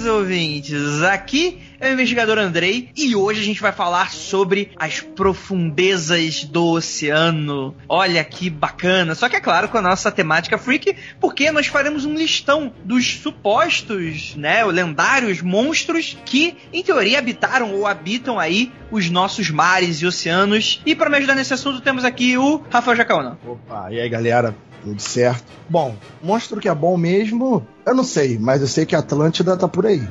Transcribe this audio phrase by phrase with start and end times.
[0.00, 1.02] Queridos ouvintes.
[1.02, 6.72] Aqui é o investigador Andrei e hoje a gente vai falar sobre as profundezas do
[6.72, 7.74] oceano.
[7.88, 9.14] Olha que bacana.
[9.14, 13.20] Só que é claro com a nossa temática freak, porque nós faremos um listão dos
[13.20, 20.06] supostos, né, lendários monstros que, em teoria, habitaram ou habitam aí os nossos mares e
[20.06, 20.80] oceanos.
[20.86, 23.38] E para me ajudar nesse assunto temos aqui o Rafael Jacaona.
[23.46, 25.44] Opa, e aí galera, tudo certo?
[25.68, 29.56] Bom, monstro que é bom mesmo, eu não sei, mas eu sei que a Atlântida
[29.56, 30.06] tá por aí.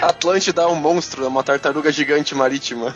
[0.00, 2.94] Atlântida é um monstro, é uma tartaruga gigante marítima.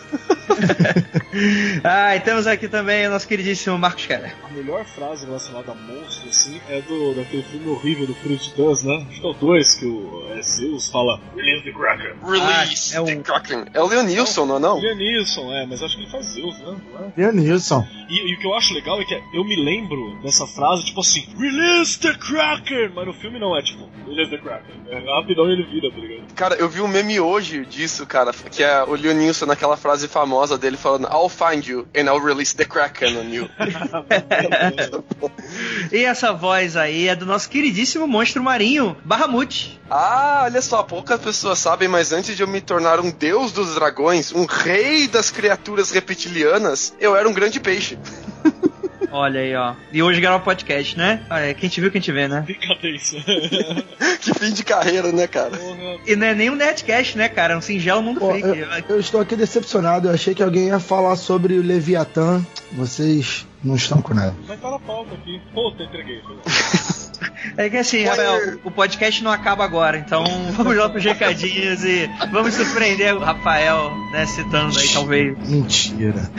[1.84, 4.34] ah, e temos aqui também o nosso queridíssimo Marcos Keller.
[4.44, 8.86] A melhor frase relacionada a monstro, assim, é do daquele filme horrível do Fruit Dance,
[8.86, 9.06] né?
[9.08, 12.12] Acho que é o 2 que o é, Zeus fala Release the Kraken.
[12.24, 13.64] Release Ah, é the Kraken.
[13.74, 14.80] É o Leonilson, não é não?
[14.80, 16.76] Leonilson, é, mas acho que ele faz Zeus, né?
[17.16, 17.20] É?
[17.20, 17.86] Leonilson.
[18.08, 21.00] E, e o que eu acho legal é que eu me lembro dessa frase, tipo
[21.00, 22.92] assim, Release the Kraken!
[22.94, 24.74] Mas no filme não é tipo, Release the Kraken.
[24.88, 26.34] É rapidão ele vira, tá ligado?
[26.34, 30.45] Cara, eu vi um meme hoje disso, cara, que é o Leonilson naquela frase famosa
[30.56, 33.48] dele falando I'll find you and I'll release the Kraken on you.
[35.92, 39.80] E essa voz aí é do nosso queridíssimo monstro marinho, Bahamut.
[39.90, 43.74] ah, olha só, poucas pessoas sabem, mas antes de eu me tornar um deus dos
[43.74, 47.98] dragões, um rei das criaturas reptilianas, eu era um grande peixe.
[49.10, 49.74] Olha aí, ó.
[49.92, 51.20] E hoje grava podcast, né?
[51.30, 52.44] É, quem te viu, quem te vê, né?
[54.20, 55.50] Que fim de carreira, né, cara?
[55.50, 55.98] Porra.
[56.06, 57.54] E não é nem um Nerdcast, né, cara?
[57.54, 58.46] É um singelo mundo Pô, freak.
[58.46, 62.44] eu, eu estou aqui decepcionado, eu achei que alguém ia falar sobre o Leviatã.
[62.72, 64.34] Vocês não estão com nada.
[64.46, 65.40] Vai estar na pauta aqui.
[65.54, 66.20] Puta, entreguei.
[67.56, 68.04] É que assim.
[68.04, 73.20] Rafael, o podcast não acaba agora, então vamos lá pros recadinhos e vamos surpreender o
[73.20, 75.48] Rafael, né, citando aí, talvez.
[75.48, 76.30] Mentira.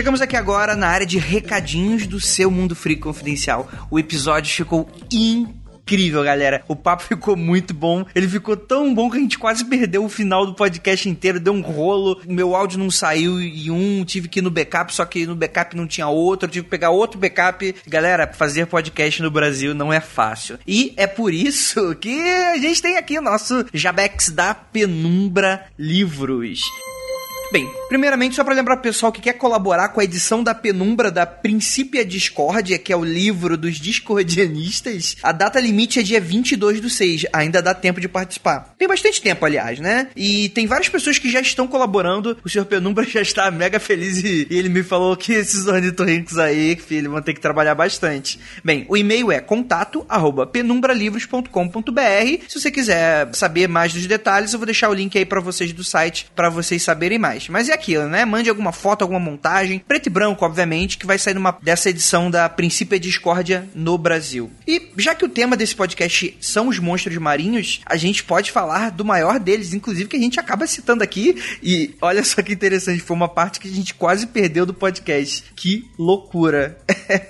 [0.00, 3.68] Chegamos aqui agora na área de recadinhos do seu Mundo Freak Confidencial.
[3.90, 6.64] O episódio ficou incrível, galera.
[6.66, 8.06] O papo ficou muito bom.
[8.14, 11.38] Ele ficou tão bom que a gente quase perdeu o final do podcast inteiro.
[11.38, 12.18] Deu um rolo.
[12.26, 15.76] Meu áudio não saiu e um tive que ir no backup, só que no backup
[15.76, 16.48] não tinha outro.
[16.48, 17.76] Tive que pegar outro backup.
[17.86, 20.58] Galera, fazer podcast no Brasil não é fácil.
[20.66, 26.62] E é por isso que a gente tem aqui o nosso Jabex da Penumbra Livros.
[27.52, 31.10] Bem, primeiramente, só para lembrar pro pessoal que quer colaborar com a edição da penumbra
[31.10, 36.80] da Princípia Discórdia, que é o livro dos discordianistas, a data limite é dia 22
[36.80, 37.26] do 6.
[37.32, 38.72] Ainda dá tempo de participar.
[38.78, 40.06] Tem bastante tempo, aliás, né?
[40.14, 42.38] E tem várias pessoas que já estão colaborando.
[42.44, 46.76] O senhor Penumbra já está mega feliz e ele me falou que esses ornitorrincos aí,
[46.76, 48.38] filho, vão ter que trabalhar bastante.
[48.62, 52.44] Bem, o e-mail é contato arroba penumbralivros.com.br.
[52.48, 55.72] Se você quiser saber mais dos detalhes, eu vou deixar o link aí para vocês
[55.72, 57.48] do site para vocês saberem mais.
[57.48, 58.24] Mas é aquilo, né?
[58.24, 62.30] Mande alguma foto, alguma montagem, preto e branco, obviamente, que vai sair numa, dessa edição
[62.30, 64.50] da Princípio Discórdia no Brasil.
[64.66, 68.90] E já que o tema desse podcast são os monstros marinhos, a gente pode falar
[68.90, 71.42] do maior deles, inclusive que a gente acaba citando aqui.
[71.62, 75.44] E olha só que interessante, foi uma parte que a gente quase perdeu do podcast.
[75.56, 76.78] Que loucura!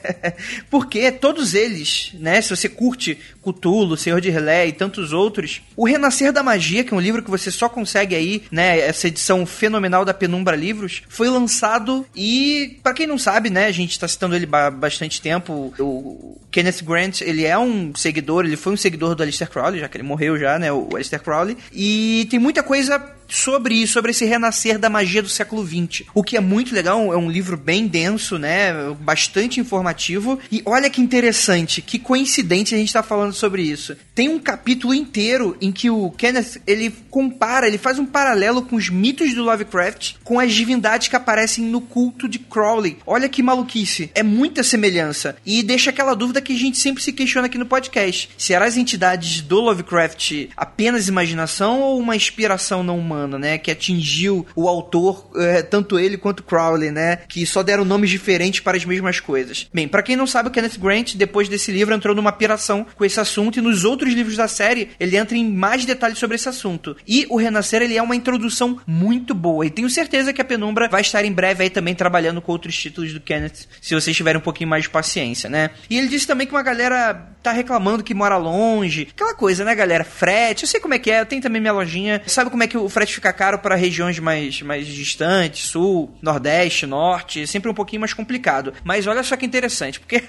[0.69, 2.43] Porque todos eles, né?
[2.43, 6.93] Se você curte Cthulhu, Senhor de Relé e tantos outros, O Renascer da Magia, que
[6.93, 8.79] é um livro que você só consegue aí, né?
[8.79, 13.67] Essa edição fenomenal da Penumbra Livros, foi lançado e, para quem não sabe, né?
[13.67, 15.73] A gente tá citando ele há bastante tempo.
[15.79, 19.89] O Kenneth Grant, ele é um seguidor, ele foi um seguidor do Aleister Crowley, já
[19.89, 20.73] que ele morreu já, né?
[20.73, 21.57] O Aleister Crowley.
[21.73, 22.99] E tem muita coisa
[23.35, 26.07] sobre isso, sobre esse renascer da magia do século XX.
[26.15, 28.73] O que é muito legal, é um livro bem denso, né?
[29.01, 30.39] Bastante informativo.
[30.51, 33.97] E olha que interessante, que coincidente a gente tá falando sobre isso.
[34.15, 38.77] Tem um capítulo inteiro em que o Kenneth, ele compara, ele faz um paralelo com
[38.77, 42.99] os mitos do Lovecraft com as divindades que aparecem no culto de Crowley.
[43.07, 44.11] Olha que maluquice.
[44.15, 45.37] É muita semelhança.
[45.45, 48.31] E deixa aquela dúvida que a gente sempre se questiona aqui no podcast.
[48.37, 53.59] Será as entidades do Lovecraft apenas imaginação ou uma inspiração não humana, né?
[53.59, 57.19] Que atingiu o autor, é, tanto ele quanto Crowley, né?
[57.29, 59.69] Que só deram nomes diferentes para as mesmas coisas.
[59.73, 63.05] Bem, para quem não sabe, o Kenneth Grant, depois desse livro, entrou numa piração com
[63.05, 66.49] esse assunto e nos outros livros da série ele entra em mais detalhes sobre esse
[66.49, 66.97] assunto.
[67.07, 69.67] E o Renascer, ele é uma introdução muito boa.
[69.67, 72.77] E tenho certeza que a Penumbra vai estar em breve aí também trabalhando com outros
[72.77, 75.71] títulos do Kenneth, se vocês tiverem um pouquinho mais de paciência, né?
[75.89, 79.09] E ele disse também que uma galera tá reclamando que mora longe.
[79.11, 80.05] Aquela coisa, né, galera?
[80.05, 82.23] Frete, eu sei como é que é, eu tenho também minha lojinha.
[82.27, 86.87] Sabe como é que o frete fica caro para regiões mais, mais distantes, sul, nordeste,
[86.87, 88.73] norte, sempre um pouquinho mais complicado.
[88.85, 90.23] Mas olha só que interessante, porque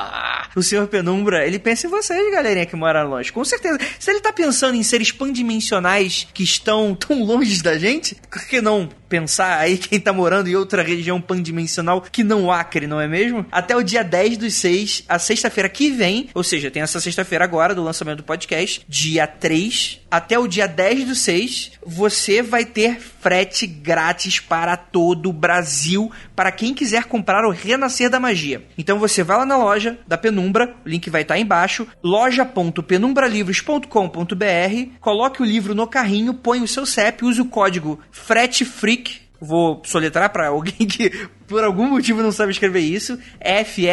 [0.54, 3.32] o senhor Penumbra, ele pensa em vocês, galerinha que mora longe.
[3.32, 3.78] Com certeza.
[3.98, 8.60] Se ele tá pensando em seres pandimensionais que estão tão longe da gente, por que
[8.60, 13.08] não pensar aí quem tá morando em outra região pandimensional que não Acre, não é
[13.08, 13.46] mesmo?
[13.50, 17.44] Até o dia 10 dos 6, a sexta-feira que vem, ou seja, tem essa sexta-feira
[17.44, 22.64] agora do lançamento do podcast, dia 3 até o dia 10 do 6, você vai
[22.64, 28.64] ter frete grátis para todo o Brasil para quem quiser comprar o Renascer da Magia.
[28.78, 34.98] Então você vai lá na loja da Penumbra, o link vai estar aí embaixo, loja.penumbralivros.com.br,
[34.98, 38.97] coloque o livro no carrinho, põe o seu CEP, use o código FRETEFREAK
[39.40, 41.10] vou soletrar para alguém que
[41.46, 43.86] por algum motivo não sabe escrever isso, F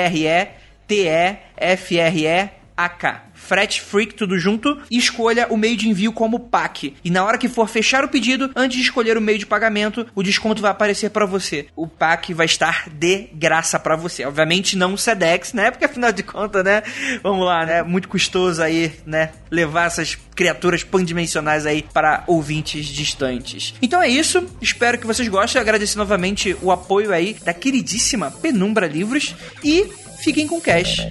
[3.52, 4.06] R E T E F R E A K.
[4.06, 6.96] Fret Freak, tudo junto, e escolha o meio de envio como PAC.
[7.04, 10.06] E na hora que for fechar o pedido, antes de escolher o meio de pagamento,
[10.16, 11.68] o desconto vai aparecer para você.
[11.76, 14.26] O PAC vai estar de graça para você.
[14.26, 15.72] Obviamente não o SEDEX, né?
[15.72, 16.84] Porque afinal de contas, né?
[17.22, 17.84] Vamos lá, né?
[17.84, 19.32] Muito custoso aí, né?
[19.52, 23.74] Levar essas criaturas pandimensionais aí para ouvintes distantes.
[23.82, 24.46] Então é isso.
[24.62, 25.62] Espero que vocês gostem.
[25.62, 29.88] Agradecer novamente o apoio aí da queridíssima Penumbra Livros e
[30.24, 31.08] fiquem com cash.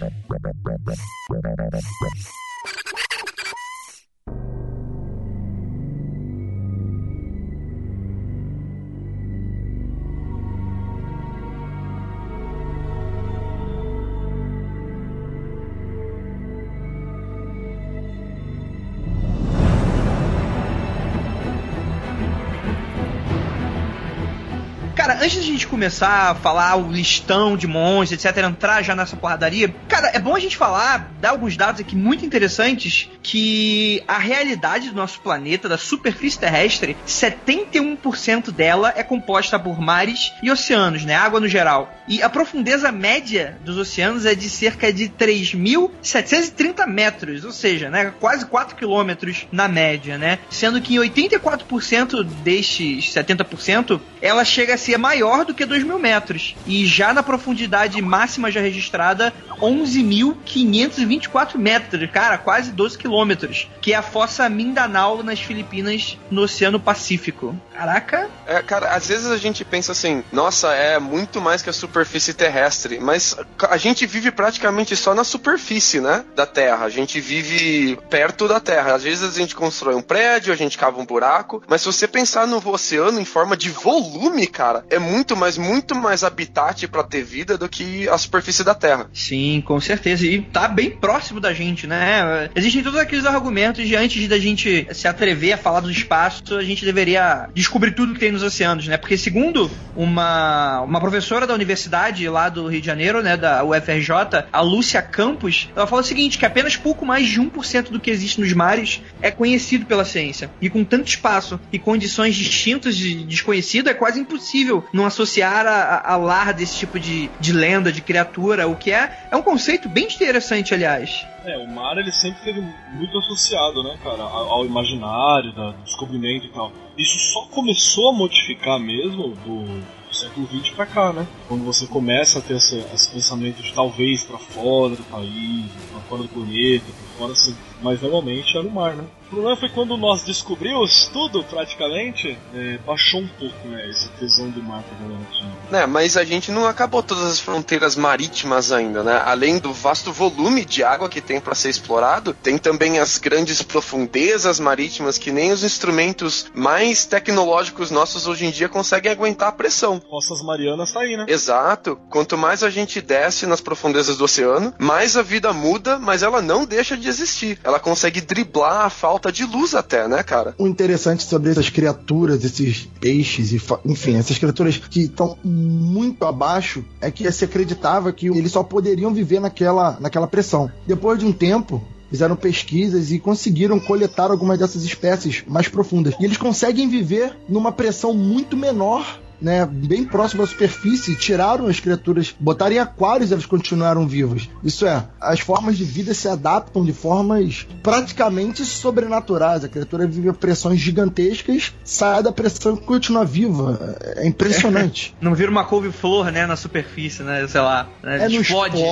[25.25, 29.17] Antes de a gente começar a falar o listão de monstros, etc., entrar já nessa
[29.17, 34.19] porradaria, cara, é bom a gente falar, dar alguns dados aqui muito interessantes, que a
[34.19, 41.07] realidade do nosso planeta, da superfície terrestre, 71% dela é composta por mares e oceanos,
[41.07, 41.15] né?
[41.15, 41.91] Água no geral.
[42.07, 48.13] E a profundeza média dos oceanos é de cerca de 3.730 metros, ou seja, né,
[48.21, 50.39] quase 4 quilômetros na média, né?
[50.51, 55.99] Sendo que em 84% destes 70%, ela chega a ser maior do que 2 mil
[55.99, 56.57] metros.
[56.67, 63.97] E já na profundidade máxima já registrada, 11.524 metros, cara, quase 12 quilômetros, que é
[63.97, 67.57] a fossa Mindanao nas Filipinas, no Oceano Pacífico.
[67.73, 68.29] Caraca!
[68.47, 72.35] É, cara, às vezes a gente pensa assim, nossa, é muito mais que a superfície
[72.35, 73.37] terrestre, mas
[73.69, 76.87] a gente vive praticamente só na superfície, né, da Terra.
[76.87, 78.95] A gente vive perto da Terra.
[78.95, 82.09] Às vezes a gente constrói um prédio, a gente cava um buraco, mas se você
[82.09, 87.03] pensar no oceano em forma de volume, cara, é muito mais, muito mais habitat para
[87.03, 89.07] ter vida do que a superfície da Terra.
[89.13, 90.27] Sim, com certeza.
[90.27, 92.51] E tá bem próximo da gente, né?
[92.55, 96.63] Existem todos aqueles argumentos de antes da gente se atrever a falar do espaço, a
[96.63, 98.97] gente deveria descobrir tudo que tem nos oceanos, né?
[98.97, 104.47] Porque segundo uma, uma professora da universidade lá do Rio de Janeiro, né, da UFRJ,
[104.53, 108.11] a Lúcia Campos, ela fala o seguinte, que apenas pouco mais de 1% do que
[108.11, 110.51] existe nos mares é conhecido pela ciência.
[110.61, 116.13] E com tanto espaço e condições distintas de desconhecido, é quase impossível não associar a,
[116.13, 119.89] a lar desse tipo de, de lenda, de criatura, o que é, é um conceito
[119.89, 121.27] bem interessante, aliás.
[121.45, 122.61] É, o mar ele sempre teve
[122.93, 126.73] muito associado, né, cara, ao imaginário, da, do descobrimento e tal.
[126.97, 129.83] Isso só começou a modificar mesmo do
[130.15, 131.27] século XX pra cá, né?
[131.49, 136.01] Quando você começa a ter esse, esse pensamento de talvez pra fora do país, pra
[136.03, 137.55] fora do planeta, pra fora assim.
[137.83, 139.05] Mas normalmente era o mar, né?
[139.35, 144.63] Problema foi quando nós descobrimos tudo, praticamente, é, baixou um pouco, né, esse tesão do
[144.63, 149.21] mar pra É, mas a gente não acabou todas as fronteiras marítimas ainda, né?
[149.25, 153.61] Além do vasto volume de água que tem para ser explorado, tem também as grandes
[153.63, 159.53] profundezas marítimas que nem os instrumentos mais tecnológicos nossos hoje em dia conseguem aguentar a
[159.53, 160.01] pressão.
[160.11, 161.27] Nossas Marianas tá aí, né?
[161.29, 161.97] Exato.
[162.09, 166.41] Quanto mais a gente desce nas profundezas do oceano, mais a vida muda, mas ela
[166.41, 167.59] não deixa de existir.
[167.65, 170.55] Ela consegue driblar a falta de luz até, né, cara?
[170.59, 176.85] O interessante sobre essas criaturas, esses peixes, e enfim, essas criaturas que estão muito abaixo,
[177.01, 180.71] é que se acreditava que eles só poderiam viver naquela, naquela pressão.
[180.87, 186.15] Depois de um tempo, fizeram pesquisas e conseguiram coletar algumas dessas espécies mais profundas.
[186.21, 191.81] E eles conseguem viver numa pressão muito menor né, bem próximo à superfície, tiraram as
[191.81, 194.49] criaturas, botaram em aquários e elas continuaram vivas.
[194.63, 199.65] Isso é, as formas de vida se adaptam de formas praticamente sobrenaturais.
[199.65, 203.97] A criatura vive a pressões gigantescas, sai da pressão e continua viva.
[204.17, 205.15] É impressionante.
[205.21, 207.89] Não vira uma couve-flor, né, na superfície, né, sei lá.
[208.03, 208.83] Né, é, não explode.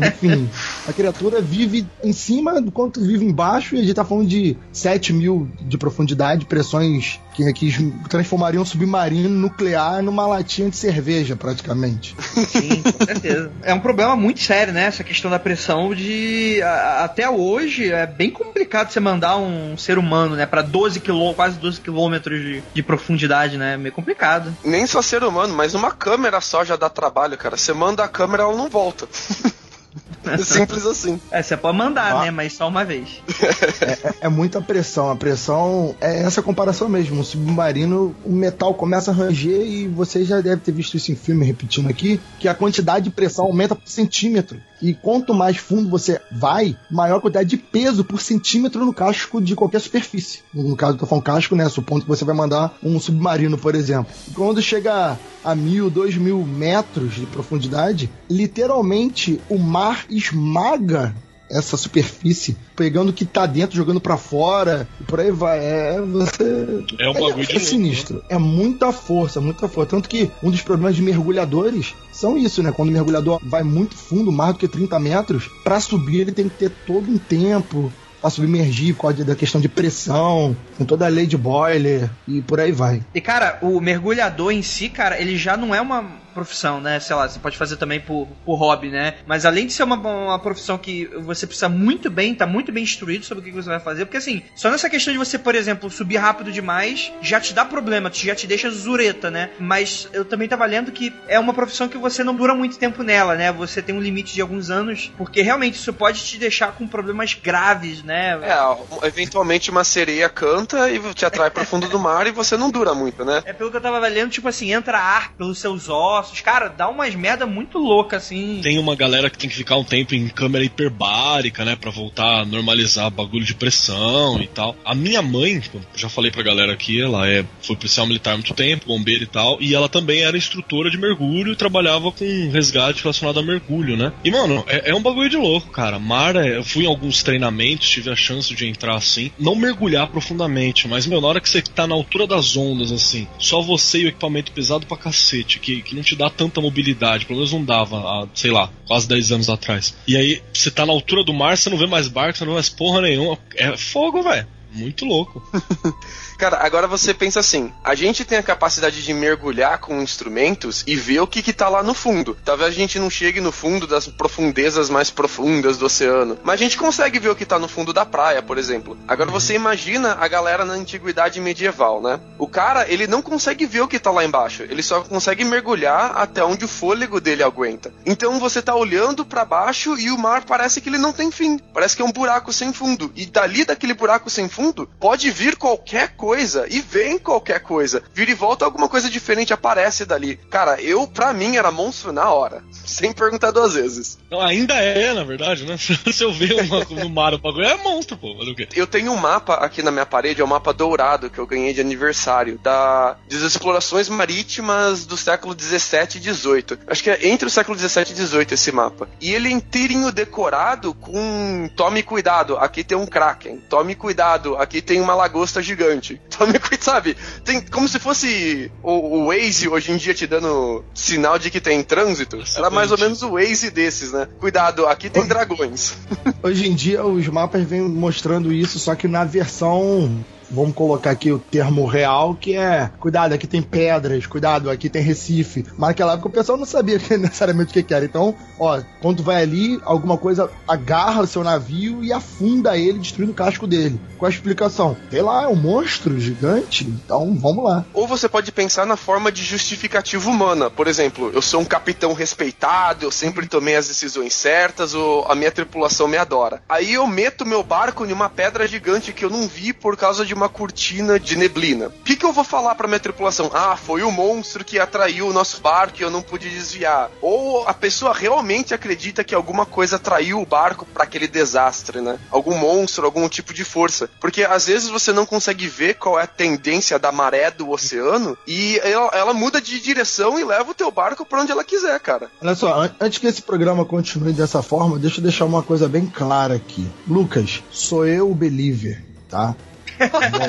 [0.00, 0.48] Enfim,
[0.88, 4.56] a criatura vive em cima do quanto vive embaixo e a gente tá falando de
[4.72, 11.36] 7 mil de profundidade, pressões que, que transformariam um submarino nuclear numa latinha de cerveja,
[11.36, 12.16] praticamente.
[12.46, 13.50] Sim, com certeza.
[13.62, 14.84] É um problema muito sério, né?
[14.84, 16.60] Essa questão da pressão de.
[16.62, 21.36] A, até hoje é bem complicado você mandar um ser humano, né, para 12 quilômetros,
[21.36, 23.76] quase 12 quilômetros de, de profundidade, né?
[23.76, 24.56] Meio complicado.
[24.64, 27.56] Nem só ser humano, mas uma câmera só já dá trabalho, cara.
[27.56, 29.06] Você manda a câmera, ela não volta.
[30.44, 31.20] Simples assim.
[31.30, 32.24] É, você pode mandar, ah.
[32.24, 32.30] né?
[32.30, 33.22] Mas só uma vez.
[33.80, 35.10] É, é, é, muita pressão.
[35.10, 37.20] A pressão é essa comparação mesmo.
[37.20, 41.14] O submarino, o metal começa a ranger e você já deve ter visto isso em
[41.14, 44.60] filme, repetindo aqui, que a quantidade de pressão aumenta por centímetro.
[44.80, 49.40] E quanto mais fundo você vai, maior a quantidade de peso por centímetro no casco
[49.40, 50.40] de qualquer superfície.
[50.52, 51.68] No caso, eu tô falando casco, né?
[51.68, 54.12] Supondo que você vai mandar um submarino, por exemplo.
[54.28, 61.14] E quando chega a mil, dois mil metros de profundidade, literalmente o mar esmaga
[61.50, 65.58] essa superfície, pegando o que tá dentro, jogando para fora, e por aí vai.
[65.58, 66.84] É, você...
[66.98, 68.16] é um bagulho é, de é sinistro.
[68.16, 68.22] Né?
[68.30, 69.90] É muita força, muita força.
[69.90, 72.72] Tanto que um dos problemas de mergulhadores são isso, né?
[72.72, 76.48] Quando o mergulhador vai muito fundo, mais do que 30 metros, para subir ele tem
[76.48, 81.06] que ter todo um tempo para submergir por causa da questão de pressão, com toda
[81.06, 83.00] a lei de boiler e por aí vai.
[83.14, 86.04] E cara, o mergulhador em si, cara, ele já não é uma
[86.38, 87.00] profissão, né?
[87.00, 89.14] Sei lá, você pode fazer também por, por hobby, né?
[89.26, 92.84] Mas além de ser uma, uma profissão que você precisa muito bem, tá muito bem
[92.84, 95.54] instruído sobre o que você vai fazer, porque assim, só nessa questão de você, por
[95.54, 99.50] exemplo, subir rápido demais, já te dá problema, já te deixa zureta, né?
[99.58, 103.02] Mas eu também tava lendo que é uma profissão que você não dura muito tempo
[103.02, 103.50] nela, né?
[103.52, 107.34] Você tem um limite de alguns anos, porque realmente isso pode te deixar com problemas
[107.34, 108.38] graves, né?
[108.42, 112.70] É, eventualmente uma sereia canta e te atrai pro fundo do mar e você não
[112.70, 113.42] dura muito, né?
[113.44, 116.88] É pelo que eu tava lendo, tipo assim, entra ar pelos seus ossos, Cara, dá
[116.88, 118.60] umas merda muito louca, assim.
[118.62, 121.76] Tem uma galera que tem que ficar um tempo em câmera hiperbárica, né?
[121.76, 124.76] Pra voltar a normalizar bagulho de pressão e tal.
[124.84, 125.62] A minha mãe,
[125.94, 129.26] já falei pra galera aqui, ela é, foi policial militar há muito tempo, bombeira e
[129.26, 129.58] tal.
[129.60, 134.12] E ela também era instrutora de mergulho e trabalhava com resgate relacionado a mergulho, né?
[134.24, 135.98] E, mano, é, é um bagulho de louco, cara.
[135.98, 139.30] Mar, eu fui em alguns treinamentos, tive a chance de entrar assim.
[139.38, 143.26] Não mergulhar profundamente, mas, meu, na hora que você tá na altura das ondas, assim,
[143.38, 147.24] só você e o equipamento pesado pra cacete, que, que não te dá tanta mobilidade,
[147.24, 149.94] pelo menos não dava há, sei lá, quase 10 anos atrás.
[150.06, 152.52] E aí, você tá na altura do mar, você não vê mais barco, você não
[152.52, 153.38] vê mais porra nenhuma.
[153.54, 154.46] É fogo, velho.
[154.72, 155.42] Muito louco.
[156.38, 160.94] Cara, agora você pensa assim: a gente tem a capacidade de mergulhar com instrumentos e
[160.94, 162.38] ver o que, que tá lá no fundo.
[162.44, 166.62] Talvez a gente não chegue no fundo das profundezas mais profundas do oceano, mas a
[166.62, 168.96] gente consegue ver o que tá no fundo da praia, por exemplo.
[169.08, 172.20] Agora você imagina a galera na antiguidade medieval, né?
[172.38, 176.16] O cara, ele não consegue ver o que tá lá embaixo, ele só consegue mergulhar
[176.16, 177.92] até onde o fôlego dele aguenta.
[178.06, 181.58] Então você tá olhando para baixo e o mar parece que ele não tem fim,
[181.74, 183.10] parece que é um buraco sem fundo.
[183.16, 188.02] E dali daquele buraco sem fundo pode vir qualquer coisa coisa e vem qualquer coisa.
[188.12, 190.36] Vira e volta, alguma coisa diferente aparece dali.
[190.50, 192.62] Cara, eu, pra mim, era monstro na hora.
[192.84, 194.18] Sem perguntar duas vezes.
[194.30, 195.78] Não, ainda é, na verdade, né?
[195.80, 198.36] Se eu ver uma, no mar o bagulho, é monstro, pô.
[198.76, 201.72] Eu tenho um mapa aqui na minha parede, é um mapa dourado que eu ganhei
[201.72, 206.78] de aniversário, da, das explorações marítimas do século 17 e 18.
[206.88, 209.08] Acho que é entre o século 17 e 18 esse mapa.
[209.18, 213.62] E ele é inteirinho decorado com tome cuidado, aqui tem um Kraken.
[213.70, 216.17] Tome cuidado, aqui tem uma lagosta gigante.
[216.30, 217.16] Tome cuidado, sabe?
[217.44, 221.60] Tem como se fosse o, o Waze hoje em dia te dando sinal de que
[221.60, 222.42] tem trânsito.
[222.56, 224.28] Era mais ou menos o Waze desses, né?
[224.38, 225.94] Cuidado, aqui tem dragões.
[226.42, 231.30] Hoje em dia os mapas vêm mostrando isso, só que na versão vamos colocar aqui
[231.32, 235.64] o termo real, que é cuidado, aqui tem pedras, cuidado, aqui tem Recife.
[235.76, 238.04] Mas naquela época o pessoal não sabia necessariamente o que, era.
[238.04, 243.32] Então, ó, quando vai ali, alguma coisa agarra o seu navio e afunda ele, destruindo
[243.32, 244.00] o casco dele.
[244.16, 247.84] Com a explicação, sei lá, é um monstro gigante, então vamos lá.
[247.92, 250.70] Ou você pode pensar na forma de justificativa humana.
[250.70, 255.34] Por exemplo, eu sou um capitão respeitado, eu sempre tomei as decisões certas, ou a
[255.34, 256.62] minha tripulação me adora.
[256.68, 260.24] Aí eu meto meu barco em uma pedra gigante que eu não vi por causa
[260.24, 261.88] de uma cortina de neblina.
[261.88, 263.50] O que, que eu vou falar pra minha tripulação?
[263.52, 267.10] Ah, foi o monstro que atraiu o nosso barco e eu não pude desviar.
[267.20, 272.18] Ou a pessoa realmente acredita que alguma coisa atraiu o barco para aquele desastre, né?
[272.30, 274.08] Algum monstro, algum tipo de força.
[274.20, 278.38] Porque às vezes você não consegue ver qual é a tendência da maré do oceano
[278.46, 281.98] e ela, ela muda de direção e leva o teu barco para onde ela quiser,
[282.00, 282.30] cara.
[282.40, 285.88] Olha só, an antes que esse programa continue dessa forma, deixa eu deixar uma coisa
[285.88, 286.88] bem clara aqui.
[287.06, 289.54] Lucas, sou eu o believer, tá?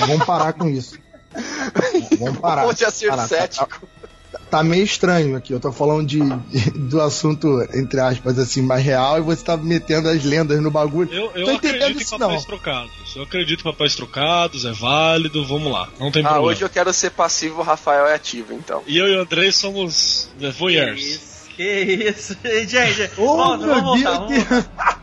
[0.07, 0.97] Vamos parar com isso.
[2.19, 2.63] Vamos parar.
[2.63, 3.27] Pode ser parar.
[3.27, 3.87] cético.
[4.31, 5.53] Tá, tá, meio estranho aqui.
[5.53, 9.57] Eu tô falando de, de, do assunto, entre aspas, assim, mais real e você tá
[9.57, 11.11] metendo as lendas no bagulho.
[11.11, 12.47] Eu, eu tô acredito isso, em papéis não.
[12.47, 12.91] trocados.
[13.15, 15.87] Eu acredito em papéis trocados, é válido, vamos lá.
[15.99, 16.47] Não tem Ah, problema.
[16.51, 18.83] hoje eu quero ser passivo, o Rafael é ativo, então.
[18.87, 21.01] E eu e o Andrei somos the Que voyeurs.
[21.03, 22.37] isso, que isso.
[22.67, 24.27] Gente, Oh, volta, meu vamos voltar.
[24.27, 24.99] Deus, Vamos voltar.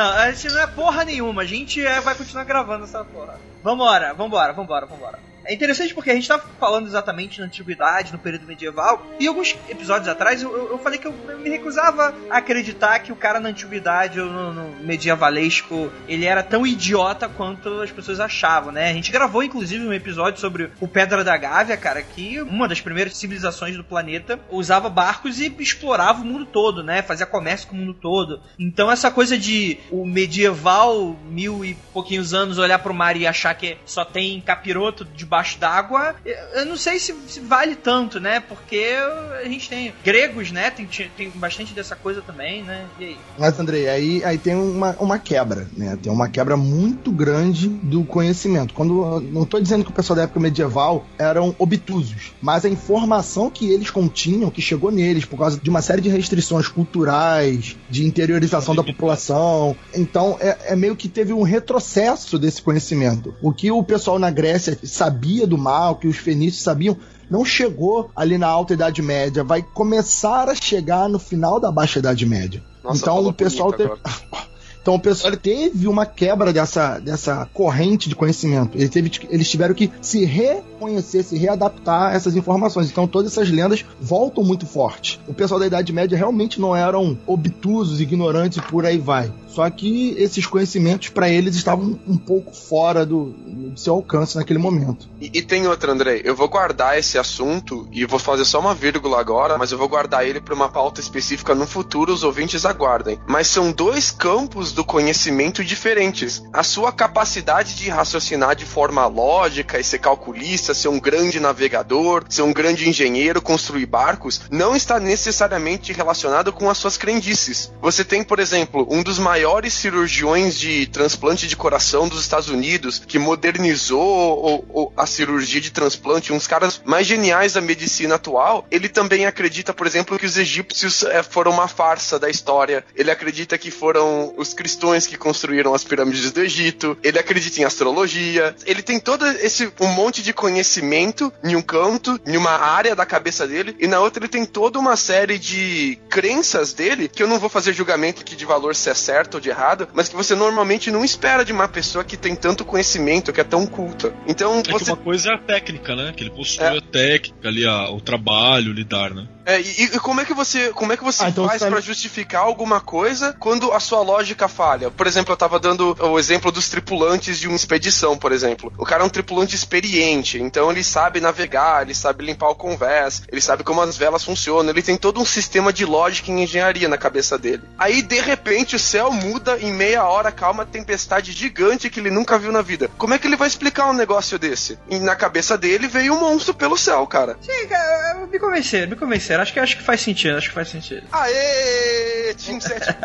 [0.00, 1.42] Não, a gente não é porra nenhuma.
[1.42, 3.38] A gente é, vai continuar gravando essa porra.
[3.62, 5.18] Vambora, vambora, vambora, vambora.
[5.50, 9.56] É interessante porque a gente tá falando exatamente na antiguidade, no período medieval, e alguns
[9.68, 13.40] episódios atrás eu, eu- eu falei que eu me recusava a acreditar que o cara
[13.40, 18.90] na antiguidade ou no, no medievalesco ele era tão idiota quanto as pessoas achavam, né?
[18.90, 22.80] A gente gravou inclusive um episódio sobre o Pedra da Gávea, cara, que uma das
[22.80, 27.02] primeiras civilizações do planeta usava barcos e explorava o mundo todo, né?
[27.02, 28.40] Fazia comércio com o mundo todo.
[28.56, 33.52] Então essa coisa de o medieval, mil e pouquinhos anos, olhar pro mar e achar
[33.54, 38.40] que só tem capiroto debaixo d'água, eu- não sei se, se vale tanto, né?
[38.40, 38.94] Porque
[39.42, 40.70] a gente tem gregos, né?
[40.70, 42.86] Tem, tem bastante dessa coisa também, né?
[42.98, 43.16] E aí?
[43.38, 45.98] Mas, Andrei, aí, aí tem uma, uma quebra, né?
[46.00, 48.74] Tem uma quebra muito grande do conhecimento.
[48.74, 53.50] Quando não estou dizendo que o pessoal da época medieval eram obtusos, mas a informação
[53.50, 58.04] que eles continham, que chegou neles por causa de uma série de restrições culturais, de
[58.04, 63.34] interiorização da população, então é, é meio que teve um retrocesso desse conhecimento.
[63.42, 66.96] O que o pessoal na Grécia sabia do mal, que os fenícios sabiam,
[67.30, 71.98] não chegou ali na Alta Idade Média, vai começar a chegar no final da Baixa
[71.98, 72.62] Idade Média.
[72.82, 73.92] Nossa, então o pessoal teve...
[74.82, 78.76] Então o pessoal teve uma quebra dessa, dessa corrente de conhecimento.
[78.76, 82.90] Ele teve, eles tiveram que se reconhecer, se readaptar a essas informações.
[82.90, 85.20] Então todas essas lendas voltam muito forte.
[85.28, 89.32] O pessoal da Idade Média realmente não eram obtusos, ignorantes e por aí vai.
[89.48, 94.58] Só que esses conhecimentos para eles estavam um pouco fora do, do seu alcance naquele
[94.58, 95.08] momento.
[95.20, 96.22] E, e tem outra, Andrei.
[96.24, 99.88] Eu vou guardar esse assunto e vou fazer só uma vírgula agora, mas eu vou
[99.88, 102.12] guardar ele para uma pauta específica no futuro.
[102.12, 103.18] Os ouvintes aguardem.
[103.26, 106.42] Mas são dois campos do conhecimento diferentes.
[106.52, 112.24] A sua capacidade de raciocinar de forma lógica e ser calculista, ser um grande navegador,
[112.28, 117.72] ser um grande engenheiro, construir barcos, não está necessariamente relacionado com as suas crendices.
[117.80, 123.02] Você tem, por exemplo, um dos maiores cirurgiões de transplante de coração dos Estados Unidos,
[123.06, 128.66] que modernizou a cirurgia de transplante, um dos caras mais geniais da medicina atual.
[128.70, 132.84] Ele também acredita, por exemplo, que os egípcios eh, foram uma farsa da história.
[132.94, 136.98] Ele acredita que foram os cristãos que construíram as pirâmides do Egito.
[137.02, 138.54] Ele acredita em astrologia.
[138.66, 143.06] Ele tem todo esse um monte de conhecimento em um canto, em uma área da
[143.06, 147.26] cabeça dele, e na outra ele tem toda uma série de crenças dele que eu
[147.26, 150.16] não vou fazer julgamento aqui de valor se é certo ou de errado, mas que
[150.16, 154.12] você normalmente não espera de uma pessoa que tem tanto conhecimento, que é tão culta.
[154.26, 156.12] Então É que você uma coisa é a técnica, né?
[156.14, 156.76] Que ele possui É.
[156.76, 159.26] a técnica ali, a- o trabalho, lidar, né?
[159.46, 161.70] É, e, e como é que você, como é que você Ah, então faz você-
[161.70, 164.90] pra justificar alguma coisa quando a sua lógica falha?
[164.90, 168.72] Por exemplo, eu tava dando o exemplo dos tripulantes de uma expedição, por exemplo.
[168.78, 173.22] O cara é um tripulante experiente, então ele sabe navegar, ele sabe limpar o convés,
[173.30, 176.88] ele sabe como as velas funcionam, ele tem todo um sistema de lógica e engenharia
[176.88, 177.62] na cabeça dele.
[177.78, 182.38] Aí, de repente, o céu muda em meia hora, calma, tempestade gigante que ele nunca
[182.38, 182.90] viu na vida.
[182.98, 184.78] Como é que ele vai explicar um negócio desse?
[184.88, 187.36] E na cabeça dele veio um monstro pelo céu, cara.
[187.40, 189.29] Sim, cara, me convenceram, me convenceram.
[189.30, 189.42] Terceiro.
[189.42, 191.02] Acho que, acho que faz sentido, acho que faz sentido.
[191.12, 192.34] Aê!
[192.34, 192.96] Team 7.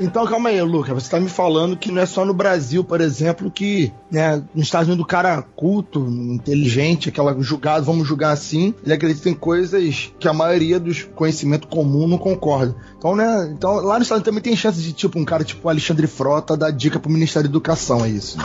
[0.00, 0.92] Então calma aí, Luca.
[0.94, 4.66] Você tá me falando que não é só no Brasil, por exemplo, que né, nos
[4.66, 10.12] Estados Unidos o cara culto, inteligente, aquela julgado, vamos julgar assim, ele acredita em coisas
[10.18, 12.74] que a maioria dos conhecimento comum não concorda.
[12.98, 13.50] Então, né?
[13.52, 16.56] Então, lá nos Estados Unidos também tem chance de, tipo, um cara tipo Alexandre Frota
[16.56, 18.36] dar dica pro Ministério da Educação, é isso.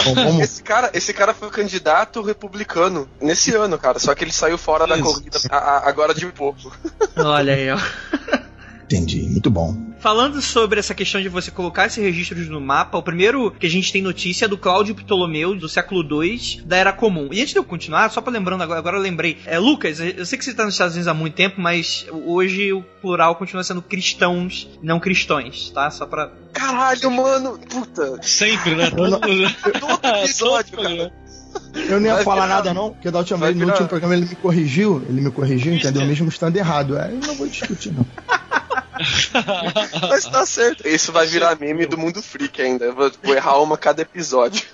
[0.00, 0.40] Então, vamos...
[0.42, 3.98] Esse cara, esse cara foi candidato republicano nesse ano, cara.
[3.98, 5.04] Só que ele saiu fora da Isso.
[5.04, 6.72] corrida a- a- agora de pouco.
[7.16, 7.78] Olha aí, ó.
[8.84, 9.86] Entendi, muito bom.
[9.98, 13.70] Falando sobre essa questão de você colocar esses registros no mapa, o primeiro que a
[13.70, 17.28] gente tem notícia é do Cláudio Ptolomeu, do século II, da Era Comum.
[17.32, 19.38] E antes de eu continuar, só pra lembrando agora, agora eu lembrei.
[19.44, 22.72] É, Lucas, eu sei que você tá nos Estados Unidos há muito tempo, mas hoje
[22.72, 25.90] o plural continua sendo cristãos, não cristões, tá?
[25.90, 26.30] Só pra.
[26.52, 27.58] Caralho, mano.
[27.58, 28.22] Puta.
[28.22, 28.90] Sempre, né?
[28.90, 29.18] Todo
[30.22, 31.12] episódio, cara.
[31.74, 34.14] Eu não ia Vai falar virar- nada, não, porque da última vez, no último programa,
[34.14, 36.04] ele me corrigiu, ele me corrigiu, entendeu?
[36.06, 36.98] Mesmo estando errado.
[36.98, 38.04] É, eu não vou discutir, não.
[40.08, 40.86] Mas tá certo.
[40.86, 42.92] Isso vai virar meme do mundo freak ainda.
[42.92, 44.66] Vou, vou errar uma cada episódio.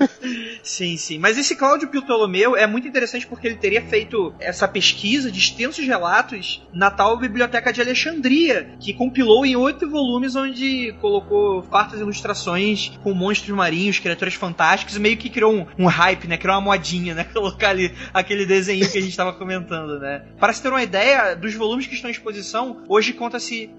[0.62, 1.18] Sim, sim.
[1.18, 5.84] Mas esse Cláudio Ptolomeu é muito interessante porque ele teria feito essa pesquisa de extensos
[5.86, 12.92] relatos na tal Biblioteca de Alexandria, que compilou em oito volumes, onde colocou fartas ilustrações
[13.02, 16.36] com monstros marinhos, criaturas fantásticas, e meio que criou um, um hype, né?
[16.36, 17.24] Criou uma modinha, né?
[17.32, 20.24] Colocar ali aquele desenho que a gente tava comentando, né?
[20.38, 23.70] Para se ter uma ideia, dos volumes que estão em exposição, hoje conta-se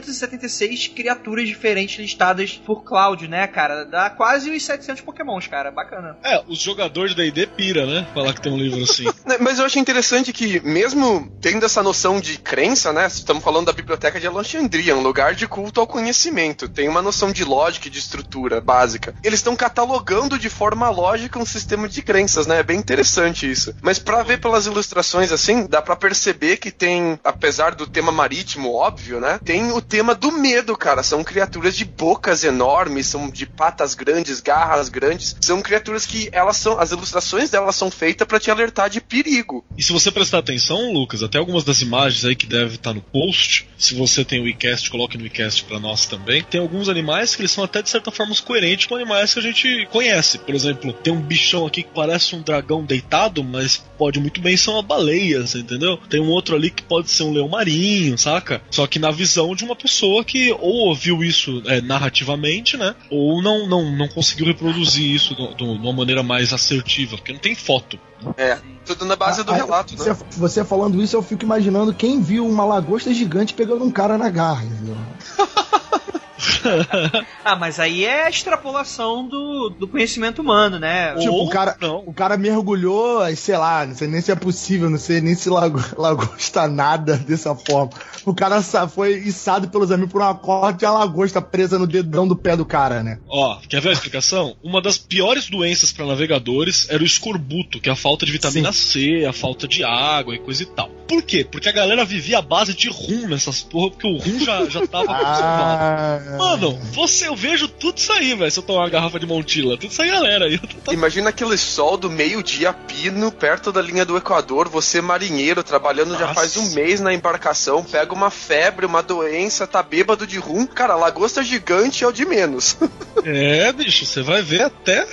[0.00, 3.84] 476 criaturas diferentes listadas por Cláudio, né, cara?
[3.84, 5.70] Dá quase os 700 pokémons, cara.
[5.70, 6.16] Bacana.
[6.24, 8.06] É, os jogadores da ID pira, né?
[8.14, 9.04] Falar que tem um livro assim.
[9.24, 13.06] Né, Mas eu acho interessante que, mesmo tendo essa noção de crença, né?
[13.06, 16.68] Estamos falando da Biblioteca de Alexandria, um lugar de culto ao conhecimento.
[16.68, 19.14] Tem uma noção de lógica e de estrutura básica.
[19.22, 22.58] Eles estão catalogando de forma lógica um sistema de crenças, né?
[22.58, 23.74] É bem interessante isso.
[23.80, 28.72] Mas pra ver pelas ilustrações assim, dá pra perceber que tem, apesar do tema marítimo,
[28.72, 29.38] óbvio, né?
[29.44, 31.02] Tem o tema do medo, cara.
[31.02, 35.36] São criaturas de bocas enormes, são de patas grandes, garras grandes.
[35.40, 39.64] São criaturas que elas são, as ilustrações delas são feitas pra te alertar de perigo.
[39.76, 43.00] E se você prestar atenção, Lucas, até algumas das imagens aí que deve estar no
[43.00, 46.42] post, se você tem o WeCast, coloque no WeCast pra nós também.
[46.42, 49.42] Tem alguns animais que eles são até de certa forma coerentes com animais que a
[49.42, 50.38] gente conhece.
[50.38, 54.56] Por exemplo, tem um bichão aqui que parece um dragão deitado, mas pode muito bem
[54.56, 55.96] ser uma baleia, entendeu?
[56.08, 58.62] Tem um outro ali que pode ser um leão marinho, saca?
[58.70, 62.94] Só que na visão de uma pessoa que ou ouviu isso é, narrativamente, né?
[63.10, 67.32] Ou não, não, não conseguiu reproduzir isso do- do- de uma maneira mais assertiva, porque
[67.32, 67.98] não tem foto.
[68.36, 70.16] É, tudo na base do Ah, relato, você, né?
[70.36, 74.28] você falando isso, eu fico imaginando quem viu uma lagosta gigante pegando um cara na
[74.30, 74.96] garra, entendeu?
[77.44, 81.14] Ah, mas aí é a extrapolação do, do conhecimento humano, né?
[81.16, 81.98] Tipo, Ou o cara, não.
[82.06, 85.34] o cara mergulhou, aí, sei lá, não sei nem se é possível, não sei nem
[85.34, 87.90] se lago, lagosta nada dessa forma.
[88.24, 92.26] O cara foi içado pelos amigos por uma corda e a lagosta presa no dedão
[92.28, 93.18] do pé do cara, né?
[93.28, 94.56] Ó, quer ver a explicação?
[94.62, 98.72] Uma das piores doenças para navegadores era o escorbuto, que é a falta de vitamina
[98.72, 100.88] C, a falta de água e coisa e tal.
[101.08, 101.44] Por quê?
[101.44, 104.86] Porque a galera vivia à base de rum nessas porra, porque o rum já, já
[104.86, 105.32] tava conservado.
[106.21, 108.50] Ah, Mano, você, eu vejo tudo isso aí, velho.
[108.50, 110.46] Se eu tomar uma garrafa de Montila, tudo isso aí, galera.
[110.84, 116.14] Tô- Imagina aquele sol do meio-dia pino, perto da linha do Equador, você marinheiro, trabalhando
[116.14, 116.34] já Nossa.
[116.34, 120.66] faz um mês na embarcação, pega uma febre, uma doença, tá bêbado de rum.
[120.66, 122.76] Cara, lagosta gigante é o de menos.
[123.24, 125.06] É, bicho, você vai ver até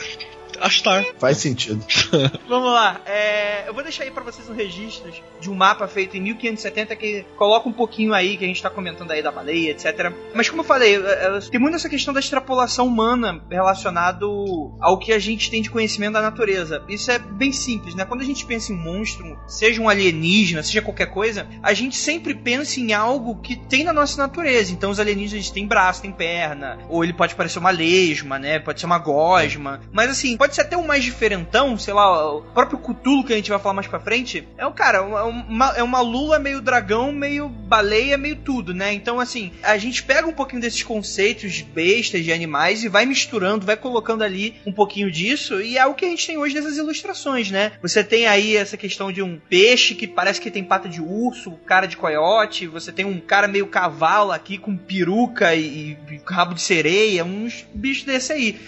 [0.62, 1.06] astar.
[1.18, 1.84] faz sentido.
[2.48, 6.18] Vamos lá, é, eu vou deixar aí pra vocês um registro de um mapa feito
[6.18, 9.72] em 1570 que coloca um pouquinho aí, que a gente tá comentando aí da baleia,
[9.72, 10.12] etc.
[10.34, 14.98] Mas como eu falei, é, é, tem muito essa questão da extrapolação humana relacionado ao
[14.98, 16.84] que a gente tem de conhecimento da natureza.
[16.88, 18.06] Isso é bem simples, né?
[18.06, 21.96] Quando a gente pensa em um monstro, seja um alienígena, seja qualquer coisa, a gente
[21.96, 24.74] sempre pensa em algo que tem na nossa natureza.
[24.74, 28.60] Então os alienígenas têm braço, têm perna, ou ele pode parecer uma lesma, né?
[28.60, 29.80] Pode ser uma gosma.
[29.92, 33.36] Mas assim, pode ser até um mais diferentão, sei lá, o próprio Cthulhu que a
[33.36, 34.48] gente vai falar mais pra frente.
[34.58, 38.94] É um cara, é uma, é uma lula meio dragão, meio baleia, meio tudo, né?
[38.94, 43.06] Então assim, a gente pega um pouquinho desses conceitos de bestas, de animais e vai
[43.06, 46.56] misturando, vai colocando ali um pouquinho disso e é o que a gente tem hoje
[46.56, 47.74] nessas ilustrações, né?
[47.82, 51.52] Você tem aí essa questão de um peixe que parece que tem pata de urso,
[51.66, 56.54] cara de coiote, você tem um cara meio cavalo aqui com peruca e, e rabo
[56.54, 58.60] de sereia, uns bichos desse aí.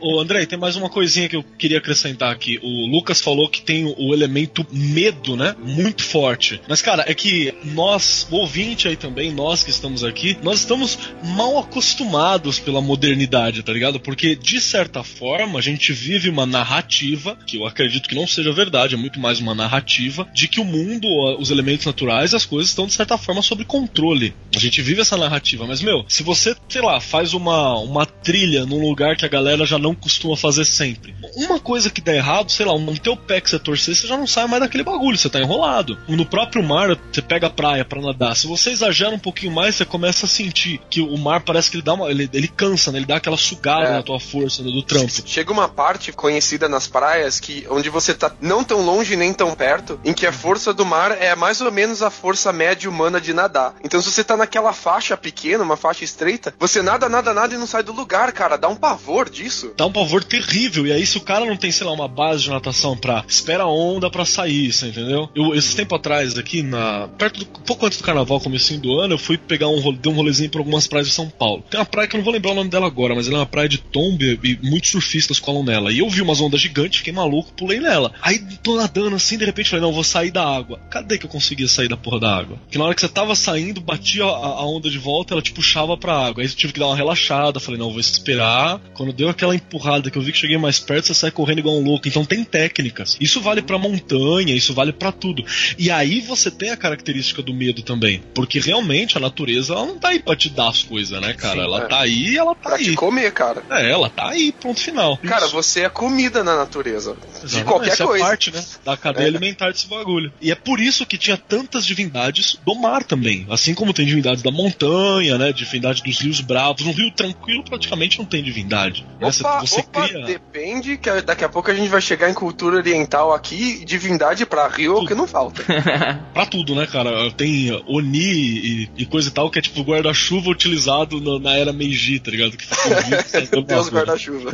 [0.00, 2.60] Ô, André, tem mais uma coisinha coisinha que eu queria acrescentar aqui.
[2.62, 5.56] O Lucas falou que tem o elemento medo, né?
[5.64, 6.60] Muito forte.
[6.68, 11.58] Mas, cara, é que nós, ouvinte aí também, nós que estamos aqui, nós estamos mal
[11.58, 13.98] acostumados pela modernidade, tá ligado?
[13.98, 18.52] Porque, de certa forma, a gente vive uma narrativa, que eu acredito que não seja
[18.52, 21.08] verdade, é muito mais uma narrativa, de que o mundo,
[21.40, 24.34] os elementos naturais, as coisas estão, de certa forma, sob controle.
[24.54, 28.66] A gente vive essa narrativa, mas, meu, se você, sei lá, faz uma, uma trilha
[28.66, 30.97] num lugar que a galera já não costuma fazer sempre.
[31.36, 34.16] Uma coisa que dá errado, sei lá, um teu pé que você torcer, você já
[34.16, 35.98] não sai mais daquele bagulho, você tá enrolado.
[36.08, 38.36] No próprio mar, você pega a praia para nadar.
[38.36, 41.76] Se você exagera um pouquinho mais, você começa a sentir que o mar parece que
[41.76, 42.10] ele dá uma.
[42.10, 42.98] Ele, ele cansa, né?
[42.98, 43.92] Ele dá aquela sugada é.
[43.92, 45.08] na tua força do, do trampo.
[45.26, 49.54] Chega uma parte conhecida nas praias que onde você tá não tão longe nem tão
[49.54, 53.20] perto, em que a força do mar é mais ou menos a força média humana
[53.20, 53.74] de nadar.
[53.84, 57.58] Então, se você tá naquela faixa pequena, uma faixa estreita, você nada, nada, nada e
[57.58, 58.56] não sai do lugar, cara.
[58.56, 59.72] Dá um pavor disso.
[59.76, 60.77] Dá um pavor terrível.
[60.86, 63.64] E aí, se o cara não tem, sei lá, uma base de natação pra espera
[63.64, 65.28] a onda pra sair, você entendeu?
[65.34, 69.14] Eu, esse tempo atrás, aqui, na perto do, pouco antes do carnaval, comecinho do ano,
[69.14, 71.64] eu fui pegar um, dei um rolezinho por algumas praias de São Paulo.
[71.70, 73.40] Tem uma praia que eu não vou lembrar o nome dela agora, mas ela é
[73.40, 75.92] uma praia de tombe e muitos surfistas colam nela.
[75.92, 78.12] E eu vi umas ondas gigantes, fiquei maluco, pulei nela.
[78.22, 80.78] Aí tô nadando assim, de repente falei, não, vou sair da água.
[80.90, 82.58] Cadê que eu conseguia sair da porra da água?
[82.70, 85.52] Que na hora que você tava saindo, batia a, a onda de volta, ela te
[85.52, 86.42] puxava pra água.
[86.42, 88.80] Aí eu tive que dar uma relaxada, falei, não, vou esperar.
[88.94, 91.76] Quando deu aquela empurrada que eu vi que cheguei mais perto, você sai correndo igual
[91.76, 92.08] um louco.
[92.08, 93.16] Então tem técnicas.
[93.20, 95.44] Isso vale pra montanha, isso vale para tudo.
[95.78, 98.22] E aí você tem a característica do medo também.
[98.34, 101.60] Porque realmente a natureza ela não tá aí pra te dar as coisas, né, cara?
[101.60, 101.86] Sim, ela é.
[101.86, 102.84] tá aí ela tá pra aí.
[102.84, 103.62] te comer, cara.
[103.70, 105.16] É, ela tá aí, ponto final.
[105.18, 105.54] Cara, Isso.
[105.54, 107.16] você é comida na natureza.
[107.22, 108.24] Exatamente, de qualquer isso coisa.
[108.24, 108.64] É parte, né?
[108.84, 109.28] Da cadeia é.
[109.28, 110.32] alimentar desse bagulho.
[110.40, 113.46] E é por isso que tinha tantas divindades do mar também.
[113.50, 115.52] Assim como tem divindades da montanha, né?
[115.52, 116.86] Divindade dos rios bravos.
[116.86, 119.06] Um rio tranquilo praticamente não tem divindade.
[119.20, 119.28] Né?
[119.28, 120.40] Opa, você opa, cria.
[120.58, 124.66] Depende, que daqui a pouco a gente vai chegar em cultura oriental aqui, divindade pra
[124.66, 125.62] rio que não falta.
[126.34, 127.30] pra tudo, né, cara?
[127.30, 131.72] Tem Oni e, e coisa e tal, que é tipo guarda-chuva utilizado no, na era
[131.72, 132.56] Meiji, tá ligado?
[132.56, 134.50] Que fica Deus guarda-chuva.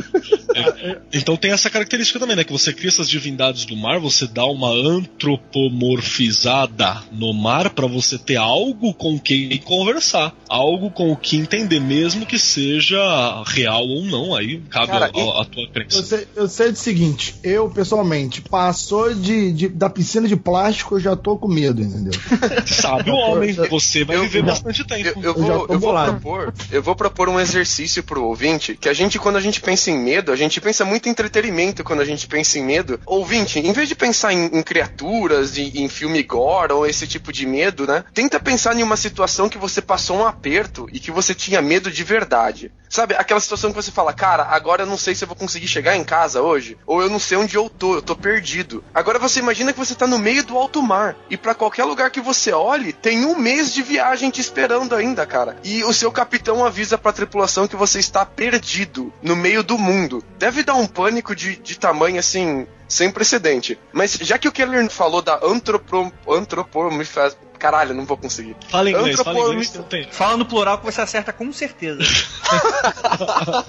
[0.55, 2.43] É, então tem essa característica também, né?
[2.43, 8.19] Que você cria essas divindades do mar, você dá uma antropomorfizada no mar para você
[8.19, 14.05] ter algo com quem conversar, algo com o que entender, mesmo que seja real ou
[14.05, 15.94] não, aí cabe Cara, a, a, tua crença.
[15.95, 20.95] Eu sei, eu sei do seguinte, eu pessoalmente, passou de, de, da piscina de plástico,
[20.95, 22.13] eu já tô com medo, entendeu?
[22.65, 25.19] Sabe o homem, você vai eu, viver bastante tempo.
[25.21, 28.93] Eu, eu vou, eu, vou propor, eu vou propor um exercício pro ouvinte, que a
[28.93, 32.05] gente, quando a gente pensa em medo, a gente pensa muito em entretenimento quando a
[32.05, 32.99] gente pensa em medo.
[33.05, 37.31] Ouvinte, em vez de pensar em, em criaturas, em, em filme gore ou esse tipo
[37.31, 38.03] de medo, né?
[38.13, 41.91] Tenta pensar em uma situação que você passou um aperto e que você tinha medo
[41.91, 42.71] de verdade.
[42.89, 45.67] Sabe, aquela situação que você fala, cara, agora eu não sei se eu vou conseguir
[45.67, 48.81] chegar em casa hoje, ou eu não sei onde eu tô, eu tô perdido.
[48.93, 52.09] Agora você imagina que você tá no meio do alto mar, e para qualquer lugar
[52.09, 55.57] que você olhe, tem um mês de viagem te esperando ainda, cara.
[55.63, 60.23] E o seu capitão avisa pra tripulação que você está perdido no meio do mundo.
[60.39, 63.77] Deve dar um pânico de, de tamanho assim, sem precedente.
[63.91, 67.45] Mas já que o Keller falou da antropo, antropomorfização.
[67.57, 68.55] Caralho, não vou conseguir.
[68.69, 69.73] Fala inglês, fala inglês.
[70.11, 72.03] Fala no plural que você acerta com certeza.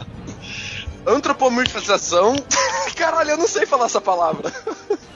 [1.07, 2.35] Antropomorfização.
[2.97, 4.53] Caralho, eu não sei falar essa palavra.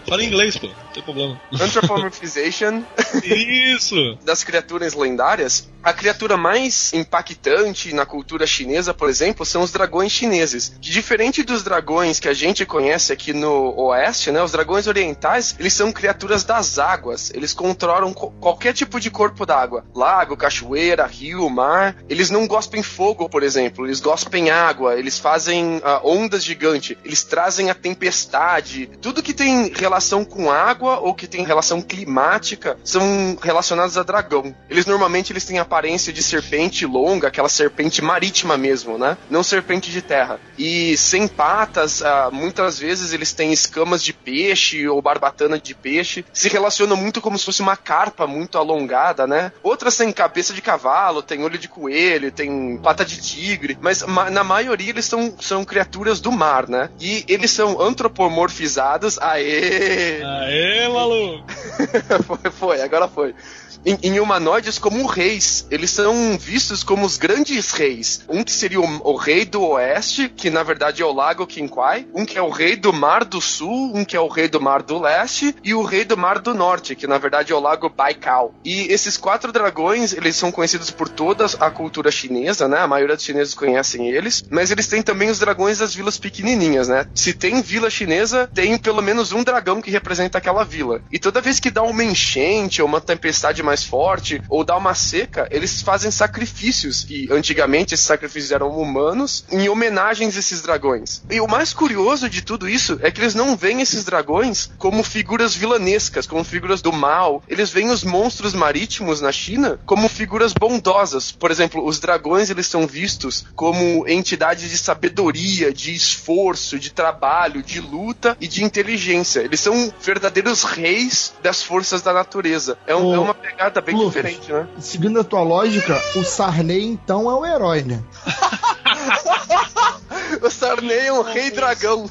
[0.06, 1.40] Fala em inglês, pô, não tem problema.
[1.52, 2.82] Anthropomorphization.
[3.24, 4.18] Isso!
[4.24, 5.68] das criaturas lendárias.
[5.82, 10.76] A criatura mais impactante na cultura chinesa, por exemplo, são os dragões chineses.
[10.80, 14.42] Que diferente dos dragões que a gente conhece aqui no oeste, né?
[14.42, 17.30] Os dragões orientais, eles são criaturas das águas.
[17.34, 19.84] Eles controlam co qualquer tipo de corpo d'água.
[19.94, 21.96] Lago, cachoeira, rio, mar.
[22.10, 23.86] Eles não gospem fogo, por exemplo.
[23.86, 24.96] Eles gospem água.
[24.96, 26.96] Eles fazem uh, ondas gigantes.
[27.02, 28.90] Eles trazem a tempestade.
[29.00, 34.54] Tudo que tem relação com água ou que tem relação climática são relacionados a dragão.
[34.68, 39.16] Eles normalmente eles têm aparência de serpente longa, aquela serpente marítima mesmo, né?
[39.28, 40.40] Não serpente de terra.
[40.58, 46.24] E sem patas, ah, muitas vezes eles têm escamas de peixe ou barbatana de peixe.
[46.32, 49.52] Se relacionam muito como se fosse uma carpa muito alongada, né?
[49.62, 54.44] Outras têm cabeça de cavalo, tem olho de coelho, tem pata de tigre, mas na
[54.44, 56.90] maioria eles são, são criaturas do mar, né?
[57.00, 59.18] E eles são antropomorfizados.
[59.18, 60.22] Aê!
[60.22, 61.44] Aê, maluco!
[62.24, 63.34] foi, foi, agora foi
[63.84, 65.66] em, em, humanoides como reis.
[65.70, 68.24] Eles são vistos como os grandes reis.
[68.28, 72.06] Um que seria o, o, rei do oeste, que na verdade é o Lago Qinghai.
[72.14, 73.92] Um que é o rei do Mar do Sul.
[73.94, 75.54] Um que é o rei do Mar do Leste.
[75.62, 78.54] E o rei do Mar do Norte, que na verdade é o Lago Baikal.
[78.64, 82.78] E esses quatro dragões, eles são conhecidos por toda a cultura chinesa, né?
[82.78, 84.44] A maioria dos chineses conhecem eles.
[84.50, 87.06] Mas eles têm também os dragões das vilas pequenininhas, né?
[87.14, 91.02] Se tem vila chinesa, tem pelo menos um dragão que representa aquela vila.
[91.10, 94.94] E toda vez que dá uma enchente ou uma tempestade mais forte ou dá uma
[94.94, 97.06] seca, eles fazem sacrifícios.
[97.08, 101.22] E antigamente esses sacrifícios eram humanos em homenagens a esses dragões.
[101.30, 105.04] E o mais curioso de tudo isso é que eles não veem esses dragões como
[105.04, 107.42] figuras vilanescas, como figuras do mal.
[107.48, 111.30] Eles veem os monstros marítimos na China como figuras bondosas.
[111.30, 117.62] Por exemplo, os dragões eles são vistos como entidades de sabedoria, de esforço, de trabalho,
[117.62, 119.40] de luta e de inteligência.
[119.40, 122.76] Eles são verdadeiros reis das forças da natureza.
[122.86, 124.66] É, um, Ô, é uma pegada bem Lucas, diferente, né?
[124.78, 128.02] Seguindo a tua lógica, o Sarney então é o herói, né?
[130.42, 132.08] O Sarney é um rei dragão.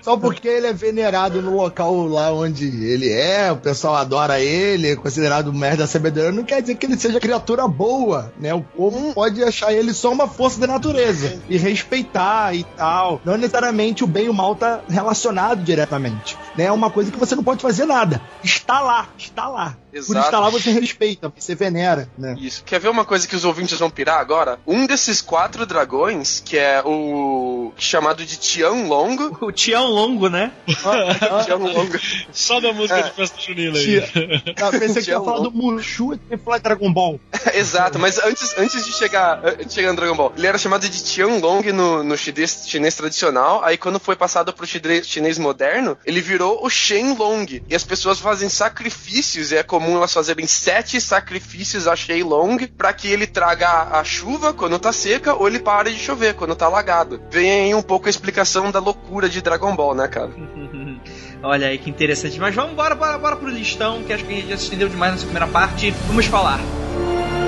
[0.00, 4.90] Só porque ele é venerado no local lá onde ele é, o pessoal adora ele,
[4.90, 8.52] é considerado o mestre da sabedoria, não quer dizer que ele seja criatura boa, né?
[8.52, 13.20] O povo pode achar ele só uma força da natureza e respeitar e tal.
[13.24, 16.64] Não necessariamente o bem e o mal tá relacionado diretamente, né?
[16.64, 18.20] É uma coisa que você não pode fazer nada.
[18.42, 19.76] Está lá, está lá.
[19.92, 20.24] Por Exato.
[20.26, 22.34] estar lá você respeita, você venera, né?
[22.40, 22.64] Isso.
[22.64, 24.58] Quer ver uma coisa que os ouvintes vão pirar agora?
[24.66, 29.16] Um desses quatro dragões, que é o chamado de Tianlong.
[29.40, 30.50] O Tião Longo, né?
[31.44, 31.90] Tianlong.
[32.32, 33.02] Só da música É.
[33.02, 33.84] de festa junina aí.
[33.84, 34.10] Tia-
[34.56, 37.20] Eu pensei que ia Tião falar do Mushu e ia falar de Dragon Ball.
[37.54, 41.02] Exato, mas antes, antes de chegar de chegar no Dragon Ball, ele era chamado de
[41.02, 46.20] Tianlong no, no chinês, chinês tradicional, aí quando foi passado pro chinês, chinês moderno, ele
[46.20, 47.62] virou o Shenlong.
[47.68, 52.92] E as pessoas fazem sacrifícios, e é comum elas fazerem sete sacrifícios a Shenlong pra
[52.92, 56.54] que ele traga a, a chuva quando tá seca ou ele pare de chover quando
[56.54, 57.20] tá alagado.
[57.30, 60.30] Vem aí um pouco a explicação da loucura de Dragon Ball, né, cara?
[61.42, 62.38] Olha aí que interessante.
[62.38, 64.88] Mas vamos bora, bora, bora pro listão, que acho que a gente já se estendeu
[64.88, 65.90] demais nessa primeira parte.
[66.06, 66.60] Vamos falar.
[66.60, 67.41] Cara,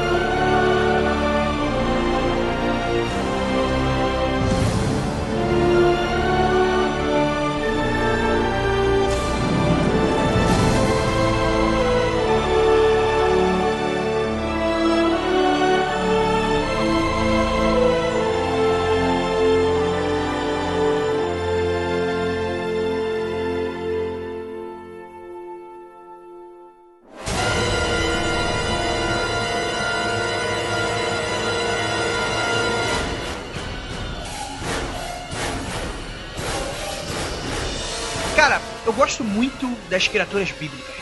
[39.15, 40.95] gosto muito das criaturas bíblicas.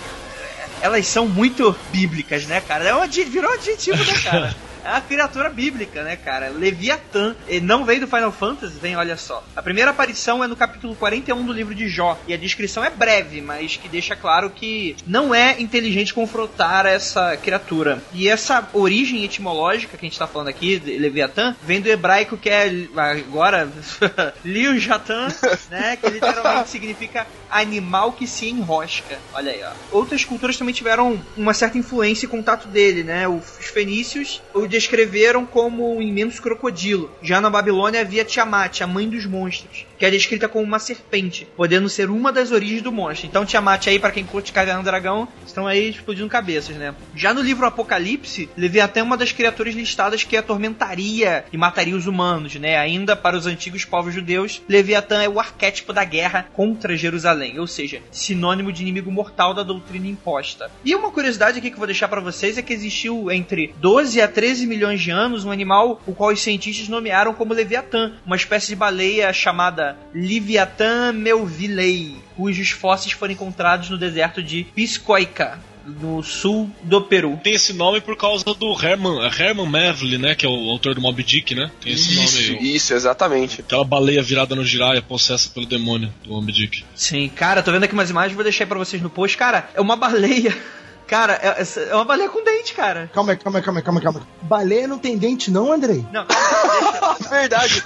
[0.82, 2.88] Elas são muito bíblicas, né, cara?
[2.88, 4.56] É um virou um adjetivo, né, cara?
[4.84, 6.48] É uma criatura bíblica, né, cara?
[6.48, 7.34] Leviatã.
[7.46, 9.44] Ele não veio do Final Fantasy, vem, olha só.
[9.54, 12.18] A primeira aparição é no capítulo 41 do livro de Jó.
[12.26, 17.36] E a descrição é breve, mas que deixa claro que não é inteligente confrontar essa
[17.36, 18.02] criatura.
[18.12, 22.50] E essa origem etimológica que a gente tá falando aqui, Leviatã, vem do hebraico que
[22.50, 23.68] é agora
[24.44, 25.28] Liu Jatan,
[25.70, 25.96] né?
[25.96, 29.18] Que literalmente significa animal que se enrosca.
[29.34, 29.70] Olha aí, ó.
[29.96, 33.28] Outras culturas também tiveram uma certa influência e contato dele, né?
[33.28, 37.10] Os fenícios o descreveram como um imenso crocodilo.
[37.22, 41.46] Já na Babilônia havia Tiamat, a mãe dos monstros, que é descrita como uma serpente,
[41.54, 43.26] podendo ser uma das origens do monstro.
[43.26, 46.94] Então Tiamat aí, para quem curte cagar no dragão, estão aí explodindo cabeças, né?
[47.14, 52.06] Já no livro Apocalipse, Leviatã é uma das criaturas listadas que atormentaria e mataria os
[52.06, 52.78] humanos, né?
[52.78, 57.66] Ainda para os antigos povos judeus, Leviatã é o arquétipo da guerra contra Jerusalém, ou
[57.66, 60.70] seja, sinônimo de inimigo mortal da doutrina imposta.
[60.82, 64.20] E uma curiosidade aqui que eu vou deixar para vocês é que existiu entre 12
[64.20, 68.36] a 13 milhões de anos um animal o qual os cientistas nomearam como Leviatã, uma
[68.36, 76.22] espécie de baleia chamada Leviathan melvillei, cujos fósseis foram encontrados no deserto de Piscoica, no
[76.22, 77.40] sul do Peru.
[77.42, 80.34] Tem esse nome por causa do Herman, Herman Melville, né?
[80.34, 81.70] Que é o autor do Moby Dick, né?
[81.80, 82.76] Tem esse Isso, nome aí.
[82.76, 83.60] isso, exatamente.
[83.60, 86.84] Aquela baleia virada no giraia, possessa pelo demônio do Moby Dick.
[86.94, 89.36] Sim, cara, tô vendo aqui umas imagens, vou deixar aí pra vocês no post.
[89.36, 90.56] Cara, é uma baleia.
[91.12, 93.10] Cara, é, é uma baleia com dente, cara.
[93.12, 94.26] Calma aí, calma aí, calma aí, calma aí, calma.
[94.40, 96.06] Baleia não tem dente, não, Andrei?
[96.10, 97.28] Não, calma, deixa.
[97.28, 97.84] Verdade.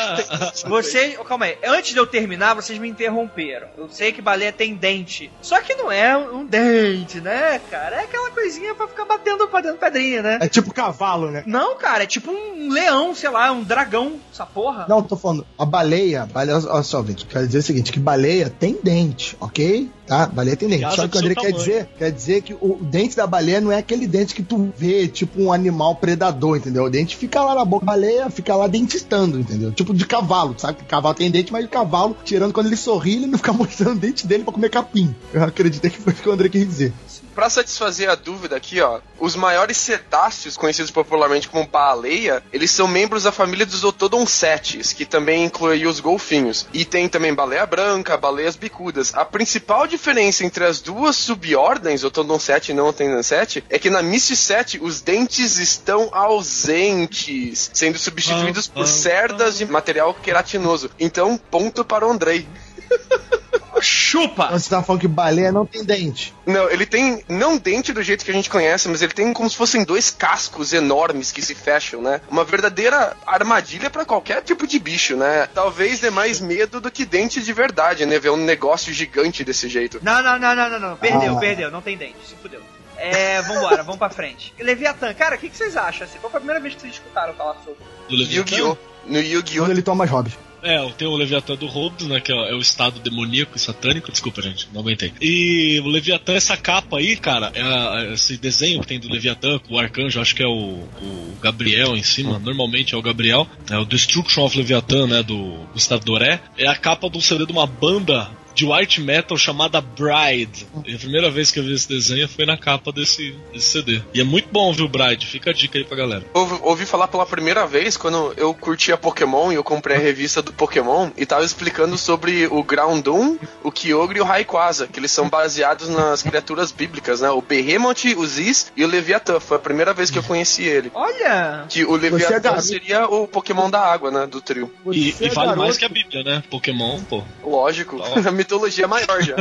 [0.66, 3.68] Vocês, oh, calma aí, antes de eu terminar, vocês me interromperam.
[3.76, 5.30] Eu sei que baleia tem dente.
[5.42, 7.96] Só que não é um dente, né, cara?
[7.96, 10.38] É aquela coisinha pra ficar batendo, batendo pedrinha, né?
[10.40, 11.42] É tipo cavalo, né?
[11.46, 14.86] Não, cara, é tipo um leão, sei lá, um dragão, essa porra.
[14.88, 18.48] Não, tô falando, a baleia, baleia olha só, gente, quero dizer o seguinte, que baleia
[18.48, 19.90] tem dente, ok?
[20.12, 20.26] Tá?
[20.26, 20.94] Baleia tem dente.
[20.94, 21.56] Só que o André quer tamanho.
[21.56, 25.08] dizer, quer dizer que o dente da baleia não é aquele dente que tu vê,
[25.08, 26.84] tipo um animal predador, entendeu?
[26.84, 27.82] O dente fica lá na boca.
[27.82, 29.72] A baleia fica lá dentistando, entendeu?
[29.72, 30.76] Tipo de cavalo, sabe?
[30.76, 33.96] Que cavalo tem dente, mas o cavalo, tirando quando ele sorri, ele não fica mostrando
[33.96, 35.14] o dente dele pra comer capim.
[35.32, 36.92] Eu acreditei que foi o que o André quis dizer.
[37.34, 42.86] Pra satisfazer a dúvida aqui, ó, os maiores cetáceos, conhecidos popularmente como baleia, eles são
[42.86, 46.66] membros da família dos otodoncetes, que também inclui os golfinhos.
[46.74, 49.14] E tem também baleia branca, baleias bicudas.
[49.14, 50.01] A principal diferença
[50.40, 56.08] entre as duas subordens, otodoncete e não otodoncete, é que na Mysticete os dentes estão
[56.12, 60.90] ausentes, sendo substituídos por cerdas de material queratinoso.
[60.98, 62.46] Então, ponto para o Andrei.
[63.82, 64.48] Chupa!
[64.50, 66.34] Você tá falando que baleia não tem dente.
[66.46, 69.48] Não, ele tem não dente do jeito que a gente conhece, mas ele tem como
[69.50, 72.20] se fossem dois cascos enormes que se fecham, né?
[72.30, 75.48] Uma verdadeira armadilha pra qualquer tipo de bicho, né?
[75.54, 78.18] Talvez dê mais medo do que dente de verdade, né?
[78.18, 79.98] Ver um negócio gigante desse jeito.
[80.02, 80.96] Não, não, não, não, não, não.
[80.96, 81.40] Perdeu, Ah.
[81.40, 81.70] perdeu.
[81.70, 82.16] Não tem dente.
[82.28, 82.60] Se fudeu.
[82.96, 84.54] É, vambora, vamos pra frente.
[84.60, 86.06] Leviatã, cara, o que, que vocês acham?
[86.06, 87.80] Assim, qual foi a primeira vez que vocês escutaram falar sobre?
[88.08, 88.14] Do.
[88.14, 88.76] Yu-Gi-Oh!
[89.06, 89.64] No Yu-Gi-Oh!
[89.64, 90.38] Quando ele toma as hobbies.
[90.62, 92.20] É, tem o Leviatã do Rhodes, né?
[92.20, 94.12] Que é, é o estado demoníaco e satânico.
[94.12, 95.12] Desculpa, gente, não aguentei.
[95.20, 99.58] E o Leviatã, essa capa aí, cara, é é esse desenho que tem do Leviatã
[99.58, 103.46] com o arcanjo, acho que é o, o Gabriel em cima, normalmente é o Gabriel.
[103.70, 105.22] É o Destruction of Leviathan, né?
[105.22, 106.40] Do Gustavo Doré.
[106.56, 108.30] É a capa de um CD de uma banda
[108.62, 110.66] de white metal chamada Bride.
[110.86, 114.00] E a primeira vez que eu vi esse desenho foi na capa desse, desse CD.
[114.14, 115.26] E é muito bom, viu, Bride?
[115.26, 116.24] Fica a dica aí pra galera.
[116.32, 120.40] Ouvi, ouvi falar pela primeira vez quando eu curtia Pokémon e eu comprei a revista
[120.40, 125.10] do Pokémon e tava explicando sobre o Groundon, o Kyogre e o Rayquaza, que eles
[125.10, 127.30] são baseados nas criaturas bíblicas, né?
[127.30, 129.40] O Behemoth, o Ziz e o Leviatã.
[129.40, 130.90] Foi a primeira vez que eu conheci ele.
[130.94, 131.64] Olha!
[131.68, 132.62] Que o é Leviatã garoto.
[132.62, 134.26] seria o Pokémon da água, né?
[134.26, 134.72] Do trio.
[134.92, 135.58] E, Você e é vale garoto.
[135.58, 136.44] mais que a Bíblia, né?
[136.48, 137.22] Pokémon, pô.
[137.42, 137.98] Lógico.
[137.98, 138.20] Tá.
[138.52, 139.36] a mitologia maior já.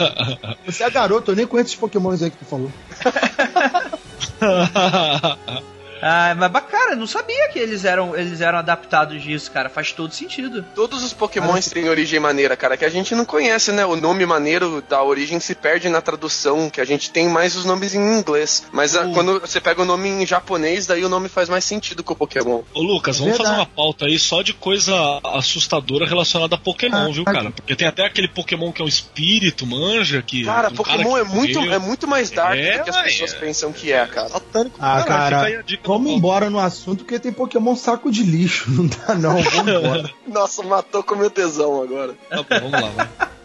[0.64, 2.72] Você é garoto, eu nem conheço esses pokémons aí que tu falou.
[6.02, 9.68] Ah, mas bacana, não sabia que eles eram, eles eram adaptados disso, cara.
[9.68, 10.64] Faz todo sentido.
[10.74, 13.84] Todos os Pokémons têm origem maneira, cara, que a gente não conhece, né?
[13.84, 17.64] O nome maneiro da origem se perde na tradução, que a gente tem mais os
[17.64, 18.64] nomes em inglês.
[18.72, 19.12] Mas a- Uh.
[19.12, 22.16] quando você pega o nome em japonês, daí o nome faz mais sentido com o
[22.16, 22.62] Pokémon.
[22.74, 23.50] Ô Lucas, vamos Verdade.
[23.56, 24.94] fazer uma pauta aí só de coisa
[25.24, 27.50] assustadora relacionada a Pokémon, Ah, viu, ah, cara?
[27.50, 30.44] Porque tem até aquele Pokémon que é um espírito, manja, que.
[30.44, 33.34] Cara, um Pokémon que é muito, é muito mais dark É, do que as pessoas
[33.34, 33.38] é.
[33.38, 34.28] pensam que é, cara.
[34.28, 34.76] Satânico.
[34.80, 38.22] Ah, fica aí cara, a dica vamos embora no assunto porque tem pokémon saco de
[38.22, 38.70] lixo.
[38.70, 40.10] Não dá não, vamos embora.
[40.28, 42.14] Nossa, matou com meu tesão agora.
[42.28, 43.08] Tá bom, vamos lá, vai.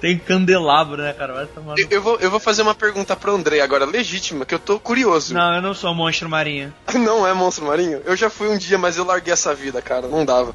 [0.00, 1.32] Tem candelabro, né, cara?
[1.34, 4.44] Vai tomar no- Eu, eu vou, eu vou fazer uma pergunta pro André agora, legítima,
[4.46, 5.34] que eu tô curioso.
[5.34, 6.72] Não, eu não sou monstro marinho.
[6.94, 8.00] Não é monstro marinho?
[8.04, 10.06] Eu já fui um dia, mas eu larguei essa vida, cara.
[10.06, 10.54] Não dava.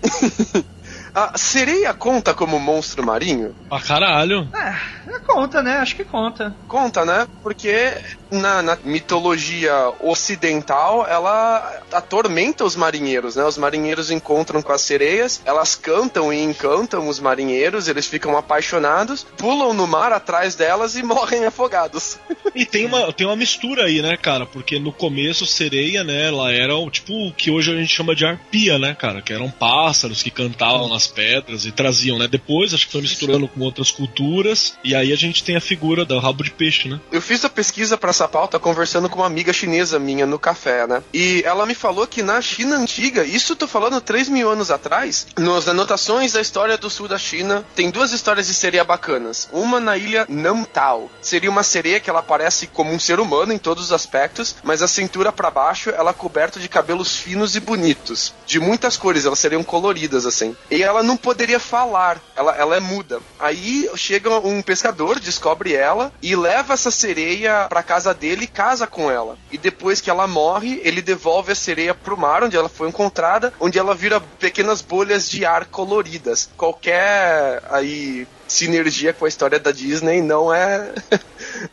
[1.14, 3.56] A sereia conta como monstro marinho?
[3.70, 4.48] Pra caralho.
[4.54, 5.78] É, conta, né?
[5.78, 6.56] Acho que conta.
[6.68, 7.28] Conta, né?
[7.42, 7.94] Porque
[8.32, 13.44] na, na mitologia ocidental ela atormenta os marinheiros, né?
[13.44, 19.26] Os marinheiros encontram com as sereias, elas cantam e encantam os marinheiros, eles ficam apaixonados,
[19.38, 22.18] pulam no mar atrás delas e morrem afogados.
[22.56, 24.46] E tem uma, tem uma mistura aí, né, cara?
[24.46, 28.16] Porque no começo, sereia, né, ela era o tipo o que hoje a gente chama
[28.16, 29.22] de arpia, né, cara?
[29.22, 32.28] Que eram pássaros que cantavam nas pedras e traziam, né?
[32.28, 34.78] Depois, acho que foi misturando com outras culturas.
[34.84, 37.00] E aí a gente tem a figura do rabo de peixe, né?
[37.12, 40.88] Eu fiz a pesquisa para essa pauta conversando com uma amiga chinesa minha no café,
[40.88, 41.04] né?
[41.14, 44.72] E ela me falou que na China antiga, isso eu tô falando 3 mil anos
[44.72, 49.50] atrás, nas anotações da história do sul da China, tem duas histórias de sereia bacanas.
[49.52, 51.10] Uma na ilha Namtao.
[51.22, 54.82] Seria uma sereia que ela parece como um ser humano em todos os aspectos, mas
[54.82, 58.34] a cintura para baixo ela é coberta de cabelos finos e bonitos.
[58.46, 60.56] De muitas cores, elas seriam coloridas assim.
[60.70, 63.20] E ela não poderia falar, ela, ela é muda.
[63.40, 68.86] Aí chega um pescador, descobre ela e leva essa sereia pra casa dele e casa
[68.86, 69.38] com ela.
[69.52, 73.54] E depois que ela morre, ele devolve a sereia pro mar, onde ela foi encontrada,
[73.60, 76.50] onde ela vira pequenas bolhas de ar coloridas.
[76.58, 80.94] Qualquer aí sinergia com a história da Disney não é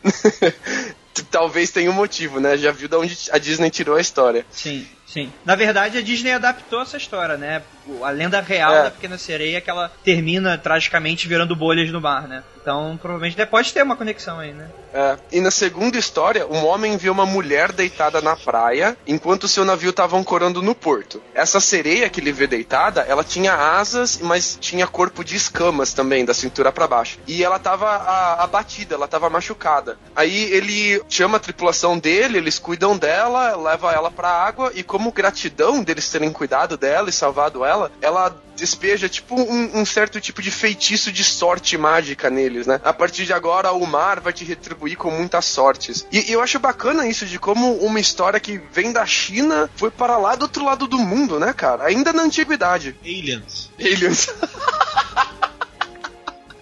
[1.29, 2.57] Talvez tenha um motivo, né?
[2.57, 4.45] Já viu de onde a Disney tirou a história.
[4.49, 5.31] Sim, sim.
[5.45, 7.61] Na verdade, a Disney adaptou essa história, né?
[8.03, 8.83] A lenda real É.
[8.83, 12.43] da Pequena Sereia é que ela termina tragicamente virando bolhas no mar, né?
[12.61, 14.69] Então, provavelmente pode ter uma conexão aí, né?
[14.93, 15.17] É.
[15.31, 19.89] E na segunda história, um homem vê uma mulher deitada na praia enquanto seu navio
[19.89, 21.21] estava ancorando no porto.
[21.33, 26.23] Essa sereia que ele vê deitada, ela tinha asas, mas tinha corpo de escamas também,
[26.25, 27.17] da cintura para baixo.
[27.25, 29.97] E ela tava a- abatida, ela tava machucada.
[30.15, 35.11] Aí ele chama a tripulação dele, eles cuidam dela, leva ela pra água e como
[35.11, 40.41] gratidão deles terem cuidado dela e salvado ela, ela despeja tipo um, um, certo tipo
[40.41, 42.29] de feitiço de sorte mágica
[42.67, 42.79] né?
[42.83, 46.05] A partir de agora o mar vai te retribuir com muitas sortes.
[46.11, 49.89] E, e eu acho bacana isso de como uma história que vem da China foi
[49.91, 51.85] para lá do outro lado do mundo, né, cara?
[51.85, 52.95] Ainda na antiguidade.
[53.03, 53.69] Aliens.
[53.79, 54.27] Aliens.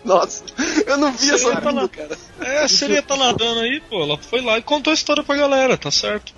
[0.03, 0.43] Nossa,
[0.87, 2.17] eu não vi essa tá cara.
[2.39, 4.01] É, a sereia tá nadando aí, pô.
[4.01, 6.33] Ela foi lá e contou a história pra galera, tá certo.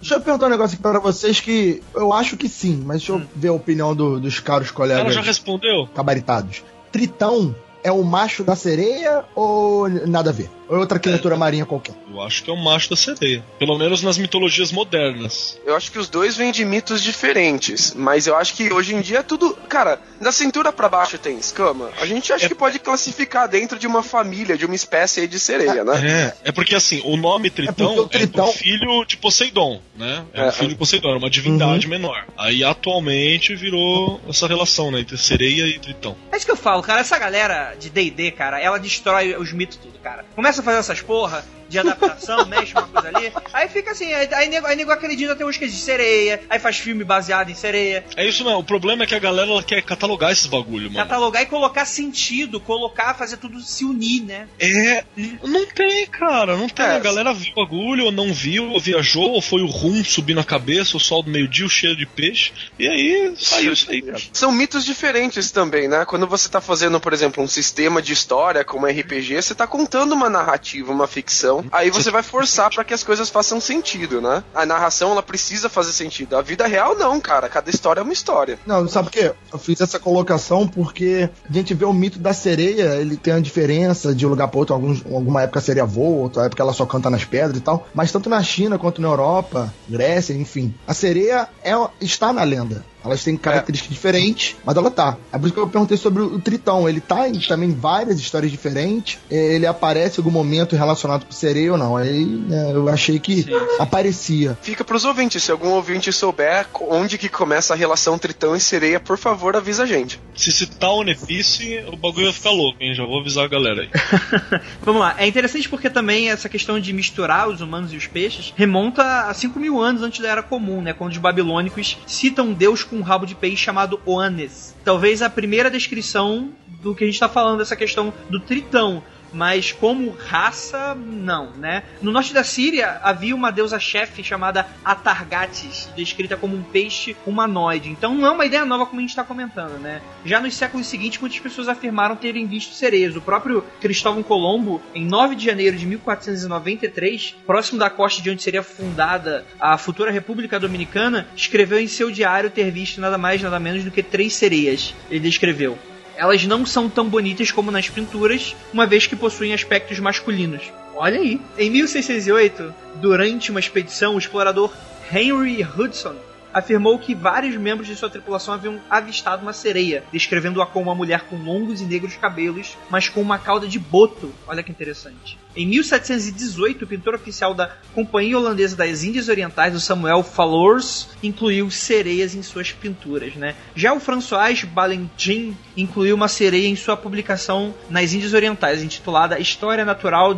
[0.00, 3.12] Deixa eu perguntar um negócio aqui pra vocês que eu acho que sim, mas deixa
[3.12, 3.26] eu Hum.
[3.36, 5.86] ver a opinião do- dos caros colegas Ela já respondeu?
[5.94, 6.62] gabaritados.
[6.90, 7.54] Tritão
[7.84, 10.50] é o macho da sereia ou nada a ver?
[10.66, 11.94] Ou é outra criatura marinha qualquer?
[12.10, 13.44] Eu acho que é o macho da sereia.
[13.58, 15.60] Pelo menos nas mitologias modernas.
[15.66, 19.02] Eu acho que os dois vêm de mitos diferentes, mas eu acho que hoje em
[19.02, 19.54] dia é tudo.
[19.68, 21.90] Cara, da cintura pra baixo tem escama.
[22.00, 25.26] A gente acha É- que pode classificar dentro de uma família, de uma espécie aí
[25.28, 26.32] de sereia, né?
[26.42, 30.24] É, é porque assim, o nome Tritão o Tritão- é pro filho de Poseidon, né?
[30.32, 32.24] É, É, um filho de Poseidon, é uma divindade menor.
[32.38, 36.16] Aí atualmente virou essa relação, né, entre sereia e Tritão.
[36.32, 37.00] É isso que eu falo, cara.
[37.00, 40.24] Essa galera de D&D, cara, ela destrói os mitos tudo, cara.
[40.34, 43.32] Começa a fazer essas porra de adaptação, mexe uma coisa ali.
[43.52, 46.58] Aí fica assim, aí, aí, nego, aí nego acredita até que é de sereia, aí
[46.58, 48.04] faz filme baseado em sereia.
[48.16, 50.96] É isso mesmo, o problema é que a galera ela quer catalogar esses bagulho, mano.
[50.96, 54.48] Catalogar e colocar sentido, colocar, fazer tudo se unir, né?
[54.58, 55.04] É,
[55.42, 56.84] não tem, cara, não tem.
[56.84, 56.96] É.
[56.96, 60.34] A galera viu o bagulho, ou não viu, ou viajou, ou foi o rum subir
[60.34, 64.02] na cabeça, o sol do meio-dia, o cheiro de peixe, e aí saiu isso aí,
[64.02, 64.18] cara.
[64.32, 66.04] São mitos diferentes também, né?
[66.04, 70.12] Quando você tá fazendo, por exemplo, um sistema de história como RPG, você tá contando
[70.12, 74.42] uma narrativa, uma ficção, aí você vai forçar pra que as coisas façam sentido, né?
[74.54, 76.36] A narração, ela precisa fazer sentido.
[76.36, 77.48] A vida real, não, cara.
[77.48, 78.58] Cada história é uma história.
[78.66, 79.32] Não, sabe por quê?
[79.52, 83.40] Eu fiz essa colocação porque a gente vê o mito da sereia, ele tem a
[83.40, 84.74] diferença de um lugar para outro.
[84.74, 87.86] Alguns, alguma época a sereia voa, outra época ela só canta nas pedras e tal.
[87.94, 92.84] Mas tanto na China quanto na Europa, Grécia, enfim, a sereia é, está na lenda.
[93.04, 95.16] Elas têm características diferentes, mas ela tá.
[95.32, 96.88] É por isso que eu perguntei sobre o Tritão.
[96.88, 99.18] Ele tá em também várias histórias diferentes.
[99.30, 101.96] É, Ele aparece em algum momento relacionado com sereia ou não.
[101.96, 103.46] Aí né, eu achei que
[103.78, 104.56] aparecia.
[104.62, 105.42] Fica pros ouvintes.
[105.42, 109.82] Se algum ouvinte souber onde que começa a relação tritão e sereia, por favor, avisa
[109.82, 110.20] a gente.
[110.34, 112.94] Se citar o One Piece, o bagulho vai ficar louco, hein?
[112.94, 113.90] Já vou avisar a galera aí.
[114.82, 118.52] Vamos lá, é interessante porque também essa questão de misturar os humanos e os peixes
[118.56, 120.92] remonta a 5 mil anos antes da Era Comum, né?
[120.92, 124.74] Quando os babilônicos citam deus com um rabo de peixe chamado Oanes.
[124.84, 129.02] Talvez a primeira descrição do que a gente está falando, dessa questão do tritão.
[129.34, 131.82] Mas como raça, não, né?
[132.00, 137.90] No norte da Síria havia uma deusa-chefe chamada Atargates, descrita como um peixe humanoide.
[137.90, 140.00] Então não é uma ideia nova como a gente está comentando, né?
[140.24, 143.16] Já nos séculos seguintes, muitas pessoas afirmaram terem visto sereias.
[143.16, 148.42] O próprio Cristóvão Colombo, em 9 de janeiro de 1493, próximo da costa de onde
[148.42, 153.58] seria fundada a futura República Dominicana, escreveu em seu diário ter visto nada mais nada
[153.58, 154.94] menos do que três sereias.
[155.10, 155.78] Ele descreveu.
[156.16, 160.62] Elas não são tão bonitas como nas pinturas, uma vez que possuem aspectos masculinos.
[160.94, 161.40] Olha aí.
[161.58, 164.72] Em 1608, durante uma expedição, o explorador
[165.12, 166.14] Henry Hudson
[166.54, 171.22] afirmou que vários membros de sua tripulação haviam avistado uma sereia, descrevendo-a como uma mulher
[171.22, 174.32] com longos e negros cabelos, mas com uma cauda de boto.
[174.46, 175.36] Olha que interessante.
[175.56, 181.70] Em 1718, o pintor oficial da Companhia Holandesa das Índias Orientais, o Samuel Fallours, incluiu
[181.70, 183.34] sereias em suas pinturas.
[183.34, 183.54] Né?
[183.74, 189.84] Já o François Balentin incluiu uma sereia em sua publicação nas Índias Orientais, intitulada História
[189.84, 190.34] Natural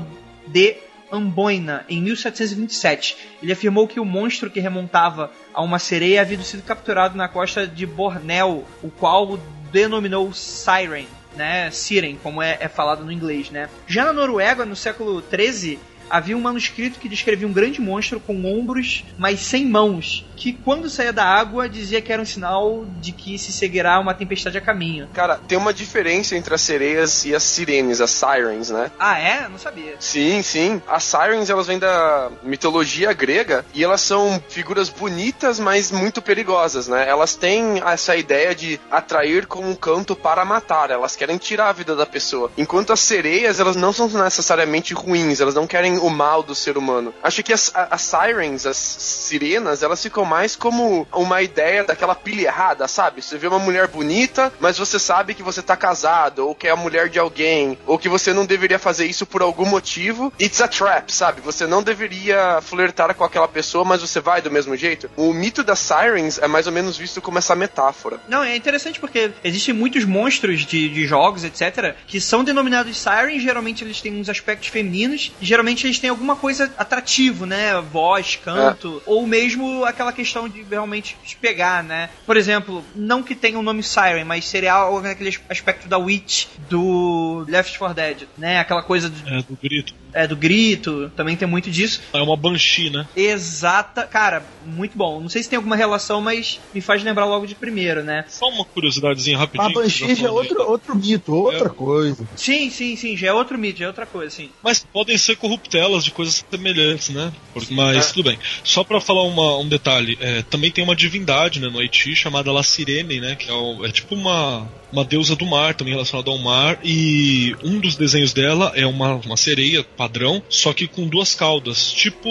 [0.47, 3.17] de Amboina, em 1727.
[3.43, 7.67] Ele afirmou que o monstro que remontava a uma sereia havia sido capturado na costa
[7.67, 9.39] de Bornéu, o qual
[9.71, 11.71] denominou Siren, né?
[11.71, 13.69] Siren, como é, é falado no inglês, né?
[13.87, 15.79] Já na Noruega, no século XIII,
[16.11, 20.89] havia um manuscrito que descrevia um grande monstro com ombros, mas sem mãos, que quando
[20.89, 24.61] saía da água dizia que era um sinal de que se seguirá uma tempestade a
[24.61, 25.09] caminho.
[25.13, 28.91] Cara, tem uma diferença entre as sereias e as sirenes, as sirens, né?
[28.99, 29.49] Ah, é?
[29.49, 29.95] Não sabia.
[29.99, 30.83] Sim, sim.
[30.87, 36.89] As sirens, elas vêm da mitologia grega e elas são figuras bonitas, mas muito perigosas,
[36.89, 37.09] né?
[37.09, 40.91] Elas têm essa ideia de atrair com um canto para matar.
[40.91, 42.51] Elas querem tirar a vida da pessoa.
[42.57, 45.41] Enquanto as sereias, elas não são necessariamente ruins.
[45.41, 47.15] Elas não querem o mal do ser humano.
[47.23, 52.47] Acho que as, as sirens, as sirenas, elas ficam mais como uma ideia daquela pilha
[52.47, 53.23] errada, sabe?
[53.23, 56.71] Você vê uma mulher bonita, mas você sabe que você tá casado, ou que é
[56.71, 60.33] a mulher de alguém, ou que você não deveria fazer isso por algum motivo.
[60.41, 61.41] It's a trap, sabe?
[61.41, 65.11] Você não deveria flertar com aquela pessoa, mas você vai do mesmo jeito.
[65.17, 68.21] O mito das sirens é mais ou menos visto como essa metáfora.
[68.29, 73.43] Não, é interessante porque existem muitos monstros de, de jogos, etc., que são denominados Sirens,
[73.43, 77.81] geralmente eles têm uns aspectos femininos, e geralmente que eles têm alguma coisa atrativo, né?
[77.81, 82.11] Voz, canto, ou mesmo aquela questão de realmente te pegar, né?
[82.25, 86.47] Por exemplo, não que tenha o nome Siren, mas seria algo naquele aspecto da Witch
[86.69, 88.59] do Left 4 Dead, né?
[88.59, 89.95] Aquela coisa do, É, do grito.
[90.13, 92.01] É, do grito, também tem muito disso.
[92.13, 93.07] É uma Banshee, né?
[93.17, 95.21] Exata, cara, muito bom.
[95.21, 98.25] Não sei se tem alguma relação, mas me faz lembrar logo de primeiro, né?
[98.29, 99.71] Só uma curiosidadezinha rapidinho.
[99.71, 100.35] A Banshee já é aí.
[100.35, 102.27] outro, outro mito, outra coisa.
[102.37, 104.51] Sim, sim, sim, já é outro mito, já é outra coisa, sim.
[104.63, 107.33] Mas podem ser corruptelas de coisas semelhantes, né?
[107.53, 108.39] Por- Mas tudo bem.
[108.65, 112.53] Só pra falar uma- um detalhe, é, também tem uma divindade né, no Haiti chamada
[112.53, 113.37] La Sirene, né?
[113.37, 116.79] Que é, o- é tipo uma, uma deusa do mar, também relacionada ao mar.
[116.83, 121.93] E um dos desenhos dela é uma, uma sereia padrão, só que com duas caudas.
[121.93, 122.29] Tipo,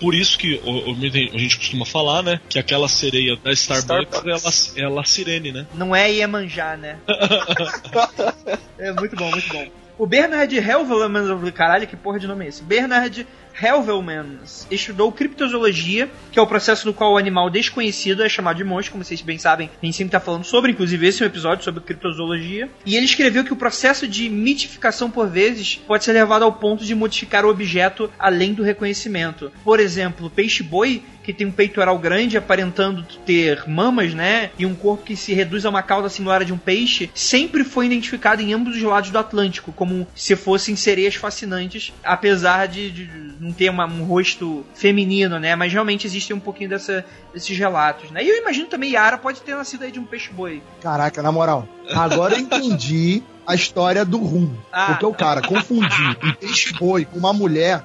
[0.00, 0.96] por isso que o- o-
[1.34, 2.40] a gente costuma falar, né?
[2.48, 4.76] Que aquela sereia da Starbucks, Starbucks.
[4.76, 5.66] É, La, é Sirene, né?
[5.74, 6.98] Não é Iemanjá, né?
[8.78, 9.66] é muito bom, muito bom.
[9.98, 12.62] O Bernard Helvelmans, caralho, que porra de nome é esse?
[12.62, 13.26] Bernard
[13.60, 18.64] Helvelmans estudou criptozoologia, que é o processo no qual o animal desconhecido é chamado de
[18.64, 21.28] monstro, como vocês bem sabem, a gente sempre está falando sobre, inclusive esse é um
[21.28, 22.68] episódio sobre criptozoologia.
[22.84, 26.84] E ele escreveu que o processo de mitificação, por vezes, pode ser levado ao ponto
[26.84, 29.52] de modificar o objeto além do reconhecimento.
[29.64, 34.50] Por exemplo, o peixe-boi que tem um peitoral grande, aparentando ter mamas, né?
[34.58, 37.64] E um corpo que se reduz a uma cauda similar a de um peixe, sempre
[37.64, 42.90] foi identificado em ambos os lados do Atlântico, como se fossem sereias fascinantes, apesar de,
[42.90, 43.10] de
[43.42, 45.56] não ter uma- um rosto feminino, né?
[45.56, 48.22] Mas realmente existe um pouquinho dessa, desses relatos, né?
[48.22, 50.62] E eu imagino também Yara pode ter nascido aí de um peixe-boi.
[50.80, 54.54] Caraca, na moral, agora eu entendi a história do rum.
[54.72, 54.86] Ah.
[54.86, 57.82] Porque o cara confundir um peixe-boi com uma mulher,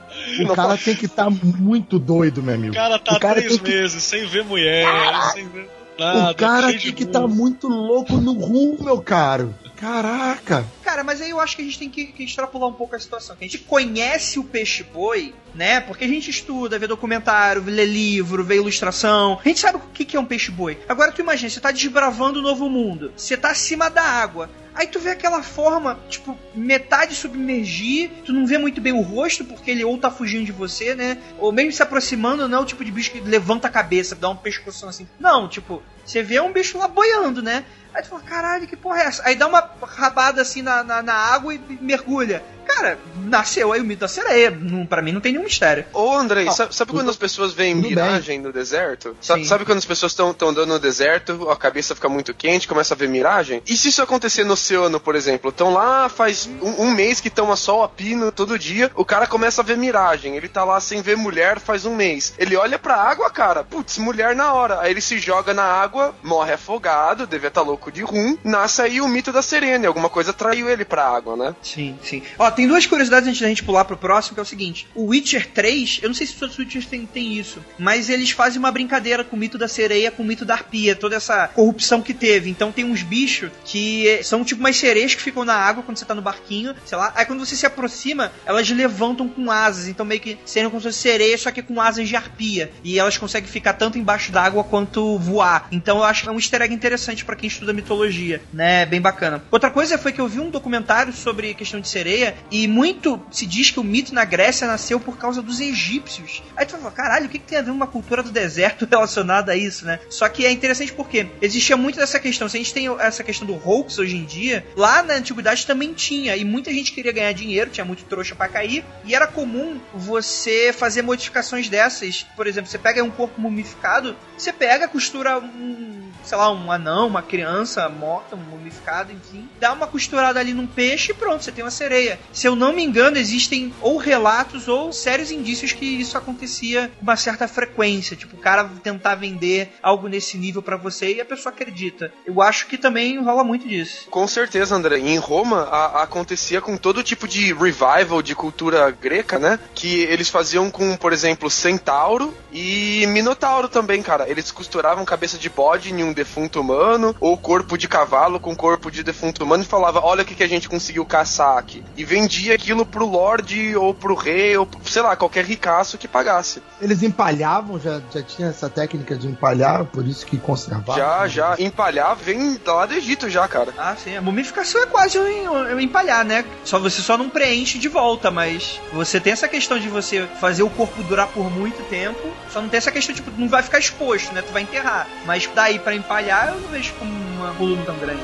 [0.47, 2.73] o cara tem que estar muito doido, meu amigo.
[2.73, 4.85] O cara tá O cara três que- meses sem ver mulher,
[5.33, 6.31] sem ver nada.
[6.31, 9.55] o cara tem que estar muito louco no rum, meu caro.
[9.75, 10.65] Caraca.
[10.83, 12.99] Cara, mas aí eu acho que a gente tem que, que extrapolar um pouco a
[12.99, 13.35] situação.
[13.35, 15.81] Que a gente conhece o peixe-boi, né?
[15.81, 19.39] Porque a gente estuda, vê documentário, lê livro, vê ilustração.
[19.43, 20.77] A gente sabe o que, que é um peixe-boi.
[20.87, 23.11] Agora tu imagina, você tá desbravando o novo mundo.
[23.17, 24.49] Você tá acima da água.
[24.75, 29.43] Aí tu vê aquela forma, tipo, metade submergir, tu não vê muito bem o rosto,
[29.43, 31.17] porque ele ou tá fugindo de você, né?
[31.39, 34.29] Ou mesmo se aproximando, não é o tipo de bicho que levanta a cabeça, dá
[34.29, 35.07] um pescoção assim.
[35.19, 37.65] Não, tipo, você vê um bicho lá boiando, né?
[37.91, 39.23] Aí tu fala, caralho, que porra é essa?
[39.25, 42.43] Aí dá uma rabada assim na, na, na água e mergulha.
[42.67, 44.51] Cara, nasceu aí o mito da sereia.
[44.51, 45.85] Não, pra mim não tem nenhum mistério.
[45.93, 49.15] Ô, Andrei, sabe, sabe quando as pessoas veem miragem no deserto?
[49.21, 49.43] Sa- Sim.
[49.45, 52.97] Sabe quando as pessoas estão andando no deserto, a cabeça fica muito quente, começa a
[52.97, 53.61] ver miragem?
[53.65, 55.49] E se isso acontecer no oceano, por exemplo?
[55.49, 59.25] Estão lá faz um, um mês que toma sol a pino todo dia, o cara
[59.27, 60.35] começa a ver miragem.
[60.35, 62.33] Ele tá lá sem ver mulher faz um mês.
[62.37, 64.81] Ele olha pra água, cara, putz, mulher na hora.
[64.81, 68.37] Aí ele se joga na água, morre afogado, devia estar louco de rum.
[68.43, 71.55] Nasce aí o mito da Serene, alguma coisa traiu ele pra água, né?
[71.61, 72.21] Sim, sim.
[72.37, 74.87] Ó, tem duas curiosidades antes da gente pular pro próximo, que é o seguinte.
[74.95, 78.57] O Witcher 3, eu não sei se os Witchers têm, têm isso, mas eles fazem
[78.57, 82.01] uma brincadeira com o mito da sereia, com o mito da arpia, toda essa corrupção
[82.01, 82.49] que teve.
[82.49, 86.05] Então tem uns bichos que são tipo umas sereias que ficam na água quando você
[86.05, 87.13] tá no barquinho, sei lá.
[87.15, 89.87] Aí quando você se aproxima, elas levantam com asas.
[89.87, 92.71] Então meio que seriam como se fossem sereias, só que com asas de arpia.
[92.83, 95.67] E elas conseguem ficar tanto embaixo d'água quanto voar.
[95.71, 98.83] Então eu acho que é um easter egg interessante pra quem estuda mitologia, né?
[98.87, 99.43] Bem bacana.
[99.51, 103.45] Outra coisa foi que eu vi um documentário sobre questão de sereia e muito se
[103.45, 106.43] diz que o mito na Grécia nasceu por causa dos egípcios.
[106.55, 109.51] Aí tu fala, caralho, o que, que tem a ver uma cultura do deserto relacionada
[109.51, 109.99] a isso, né?
[110.09, 112.47] Só que é interessante porque existia muito dessa questão.
[112.47, 115.93] Se a gente tem essa questão do hoax hoje em dia, lá na antiguidade também
[115.93, 116.35] tinha.
[116.35, 118.83] E muita gente queria ganhar dinheiro, tinha muito trouxa pra cair.
[119.05, 122.23] E era comum você fazer modificações dessas.
[122.35, 127.07] Por exemplo, você pega um corpo mumificado, você pega, costura um, sei lá, um anão,
[127.07, 129.47] uma criança morta, um mumificado, enfim.
[129.59, 132.19] Dá uma costurada ali num peixe e pronto, você tem uma sereia.
[132.31, 137.03] Se eu não me engano, existem ou relatos ou sérios indícios que isso acontecia com
[137.03, 138.15] uma certa frequência.
[138.15, 142.11] Tipo, o cara tentar vender algo nesse nível pra você e a pessoa acredita.
[142.25, 144.07] Eu acho que também rola muito disso.
[144.09, 144.97] Com certeza, André.
[144.99, 149.59] Em Roma a- acontecia com todo tipo de revival de cultura greca, né?
[149.73, 154.26] Que eles faziam com, por exemplo, centauro e minotauro também, cara.
[154.27, 158.91] Eles costuravam cabeça de bode em um defunto humano ou corpo de cavalo com corpo
[158.91, 161.83] de defunto humano e falava: Olha o que, que a gente conseguiu caçar aqui.
[161.95, 166.61] E vendia aquilo pro lorde ou pro rei ou sei lá, qualquer ricaço que pagasse.
[166.81, 170.95] Eles empalhavam, já, já tinha essa técnica de empalhar, por isso que conservavam.
[170.95, 171.55] Já, já.
[171.59, 173.73] Empalhar vem lá do Egito já, cara.
[173.77, 174.15] Ah, sim.
[174.15, 176.43] A mumificação é quase um, um empalhar, né?
[176.63, 180.63] Só você só não preenche de volta, mas você tem essa questão de você fazer
[180.63, 182.19] o corpo durar por muito tempo.
[182.49, 184.41] Só não tem essa questão, tipo, não vai ficar exposto, né?
[184.41, 185.07] Tu vai enterrar.
[185.25, 188.21] Mas daí pra empalhar, eu não vejo como um volume tão grande.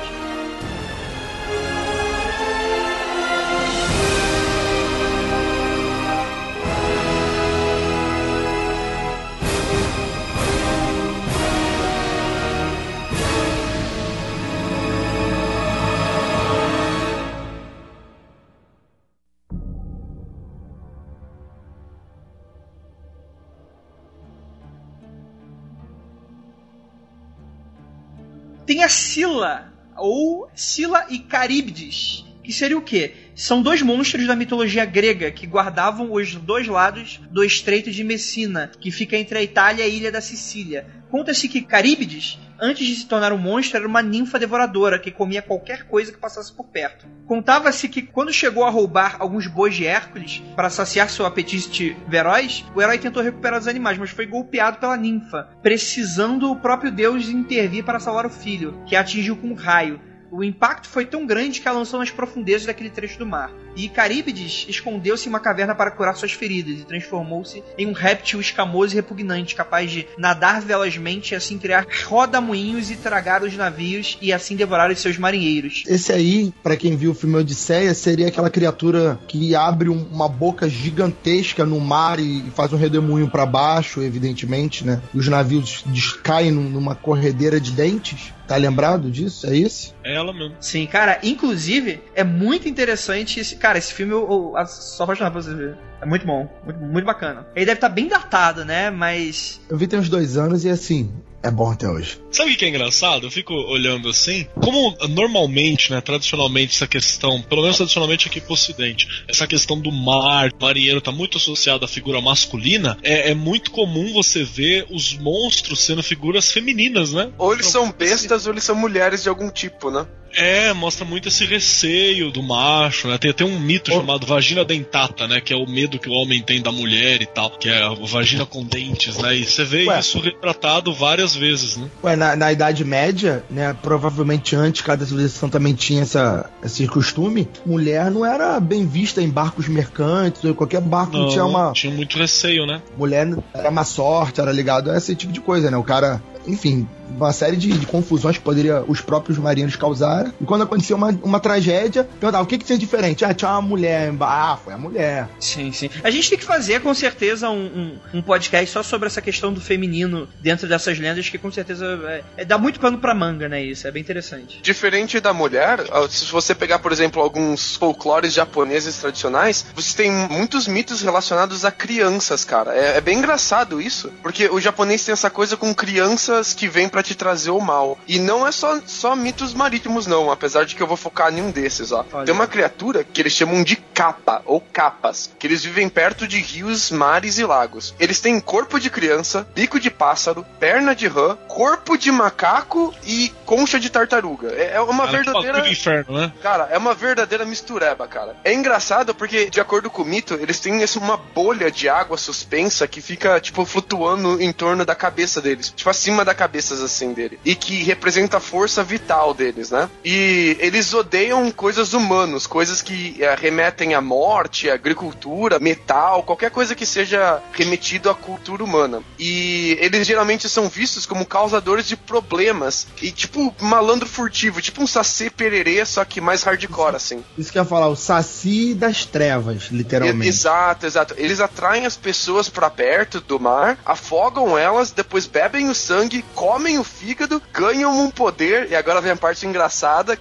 [28.74, 33.14] Tem a Sila, ou Sila e Caríbides, que seria o quê?
[33.36, 38.72] São dois monstros da mitologia grega que guardavam os dois lados do Estreito de Messina,
[38.80, 40.86] que fica entre a Itália e a ilha da Sicília.
[41.10, 45.42] Conta-se que Caríbides, antes de se tornar um monstro, era uma ninfa devoradora que comia
[45.42, 47.08] qualquer coisa que passasse por perto.
[47.26, 52.64] Contava-se que quando chegou a roubar alguns bois de Hércules para saciar seu apetite veroz,
[52.76, 57.30] o herói tentou recuperar os animais, mas foi golpeado pela ninfa, precisando o próprio deus
[57.30, 60.00] intervir para salvar o filho, que a atingiu com um raio.
[60.36, 63.52] O impacto foi tão grande que a lançou nas profundezas daquele trecho do mar.
[63.76, 68.42] E Caríbides escondeu-se em uma caverna para curar suas feridas e transformou-se em um réptil
[68.42, 74.18] escamoso e repugnante, capaz de nadar velozmente e assim criar rodamuinhos e tragar os navios
[74.22, 75.84] e assim devorar os seus marinheiros.
[75.88, 80.28] Esse aí, pra quem viu o filme Odisseia, seria aquela criatura que abre um- uma
[80.28, 85.00] boca gigantesca no mar e, e faz um redemoinho pra baixo, evidentemente, né?
[85.14, 85.84] E os navios
[86.24, 88.34] caem num- numa corredeira de dentes.
[88.48, 89.48] Tá lembrado disso?
[89.48, 89.96] É isso?
[90.04, 90.56] É ela mesmo.
[90.60, 93.56] Sim, cara, inclusive, é muito interessante esse.
[93.56, 95.76] Cara, esse filme eu, eu, eu só apaixonado pra vocês verem.
[96.04, 97.48] É muito bom, muito, muito bacana.
[97.56, 98.90] Ele deve estar bem datado, né?
[98.90, 99.62] Mas.
[99.70, 101.10] Eu vi tem uns dois anos e assim,
[101.42, 102.20] é bom até hoje.
[102.30, 103.28] Sabe o que é engraçado?
[103.28, 104.46] Eu fico olhando assim.
[104.62, 109.92] Como normalmente, né, tradicionalmente, essa questão, pelo menos tradicionalmente aqui pro ocidente, essa questão do
[109.94, 115.18] mar, marinheiro, tá muito associada à figura masculina, é, é muito comum você ver os
[115.18, 117.32] monstros sendo figuras femininas, né?
[117.38, 120.06] Ou eles são bestas ou eles são mulheres de algum tipo, né?
[120.36, 123.18] É, mostra muito esse receio do macho, né?
[123.18, 123.98] Tem até um mito Oh.
[123.98, 125.40] chamado vagina dentata, né?
[125.42, 127.90] Que é o medo que o homem tem da mulher e tal, que é a
[127.94, 129.36] vagina com dentes, né?
[129.36, 130.00] E você vê Ué.
[130.00, 131.88] isso retratado várias vezes, né?
[132.04, 133.76] Ué, na, na Idade Média, né?
[133.82, 137.48] Provavelmente antes cada civilização também tinha essa, esse costume.
[137.66, 141.72] Mulher não era bem vista em barcos mercantes ou qualquer barco que tinha uma.
[141.74, 142.82] tinha muito receio, né?
[142.98, 145.78] Mulher era má sorte, era ligado a esse tipo de coisa, né?
[145.78, 150.32] O cara, enfim, uma série de, de confusões que poderia os próprios marinheiros causar.
[150.42, 153.24] E quando acontecia uma, uma tragédia, perguntava o que que tinha de diferente?
[153.24, 154.14] Ah, tinha uma mulher.
[154.20, 155.28] Ah, foi a mulher.
[155.40, 155.90] Sim, sim.
[156.04, 159.54] A gente tem que fazer, com certeza, um, um, um podcast só sobre essa questão
[159.54, 163.48] do feminino dentro dessas lendas, que com certeza é, é- dá muito pano pra manga,
[163.48, 163.64] né?
[163.64, 164.60] Isso é bem interessante.
[164.62, 165.80] Diferente da mulher,
[166.10, 171.72] se você pegar, por exemplo, alguns folclores japoneses tradicionais, você tem muitos mitos relacionados a
[171.72, 172.74] crianças, cara.
[172.76, 176.90] É, é bem engraçado isso, porque o japonês tem essa coisa com crianças que vêm
[176.90, 177.98] pra te trazer o mal.
[178.08, 181.42] E não é só, só mitos marítimos, não, apesar de que eu vou focar em
[181.42, 182.06] um desses, ó.
[182.12, 182.26] Olha.
[182.26, 186.40] Tem uma criatura que eles chamam de capa, ou capas, que eles vivem perto de
[186.40, 187.94] rios, mares e lagos.
[188.00, 193.32] Eles têm corpo de criança, bico de pássaro, perna de rã, corpo de macaco e
[193.46, 194.50] concha de tartaruga.
[194.54, 195.70] É, é uma Cara, verdadeira.
[195.70, 196.34] inferno, né?
[196.42, 198.36] Cara, é uma verdadeira mistureba, cara.
[198.44, 202.18] É engraçado porque, de acordo com o mito, eles têm esse- uma bolha de água
[202.18, 205.72] suspensa que fica, tipo, flutuando em torno da cabeça deles.
[205.76, 207.40] Tipo, acima da cabeça, assim, dele.
[207.44, 209.90] E que representa a força vital deles, né?
[210.04, 216.52] E eles odeiam coisas humanas, coisas que eh, remetem à morte, à agricultura, metal, qualquer
[216.52, 219.02] coisa que seja remetido à cultura humana.
[219.20, 222.88] E eles geralmente são vistos como causadores de problemas.
[223.02, 227.24] E, tipo, malandro furtivo, tipo um saci pererê, só que mais hardcore, assim.
[227.38, 230.28] Isso que eu ia falar, o Saci das Trevas, literalmente.
[230.28, 231.16] Exato, exato.
[231.18, 236.78] Eles atraem as pessoas pra perto do mar, afogam elas, depois bebem o sangue, comem
[236.78, 240.18] o fígado, ganham um poder, e agora vem a parte engraçada.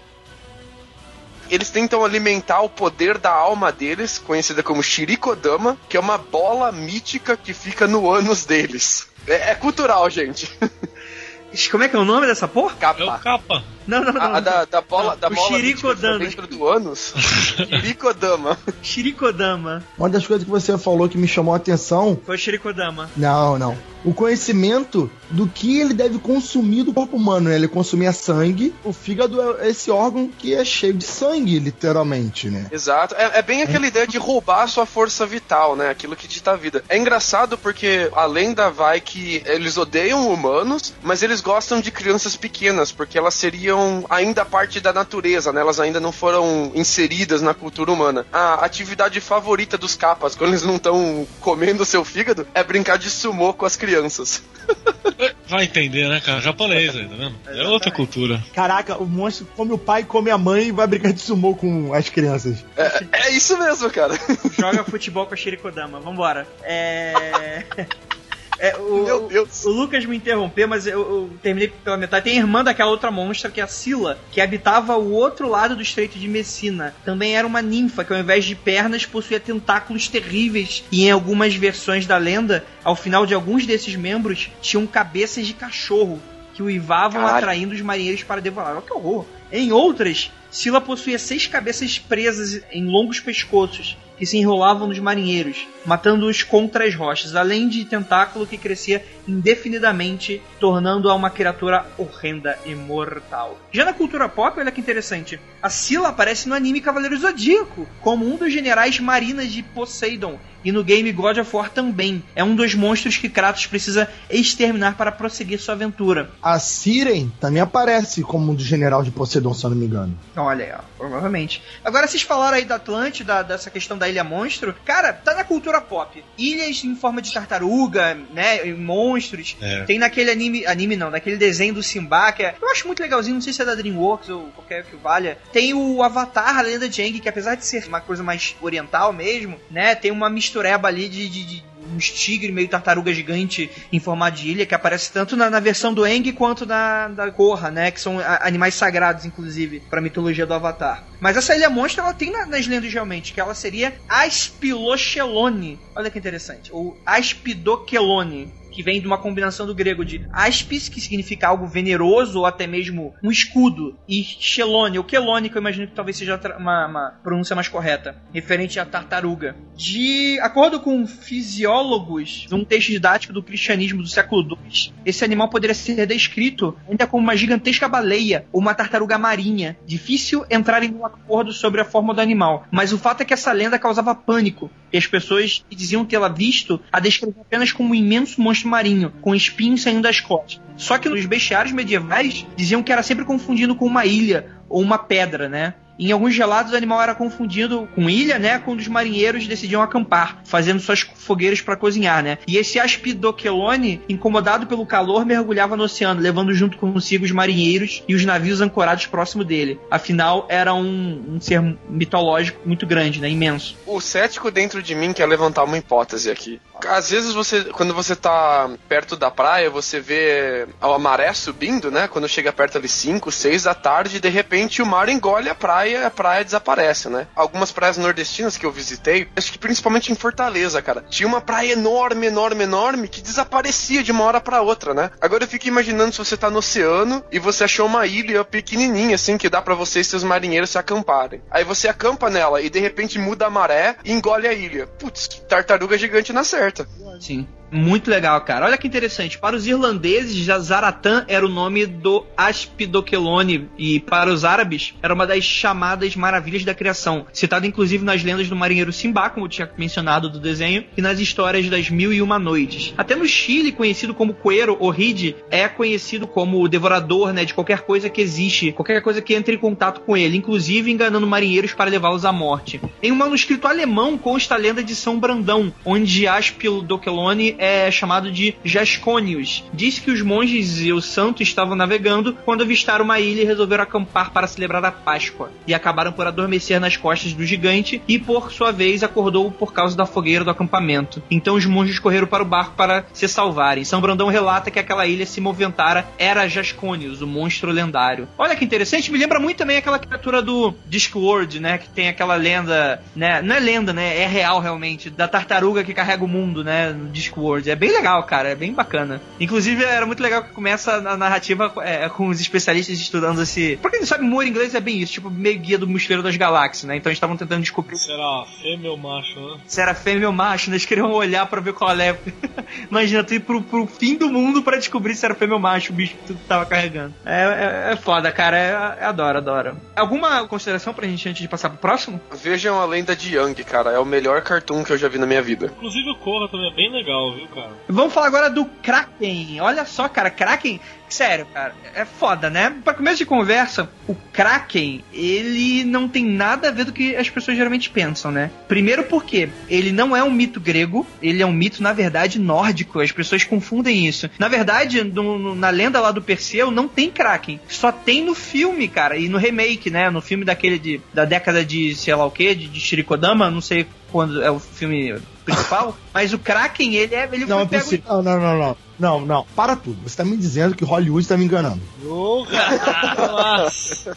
[1.51, 6.73] Eles tentam alimentar o poder da alma deles, conhecida como Shirikodama, que é uma bola
[6.73, 9.07] mítica que fica no ânus deles.
[9.27, 10.51] É, é cultural, gente.
[11.71, 12.73] Como é que é o nome dessa porra?
[12.73, 12.77] É
[13.17, 13.63] o Capa.
[13.87, 14.21] Não, não, não.
[14.21, 16.19] A, a da, da bola, da O bola Shirikodama.
[16.19, 17.13] dentro do ânus.
[17.57, 18.59] Shirikodama.
[18.83, 19.83] Shirikodama.
[19.99, 22.19] Uma das coisas que você falou que me chamou a atenção.
[22.25, 23.11] Foi o Shirikodama.
[23.17, 23.77] Não, não.
[24.05, 27.55] O conhecimento do que ele deve consumir do corpo humano, né?
[27.55, 28.75] Ele consumia sangue.
[28.85, 32.67] O fígado é esse órgão que é cheio de sangue, literalmente, né?
[32.73, 33.15] Exato.
[33.15, 35.89] É, é bem aquela ideia de roubar a sua força vital, né?
[35.89, 36.83] Aquilo que te dá vida.
[36.89, 42.35] É engraçado porque a lenda vai que eles odeiam humanos, mas eles gostam de crianças
[42.37, 43.72] pequenas, porque elas seriam
[44.09, 45.61] ainda parte da natureza, né?
[45.61, 48.27] Elas ainda não foram inseridas na cultura humana.
[48.33, 53.11] A atividade favorita dos capas, quando eles não estão comendo seu fígado, é brincar de
[53.11, 54.43] sumô com as crianças.
[55.47, 56.41] Vai entender, né, cara?
[56.41, 57.37] Japonês aí, tá vendo?
[57.47, 58.43] É outra cultura.
[58.55, 61.93] Caraca, o monstro come o pai, come a mãe e vai brincar de sumô com
[61.93, 62.65] as crianças.
[62.77, 64.15] É, é isso mesmo, cara.
[64.59, 66.01] Joga futebol com a Shirikodama.
[66.01, 66.47] Vambora.
[66.63, 67.65] É.
[68.63, 69.65] É, o, Meu Deus.
[69.65, 72.25] O, o Lucas me interrompeu, mas eu, eu terminei pela metade.
[72.25, 75.75] Tem a irmã daquela outra monstra, que é a Sila, que habitava o outro lado
[75.75, 76.95] do Estreito de Messina.
[77.05, 80.85] Também era uma ninfa, que ao invés de pernas possuía tentáculos terríveis.
[80.93, 85.55] E em algumas versões da lenda, ao final de alguns desses membros, tinham cabeças de
[85.55, 86.21] cachorro.
[86.55, 87.39] que uivavam Caralho.
[87.39, 88.75] atraindo os marinheiros para devorar.
[88.75, 89.25] Olha que horror!
[89.51, 95.67] Em outras, Sila possuía seis cabeças presas em longos pescoços que se enrolavam nos marinheiros,
[95.85, 102.73] matando-os contra as rochas, além de tentáculo que crescia indefinidamente, tornando-a uma criatura horrenda e
[102.73, 103.59] mortal.
[103.73, 108.25] Já na cultura pop, olha que interessante, a Sila aparece no anime Cavaleiro Zodíaco, como
[108.25, 112.23] um dos generais marinas de Poseidon, e no game God of War também.
[112.35, 116.31] É um dos monstros que Kratos precisa exterminar para prosseguir sua aventura.
[116.43, 120.19] A Siren também aparece como um do general de Poseidon, se eu não me engano.
[120.37, 121.63] Olha aí, ó, provavelmente.
[121.85, 124.75] Agora, vocês falaram aí da Atlântida, dessa questão da Ilha Monstro.
[124.85, 126.23] Cara, tá na cultura pop.
[126.39, 128.65] Ilhas em forma de tartaruga, né?
[128.73, 129.57] Monstros.
[129.61, 129.85] É.
[129.85, 130.67] Tem naquele anime.
[130.67, 133.63] Anime não, naquele desenho do Simba, que é, eu acho muito legalzinho, não sei se
[133.63, 135.39] é da Dreamworks ou qualquer que valha.
[135.53, 139.13] Tem o Avatar, a lenda de Aang, que apesar de ser uma coisa mais oriental
[139.13, 139.95] mesmo, né?
[139.95, 141.29] Tem uma mistureba ali de.
[141.29, 145.51] de, de uns tigres meio tartaruga gigante em formato de ilha que aparece tanto na,
[145.51, 147.91] na versão do Aang quanto na da Korra, né?
[147.91, 151.09] Que são a- animais sagrados, inclusive, pra mitologia do Avatar.
[151.21, 155.81] Mas essa ilha monstro ela tem na- nas lendas realmente, que ela seria Aspilochelone.
[155.97, 156.71] Olha que interessante.
[156.73, 158.55] Ou Aspidokelone.
[158.73, 162.67] Que vem de uma combinação do grego de aspis, que significa algo veneroso, ou até
[162.67, 167.11] mesmo um escudo, e chelone, ou quelone, que eu imagino que talvez seja uma, uma
[167.23, 169.55] pronúncia mais correta, referente à tartaruga.
[169.77, 175.75] De acordo com fisiólogos, num texto didático do cristianismo do século II, esse animal poderia
[175.75, 179.77] ser descrito ainda como uma gigantesca baleia ou uma tartaruga marinha.
[179.87, 183.35] Difícil entrar em um acordo sobre a forma do animal, mas o fato é que
[183.35, 187.91] essa lenda causava pânico e as pessoas que diziam tê-la visto a descrever apenas como
[187.91, 190.61] um imenso monstro marinho, com espinhos saindo das costas.
[190.77, 194.99] Só que nos bestiários medievais diziam que era sempre confundido com uma ilha ou uma
[194.99, 195.75] pedra, né?
[196.03, 198.59] Em alguns relatos, o animal era confundido com ilha, né?
[198.59, 202.39] Quando os marinheiros decidiam acampar, fazendo suas fogueiras para cozinhar, né?
[202.45, 208.17] E esse Aspidokelone, incomodado pelo calor, mergulhava no oceano, levando junto consigo os marinheiros e
[208.17, 209.79] os navios ancorados próximo dele.
[209.89, 213.31] Afinal, era um, um ser mitológico muito grande, né?
[213.31, 213.77] Imenso.
[213.87, 216.61] O cético dentro de mim quer levantar uma hipótese aqui.
[216.85, 222.09] Às vezes você, quando você tá perto da praia, você vê a maré subindo, né?
[222.09, 225.92] Quando chega perto ali 5, 6 da tarde, de repente o mar engole a praia
[225.97, 227.27] a praia desaparece, né?
[227.35, 231.73] Algumas praias nordestinas que eu visitei, acho que principalmente em Fortaleza, cara, tinha uma praia
[231.73, 235.11] enorme, enorme, enorme que desaparecia de uma hora pra outra, né?
[235.21, 239.15] Agora eu fico imaginando se você tá no oceano e você achou uma ilha pequenininha,
[239.15, 241.43] assim, que dá pra você e seus marinheiros se acamparem.
[241.51, 244.87] Aí você acampa nela e de repente muda a maré e engole a ilha.
[244.87, 246.87] Putz, tartaruga gigante na certa.
[247.21, 247.47] Sim.
[247.73, 248.67] Muito legal, cara.
[248.67, 249.39] Olha que interessante.
[249.39, 255.15] Para os irlandeses, já Zaratan era o nome do Aspidokelone e para os árabes era
[255.15, 259.51] uma das chamadas maravilhas da criação, citado inclusive nas lendas do marinheiro Simba, como eu
[259.51, 262.93] tinha mencionado do desenho, e nas histórias das Mil e Uma Noites.
[262.99, 267.55] Até no Chile, conhecido como Cuero ou Ride, é conhecido como o devorador, né, de
[267.55, 271.73] qualquer coisa que existe, qualquer coisa que entre em contato com ele, inclusive enganando marinheiros
[271.73, 272.81] para levá-los à morte.
[273.03, 278.57] Em um manuscrito alemão consta a lenda de São Brandão, onde Aspidokelone é chamado de
[278.65, 279.63] Jasconius.
[279.73, 283.85] Diz que os monges e o santo estavam navegando quando avistaram uma ilha e resolveram
[283.85, 285.53] acampar para celebrar a Páscoa.
[285.65, 289.97] E acabaram por adormecer nas costas do gigante e, por sua vez, acordou por causa
[289.97, 291.23] da fogueira do acampamento.
[291.31, 293.85] Então os monges correram para o barco para se salvarem.
[293.85, 298.27] São Brandão relata que aquela ilha se movimentara era Jasconius, o monstro lendário.
[298.37, 301.79] Olha que interessante, me lembra muito também aquela criatura do Discworld, né?
[301.79, 303.41] Que tem aquela lenda, né?
[303.41, 304.19] Não é lenda, né?
[304.19, 306.93] É real realmente, da tartaruga que carrega o mundo, né?
[306.93, 307.52] No Discworld.
[307.67, 309.21] É bem legal, cara, é bem bacana.
[309.41, 313.77] Inclusive, era muito legal que começa a narrativa é, com os especialistas estudando esse.
[313.77, 316.23] Pra quem não sabe, humor em inglês é bem isso, tipo meio guia do mochileiro
[316.23, 316.97] das galáxias, né?
[316.97, 319.61] Então eles estavam tentando descobrir Será fêmea ou macho, né?
[319.67, 320.77] se era fêmea ou macho, né?
[320.77, 322.17] eles queriam olhar pra ver qual é.
[322.91, 325.93] Imagina, tu ir pro, pro fim do mundo pra descobrir se era fêmea ou macho
[325.93, 327.15] o bicho que tu tava carregando.
[327.25, 329.77] É, é, é foda, cara, é, é adoro, adoro.
[329.97, 332.21] Alguma consideração pra gente antes de passar pro próximo?
[332.43, 333.91] Vejam a lenda de Young, cara.
[333.91, 335.73] É o melhor cartoon que eu já vi na minha vida.
[335.77, 337.73] Inclusive o Korra também é bem legal, cara?
[337.89, 339.61] Vamos falar agora do Kraken.
[339.61, 340.81] Olha só, cara, Kraken,
[341.13, 342.75] sério, cara, é foda, né?
[342.85, 347.29] Pra começo de conversa, o Kraken, ele não tem nada a ver do que as
[347.29, 348.51] pessoas geralmente pensam, né?
[348.67, 353.01] Primeiro porque ele não é um mito grego, ele é um mito, na verdade, nórdico.
[353.01, 354.29] As pessoas confundem isso.
[354.39, 357.61] Na verdade, no- no- na lenda lá do Perseu, não tem Kraken.
[357.69, 360.11] Só tem no filme, cara, e no remake, né?
[360.11, 363.61] No filme daquele de, da década de, sei lá o que, de, de Shirikodama, não
[363.61, 367.29] sei quando é o filme principal, mas o Kraken, ele é.
[367.33, 368.03] Ele Não, foi é pego.
[368.09, 368.77] Não, não, não, não.
[368.99, 369.47] Não, não.
[369.57, 369.97] Para tudo.
[370.03, 371.81] Você tá me dizendo que Hollywood tá me enganando.
[372.03, 374.17] Nossa!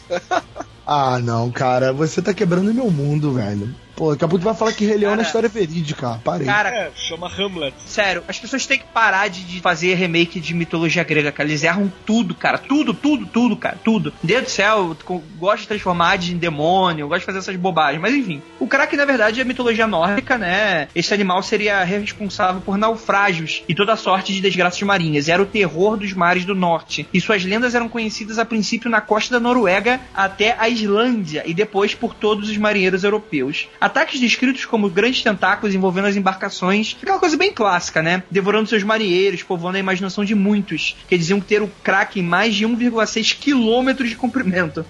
[0.86, 1.94] Ah, não, cara.
[1.94, 3.74] Você tá quebrando meu mundo, velho.
[3.96, 6.20] Pô, daqui a pouco tu vai falar que Rei Leão é história verídica.
[6.24, 6.46] Parei.
[6.46, 7.74] Cara, É, chama Hamlet.
[7.86, 11.48] Sério, as pessoas têm que parar de, de fazer remake de mitologia grega, cara.
[11.48, 12.58] Eles erram tudo, cara.
[12.58, 13.78] Tudo, tudo, tudo, cara.
[13.84, 14.14] Tudo.
[14.22, 14.96] Deus do céu,
[15.38, 18.02] gosta de transformar Hades em demônio, gosta de fazer essas bobagens.
[18.02, 18.42] Mas enfim.
[18.60, 20.88] O Kraken, na verdade, é mitologia nórdica, né?
[20.94, 25.30] Esse animal seria responsável por naufrágios e toda sorte de desgraças marinhas.
[25.30, 27.08] Era o terror dos mares do norte.
[27.14, 31.54] E suas lendas eram conhecidas a princípio na costa da Noruega até a Islândia e
[31.54, 33.68] depois por todos os marinheiros europeus.
[33.86, 38.24] Ataques descritos como grandes tentáculos envolvendo as embarcações, aquela coisa bem clássica, né?
[38.32, 42.66] Devorando seus marinheiros, povoando a imaginação de muitos, que diziam ter o Kraken mais de
[42.66, 44.84] 1,6 quilômetros de comprimento.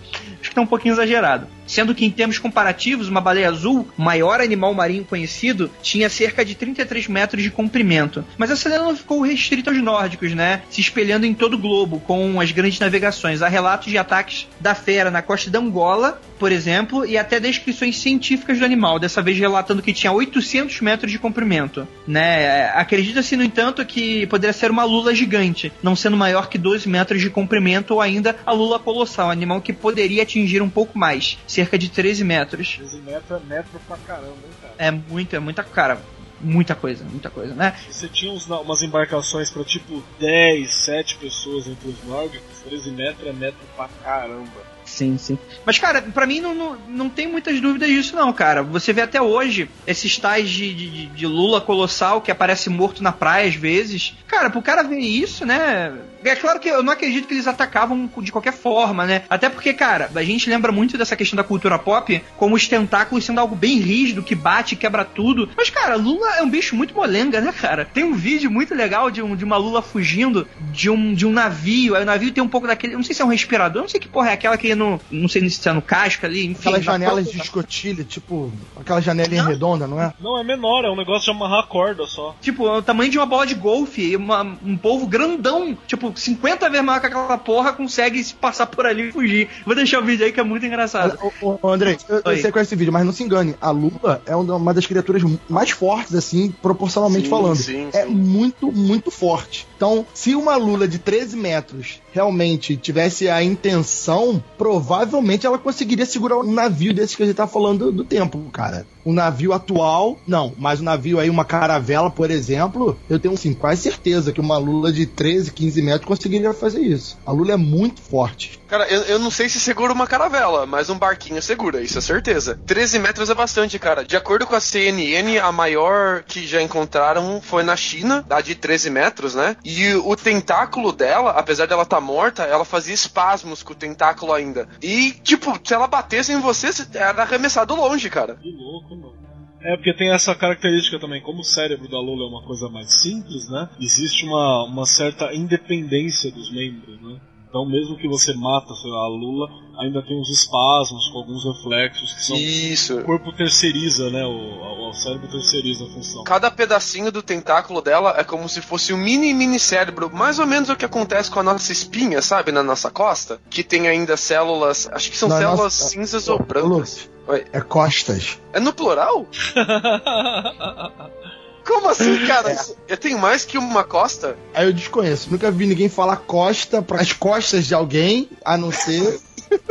[0.45, 1.47] Acho que tá um pouquinho exagerado.
[1.65, 6.53] Sendo que em termos comparativos, uma baleia azul, maior animal marinho conhecido, tinha cerca de
[6.53, 8.23] 33 metros de comprimento.
[8.37, 10.61] Mas essa lenda ficou restrita aos nórdicos, né?
[10.69, 13.41] Se espelhando em todo o globo, com as grandes navegações.
[13.41, 17.97] Há relatos de ataques da fera na costa da Angola, por exemplo, e até descrições
[17.97, 22.69] científicas do animal, dessa vez relatando que tinha 800 metros de comprimento, né?
[22.75, 27.21] Acredita-se, no entanto, que poderia ser uma lula gigante, não sendo maior que 12 metros
[27.21, 31.37] de comprimento ou ainda a lula colossal, um animal que poderia atingir um pouco mais,
[31.47, 32.75] cerca de 13 metros.
[32.77, 34.73] 13 metros é metro pra caramba, hein, cara.
[34.77, 36.01] É muito, é muita cara,
[36.41, 37.73] muita coisa, muita coisa, né?
[37.89, 43.27] Você tinha uns- umas embarcações pra tipo 10, 7 pessoas entre os nórdicos, 13 metros
[43.27, 44.75] é metro pra caramba.
[44.85, 45.35] Sim, sim.
[45.65, 48.61] Mas, cara, pra mim não, não, não tem muitas dúvidas disso, não, cara.
[48.61, 53.11] Você vê até hoje esses tais de, de, de Lula colossal que aparece morto na
[53.11, 54.13] praia às vezes.
[54.27, 55.91] Cara, pro cara ver isso, né?
[56.23, 59.23] É claro que eu não acredito que eles atacavam de qualquer forma, né?
[59.29, 63.23] Até porque, cara, a gente lembra muito dessa questão da cultura pop como os tentáculos
[63.25, 65.49] sendo algo bem rígido, que bate, quebra tudo.
[65.55, 67.85] Mas, cara, Lula é um bicho muito molenga, né, cara?
[67.85, 71.31] Tem um vídeo muito legal de, um, de uma Lula fugindo de um, de um
[71.31, 71.95] navio.
[71.95, 72.95] Aí o navio tem um pouco daquele.
[72.95, 74.99] Não sei se é um respirador, não sei que porra é aquela que é no.
[75.11, 76.69] Não sei se é no casco ali, enfim.
[76.69, 80.13] Aquelas janelas de escotilha, tipo, aquela janelinha redonda, não é?
[80.19, 82.35] Não, é menor, é um negócio de amarrar a corda só.
[82.41, 84.15] Tipo, é o tamanho de uma bola de golfe.
[84.15, 88.85] Uma- um povo grandão, tipo, 50 vezes maior que aquela porra, consegue se passar por
[88.85, 89.49] ali e fugir.
[89.65, 91.17] Vou deixar o vídeo aí que é muito engraçado.
[91.41, 93.55] Ô, André, eu, eu sei qual é esse vídeo, mas não se engane.
[93.61, 97.55] A Lula é uma uma das criaturas mais fortes, assim, proporcionalmente Sim, falando.
[97.55, 98.11] sim, é sim.
[98.11, 99.67] muito, muito forte.
[99.75, 106.39] Então, se uma Lula de 13 metros realmente tivesse a intenção, provavelmente ela conseguiria segurar
[106.39, 108.85] um navio desse que a gente tá falando do, do tempo, cara.
[109.05, 113.53] Um navio atual, não, mas um navio aí, uma caravela, por exemplo, eu tenho, assim,
[113.53, 117.17] quase certeza que uma Lula de 13, 15 metros conseguiria fazer isso.
[117.25, 118.59] A Lula é muito forte.
[118.67, 122.01] Cara, eu, eu não sei se segura uma caravela, mas um barquinho segura, isso é
[122.01, 122.59] certeza.
[122.65, 124.03] 13 metros é bastante, cara.
[124.03, 128.55] De acordo com a CNN, a maior que já encontraram foi na China, a de
[128.55, 129.55] 13 metros, né?
[129.63, 134.67] E o tentáculo dela, apesar dela estar morta, ela fazia espasmos com o tentáculo ainda.
[134.81, 138.35] E, tipo, se ela batesse em você, você era arremessado longe, cara.
[138.35, 139.25] Que louco, mano.
[139.61, 143.01] É, porque tem essa característica também, como o cérebro da Lula é uma coisa mais
[143.01, 143.67] simples, né?
[143.79, 147.19] Existe uma, uma certa independência dos membros, né?
[147.55, 149.47] Então, mesmo que você mata sei lá, a Lula,
[149.79, 152.35] ainda tem uns espasmos com alguns reflexos que são.
[152.35, 152.99] Isso.
[152.99, 154.25] O corpo terceiriza, né?
[154.25, 156.25] O, o, cérebro terceiriza a função.
[156.25, 160.45] Cada pedacinho do tentáculo dela é como se fosse um mini mini cérebro, mais ou
[160.45, 164.17] menos o que acontece com a nossa espinha, sabe, na nossa costa, que tem ainda
[164.17, 167.09] células, acho que são Na células nossa- cinzas ou brancas.
[167.25, 167.45] Oi.
[167.53, 168.37] É costas.
[168.51, 169.25] É no plural?
[171.65, 172.51] Como assim, cara?
[172.53, 174.37] Isso- Eu tenho mais que uma costa?
[174.53, 175.29] Aí eu desconheço.
[175.31, 179.19] Nunca vi ninguém falar costa para as costas de alguém, a não ser.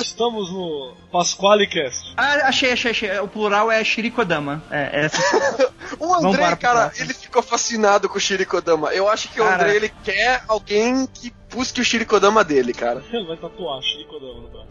[0.00, 2.14] Estamos no Pasqualecast.
[2.16, 3.18] Ah, achei, achei, achei.
[3.18, 4.62] O plural é Shirikodama.
[4.70, 5.10] É, é
[5.98, 7.04] O André, cara, próximo.
[7.06, 8.92] ele ficou fascinado com o Shirikodama.
[8.94, 9.44] Eu acho que o.
[9.44, 13.02] André, ele quer alguém que busque o Shirikodama dele, cara.
[13.12, 14.68] Ele vai tatuar Chico da Onda.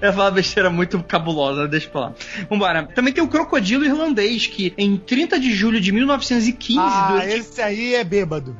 [0.00, 2.12] Ia falar besteira muito cabulosa, deixa pra lá.
[2.48, 2.84] Vambora.
[2.94, 7.60] Também tem o crocodilo irlandês, que em 30 de julho de 1915, Ah, durante, esse
[7.60, 8.56] aí é bêbado.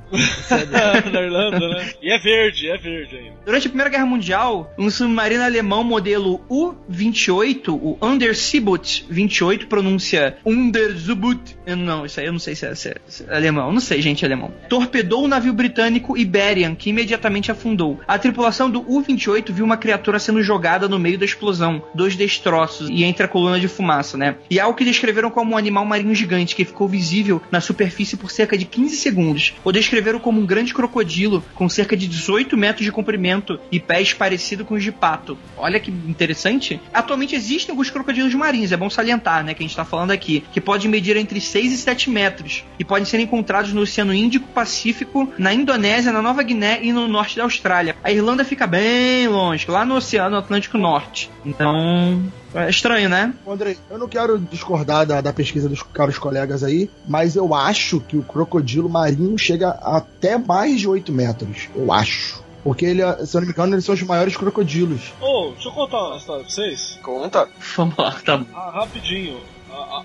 [1.12, 1.91] Na Irlanda, né?
[2.03, 3.33] E é verde, é verde ainda.
[3.45, 11.57] durante a Primeira Guerra Mundial, um submarino alemão modelo U-28, o Underseeboot 28, pronúncia Underseeboot.
[11.66, 13.72] Não, isso aí eu não sei se é, se é- se é alemão.
[13.72, 14.53] Não sei, gente, alemão.
[14.68, 18.01] Torpedou o navio britânico Iberian, que imediatamente afundou.
[18.07, 22.89] A tripulação do U-28 viu uma criatura sendo jogada no meio da explosão, dois destroços
[22.91, 24.37] e entre a coluna de fumaça, né?
[24.51, 28.31] E algo que descreveram como um animal marinho gigante que ficou visível na superfície por
[28.31, 29.55] cerca de 15 segundos.
[29.64, 34.12] Ou descreveram como um grande crocodilo com cerca de 18 metros de comprimento e pés
[34.12, 35.39] parecido com os de pato.
[35.57, 36.81] Olha que interessante.
[36.93, 40.45] Atualmente existem alguns crocodilos marinhos, é bom salientar, né, que a gente tá falando aqui,
[40.53, 44.49] que podem medir entre 6 e 7 metros e podem ser encontrados no Oceano Índico,
[44.49, 47.97] Pacífico, na Indonésia, na Nova Guiné e no norte da Austrália.
[48.03, 51.11] A Irlanda fica bem longe, lá no Oceano Atlântico Norte.
[51.44, 52.22] Então,
[52.54, 53.34] é estranho, né?
[53.46, 58.00] Andrei, eu não quero discordar da, da, pesquisa dos caros colegas aí, mas eu acho
[58.00, 61.68] que o crocodilo marinho chega até mais de 8 metros.
[61.74, 62.42] Eu acho.
[62.62, 65.12] Porque ele, se eu não me engano, eles são os maiores crocodilos.
[65.20, 66.98] Ô, oh, deixa eu contar uma história pra vocês.
[67.02, 67.48] Conta.
[67.76, 68.40] Vamos lá, tá.
[68.54, 69.40] Ah, rapidinho.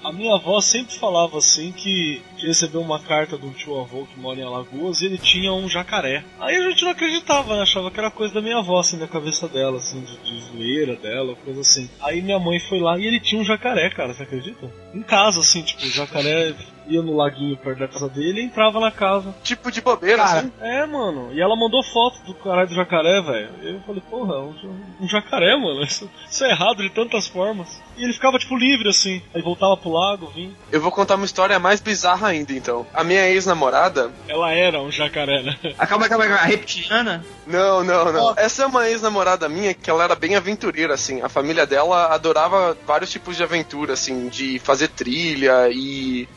[0.04, 4.40] A, minha avó sempre falava assim que, recebeu uma carta do tio avô que mora
[4.40, 6.24] em Alagoas e ele tinha um jacaré.
[6.40, 7.62] Aí a gente não acreditava, né?
[7.64, 10.96] Achava que era coisa da minha avó, assim, da cabeça dela, assim, de, de zoeira
[10.96, 11.90] dela, coisa assim.
[12.02, 14.72] Aí minha mãe foi lá e ele tinha um jacaré, cara, você acredita?
[14.94, 16.54] Em casa, assim, tipo, jacaré
[16.88, 19.36] ia no laguinho perto da casa dele e entrava na casa.
[19.44, 20.52] Tipo de bobeira, Cara, assim?
[20.62, 21.30] É, mano.
[21.34, 23.50] E ela mandou foto do caralho do jacaré, velho.
[23.62, 24.56] Eu falei, porra, um,
[25.02, 25.84] um jacaré, mano.
[25.88, 27.80] Isso, isso, é errado de tantas formas.
[27.96, 29.22] E ele ficava, tipo, livre, assim.
[29.34, 30.52] Aí voltava pro lago, vinha.
[30.72, 32.86] Eu vou contar uma história mais bizarra ainda, então.
[32.94, 34.12] A minha ex-namorada.
[34.28, 35.56] Ela era um jacaré, né?
[35.78, 36.42] Acaba, acaba, acaba.
[36.42, 37.26] A reptiliana?
[37.46, 38.26] Não, não, não.
[38.32, 38.34] Oh.
[38.36, 41.22] Essa é uma ex-namorada minha que ela era bem aventureira, assim.
[41.22, 46.28] A família dela adorava vários tipos de aventura, assim, de fazer trilha e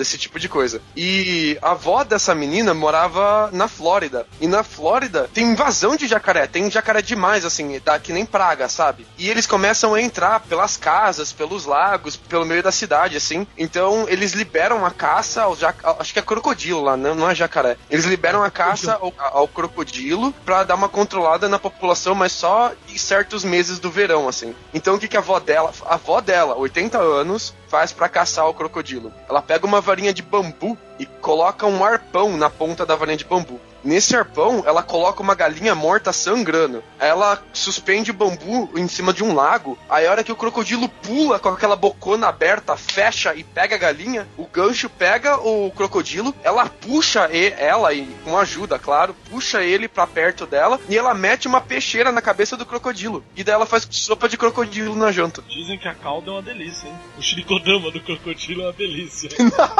[0.00, 0.80] esse tipo de coisa.
[0.96, 4.26] E a avó dessa menina morava na Flórida.
[4.40, 6.46] E na Flórida tem invasão de jacaré.
[6.46, 9.06] Tem jacaré demais, assim, dá que nem praga, sabe?
[9.18, 13.46] E eles começam a entrar pelas casas, pelos lagos, pelo meio da cidade, assim.
[13.56, 15.78] Então eles liberam a caça ao jac...
[15.98, 17.76] acho que é crocodilo lá, não, não é jacaré.
[17.90, 22.72] Eles liberam a caça ao, ao crocodilo para dar uma controlada na população, mas só
[22.88, 24.54] em certos meses do verão, assim.
[24.72, 28.48] Então o que, que a avó dela, a avó dela, 80 anos, faz para caçar
[28.48, 29.12] o crocodilo?
[29.28, 33.24] Ela pega uma varinha de bambu e coloca um arpão na ponta da varinha de
[33.24, 33.60] bambu.
[33.86, 36.82] Nesse arpão, ela coloca uma galinha morta sangrando.
[36.98, 39.78] Ela suspende o bambu em cima de um lago.
[39.88, 43.78] Aí, a hora que o crocodilo pula com aquela bocona aberta, fecha e pega a
[43.78, 49.62] galinha, o gancho pega o crocodilo, ela puxa ele, ela, e com ajuda, claro, puxa
[49.62, 53.24] ele pra perto dela e ela mete uma peixeira na cabeça do crocodilo.
[53.36, 55.44] E daí ela faz sopa de crocodilo na janta.
[55.48, 56.94] Dizem que a calda é uma delícia, hein?
[57.16, 59.30] O shirikodama do crocodilo é uma delícia.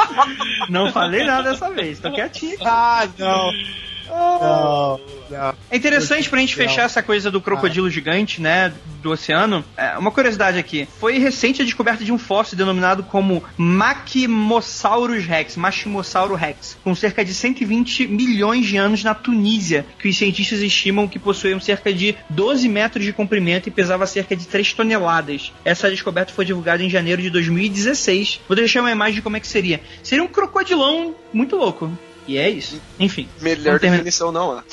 [0.71, 2.57] Não falei nada dessa vez, tô quietinho.
[2.65, 3.51] Ah, não.
[4.09, 5.01] Não,
[5.31, 5.55] não.
[5.71, 9.65] É interessante pra gente fechar essa coisa do crocodilo gigante, né, do oceano.
[9.77, 10.89] É, uma curiosidade aqui.
[10.99, 17.25] Foi recente a descoberta de um fóssil denominado como Machimosaurus rex, Machimossauro rex, com cerca
[17.25, 22.17] de 120 milhões de anos na Tunísia, que os cientistas estimam que possuíam cerca de
[22.31, 25.53] 12 metros de comprimento e pesava cerca de 3 toneladas.
[25.65, 28.41] Essa descoberta foi divulgada em janeiro de 2016.
[28.49, 29.81] Vou deixar uma imagem de como é que seria.
[30.03, 31.91] Seria um crocodilão muito louco.
[32.27, 32.81] E é isso.
[32.99, 33.29] Enfim.
[33.41, 34.65] Melhor definição não há.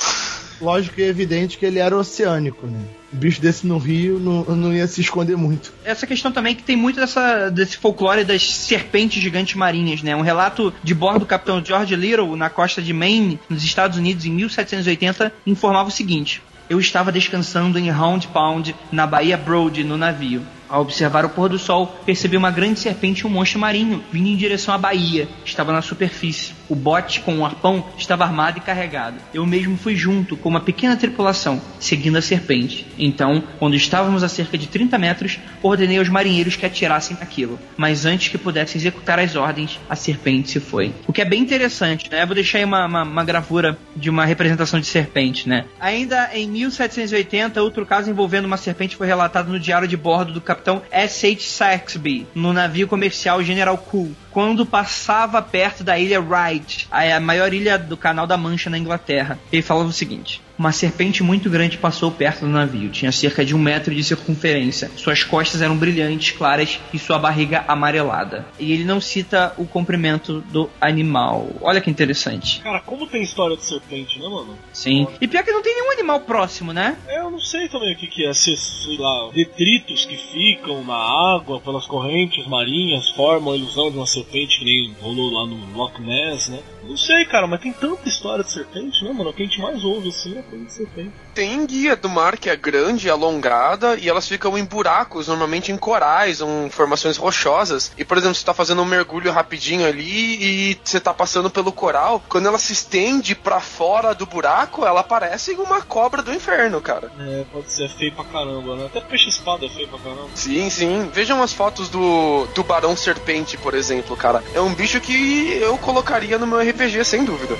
[0.62, 2.80] Lógico e evidente que ele era oceânico, né?
[3.14, 5.74] Um bicho desse no rio não, não ia se esconder muito.
[5.84, 10.16] Essa questão também que tem muito dessa, desse folclore das serpentes gigantes marinhas, né?
[10.16, 14.26] Um relato de bordo do capitão George Little na costa de Maine, nos Estados Unidos,
[14.26, 19.98] em 1780, informava o seguinte: Eu estava descansando em Round Pound, na Baía Broad, no
[19.98, 20.42] navio.
[20.70, 24.28] Ao observar o pôr do sol, percebi uma grande serpente e um monstro marinho vindo
[24.28, 25.28] em direção à baía.
[25.46, 26.54] Estava na superfície.
[26.70, 29.18] O bote com o arpão estava armado e carregado.
[29.34, 32.88] Eu mesmo fui junto com uma pequena tripulação, seguindo a serpente.
[32.98, 37.60] Então, quando estávamos a cerca de 30 metros, ordenei aos marinheiros que atirassem aquilo.
[37.78, 40.94] Mas antes que pudessem executar as ordens, a serpente se foi.
[41.08, 42.24] O que é bem interessante, né?
[42.24, 45.66] Eu vou deixar aí uma, uma, uma gravura de uma representação de serpente, né?
[45.80, 50.42] Ainda em 1780, outro caso envolvendo uma serpente foi relatado no diário de bordo do
[50.54, 51.42] capitão S.H.
[51.42, 57.78] Saxby no navio comercial General Cool, quando passava perto da ilha Wright, a maior ilha
[57.78, 59.38] do Canal da Mancha na Inglaterra.
[59.52, 62.90] Ele falava o seguinte: uma serpente muito grande passou perto do navio.
[62.90, 64.92] Tinha cerca de um metro de circunferência.
[64.96, 68.46] Suas costas eram brilhantes, claras e sua barriga amarelada.
[68.60, 71.50] E ele não cita o comprimento do animal.
[71.62, 72.62] Olha que interessante.
[72.62, 74.58] Cara, como tem história de serpente, né, mano?
[74.72, 75.08] Sim.
[75.20, 76.98] E pior que não tem nenhum animal próximo, né?
[77.08, 78.34] É, eu não sei também o que, que é.
[78.34, 83.98] Se, sei lá, detritos que ficam na água pelas correntes marinhas formam a ilusão de
[83.98, 86.60] uma serpente que nem rolou lá no Loch Ness, né?
[86.84, 89.30] Não sei, cara, mas tem tanta história de serpente, né, mano?
[89.30, 91.12] O que a gente mais ouve assim é coisa de serpente.
[91.34, 95.78] Tem guia do mar que é grande, alongada, e elas ficam em buracos, normalmente em
[95.78, 97.92] corais, em formações rochosas.
[97.98, 101.72] E, por exemplo, você tá fazendo um mergulho rapidinho ali e você tá passando pelo
[101.72, 106.82] coral, quando ela se estende para fora do buraco, ela parece uma cobra do inferno,
[106.82, 107.12] cara.
[107.20, 108.86] É, pode ser feio pra caramba, né?
[108.86, 110.30] Até peixe-espada é feio pra caramba.
[110.36, 111.10] Sim, sim.
[111.14, 114.44] Vejam as fotos do tubarão serpente, por exemplo, cara.
[114.54, 117.56] É um bicho que eu colocaria no meu RPG, sem dúvida.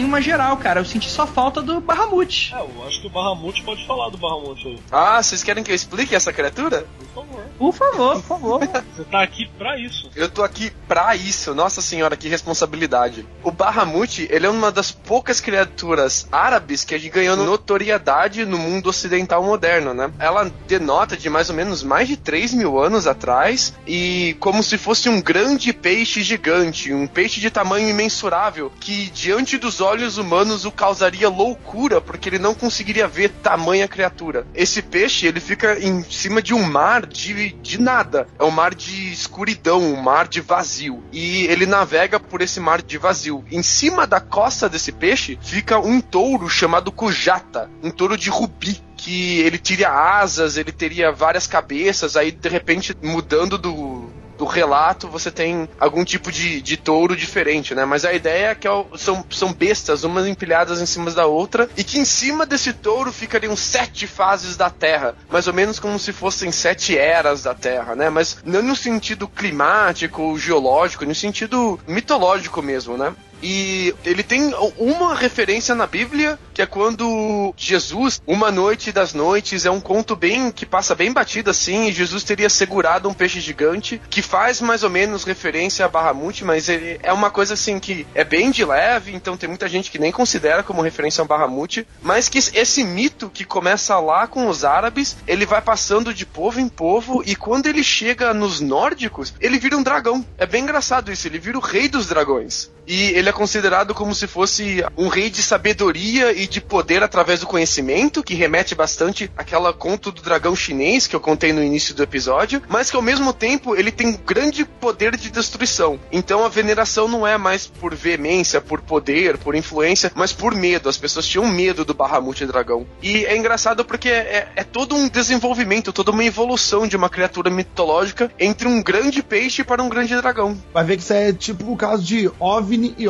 [0.00, 0.80] Bem uma geral, cara.
[0.80, 2.54] Eu senti só falta do Bahamut.
[2.54, 4.78] É, eu acho que o Bahamut pode falar do Bahamut aí.
[4.90, 6.86] Ah, vocês querem que eu explique essa criatura?
[6.98, 7.44] Por favor.
[7.58, 8.60] Por favor, por favor.
[8.96, 10.10] Você tá aqui pra isso.
[10.16, 13.26] Eu tô aqui pra isso, nossa senhora, que responsabilidade.
[13.42, 19.42] O Bahamut, ele é uma das poucas criaturas árabes que ganhou notoriedade no mundo ocidental
[19.42, 20.10] moderno, né?
[20.18, 24.78] Ela denota de mais ou menos mais de 3 mil anos atrás e como se
[24.78, 30.64] fosse um grande peixe gigante, um peixe de tamanho imensurável que diante dos olhos humanos
[30.64, 34.46] o causaria loucura porque ele não conseguiria ver tamanha criatura.
[34.54, 38.26] Esse peixe, ele fica em cima de um mar de, de nada.
[38.38, 41.02] É um mar de escuridão, um mar de vazio.
[41.12, 43.44] E ele navega por esse mar de vazio.
[43.50, 48.80] Em cima da costa desse peixe fica um touro chamado Kujata, um touro de rubi
[48.96, 54.10] que ele teria asas, ele teria várias cabeças, aí de repente mudando do,
[54.40, 57.84] do relato você tem algum tipo de, de touro diferente, né?
[57.84, 61.68] Mas a ideia é que é são, são bestas, umas empilhadas em cima da outra,
[61.76, 65.98] e que em cima desse touro ficariam sete fases da Terra, mais ou menos como
[65.98, 68.08] se fossem sete eras da Terra, né?
[68.08, 73.14] Mas não no sentido climático geológico, no sentido mitológico mesmo, né?
[73.42, 79.64] E ele tem uma referência na Bíblia, que é quando Jesus, uma noite das noites,
[79.64, 83.40] é um conto bem que passa bem batido assim, e Jesus teria segurado um peixe
[83.40, 87.78] gigante, que faz mais ou menos referência a Bahamut, mas ele é uma coisa assim
[87.78, 91.26] que é bem de leve, então tem muita gente que nem considera como referência a
[91.26, 96.26] Bahamut, mas que esse mito que começa lá com os árabes, ele vai passando de
[96.26, 100.24] povo em povo, e quando ele chega nos nórdicos, ele vira um dragão.
[100.36, 102.70] É bem engraçado isso, ele vira o rei dos dragões.
[102.86, 107.40] E ele é considerado como se fosse um rei de sabedoria e de poder através
[107.40, 111.94] do conhecimento, que remete bastante àquela conto do dragão chinês que eu contei no início
[111.94, 115.98] do episódio, mas que ao mesmo tempo ele tem grande poder de destruição.
[116.12, 120.88] Então a veneração não é mais por veemência, por poder, por influência, mas por medo.
[120.88, 122.86] As pessoas tinham medo do Bahamut dragão.
[123.00, 127.48] E é engraçado porque é, é todo um desenvolvimento, toda uma evolução de uma criatura
[127.48, 130.58] mitológica entre um grande peixe para um grande dragão.
[130.72, 133.08] Vai ver que isso é tipo o caso de OVNI e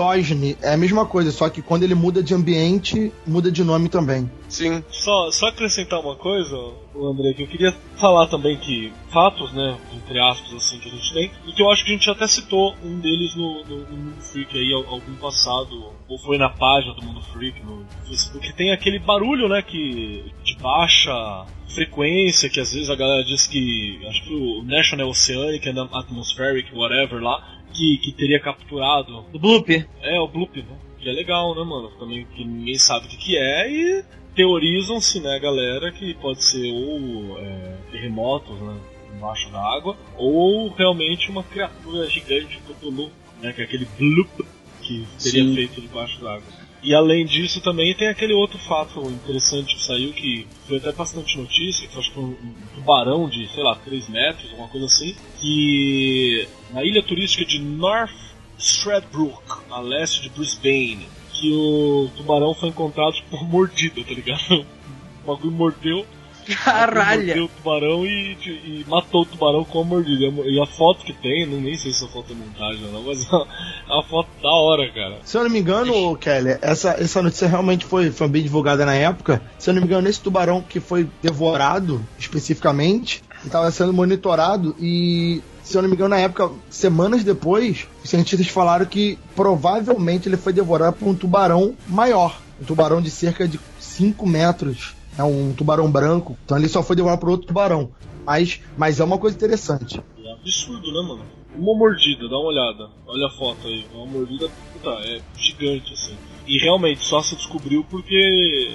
[0.62, 4.30] É a mesma coisa, só que quando ele muda de ambiente, muda de nome também.
[4.48, 4.82] Sim.
[4.90, 6.56] Só, só acrescentar uma coisa,
[6.94, 10.92] o André, que eu queria falar também que fatos, né, entre aspas, assim, que a
[10.92, 13.76] gente tem, e que eu acho que a gente até citou um deles no, no,
[13.90, 17.84] no Mundo Freak aí, al- algum passado, ou foi na página do Mundo Freak no
[18.08, 23.22] Facebook, que tem aquele barulho, né, que de baixa frequência, que às vezes a galera
[23.24, 29.22] diz que, acho que o National Oceanic and Atmospheric, whatever lá, que, que teria capturado
[29.32, 29.70] Do Bloop.
[30.02, 30.76] é, o Bloop, né?
[30.98, 31.90] Que é legal, né, mano?
[31.98, 36.72] Também que ninguém sabe o que, que é e teorizam-se, né, galera, que pode ser
[36.72, 38.76] ou é, terremotos, né,
[39.16, 43.10] embaixo da água, ou realmente uma criatura gigante Cthulhu,
[43.42, 44.44] né, que é aquele Bloop
[44.80, 45.54] que seria Sim.
[45.54, 46.44] feito debaixo da água.
[46.82, 51.36] E além disso também tem aquele outro fato interessante que saiu, que foi até bastante
[51.36, 52.34] notícia, que acho que um,
[52.74, 58.14] tubarão de, sei lá, 3 metros, alguma coisa assim, que na ilha turística de North
[58.58, 64.66] Stradbroke, a leste de Brisbane, que o tubarão foi encontrado por mordida, tá ligado?
[65.22, 66.06] O bagulho mordeu,
[66.54, 67.26] Caralho.
[67.26, 70.26] mordeu o tubarão e, e matou o tubarão com a mordida.
[70.44, 73.02] E a foto que tem, não nem sei se a foto é montagem ou não,
[73.02, 75.18] mas é uma foto da hora, cara.
[75.24, 78.94] Se eu não me engano, Kelly, essa, essa notícia realmente foi, foi bem divulgada na
[78.94, 79.42] época.
[79.58, 85.42] Se eu não me engano, esse tubarão que foi devorado especificamente estava sendo monitorado e,
[85.62, 90.36] se eu não me engano, na época, semanas depois, os cientistas falaram que provavelmente ele
[90.36, 92.38] foi devorado por um tubarão maior.
[92.60, 94.94] Um tubarão de cerca de 5 metros.
[95.20, 96.34] É um tubarão branco.
[96.46, 97.90] Então ele só foi devorado por outro tubarão.
[98.24, 100.02] Mas, mas é uma coisa interessante.
[100.24, 101.22] É absurdo, né, mano?
[101.54, 102.88] Uma mordida, dá uma olhada.
[103.06, 103.84] Olha a foto aí.
[103.92, 106.16] Uma mordida, puta, é gigante, assim.
[106.46, 108.70] E realmente, só se descobriu porque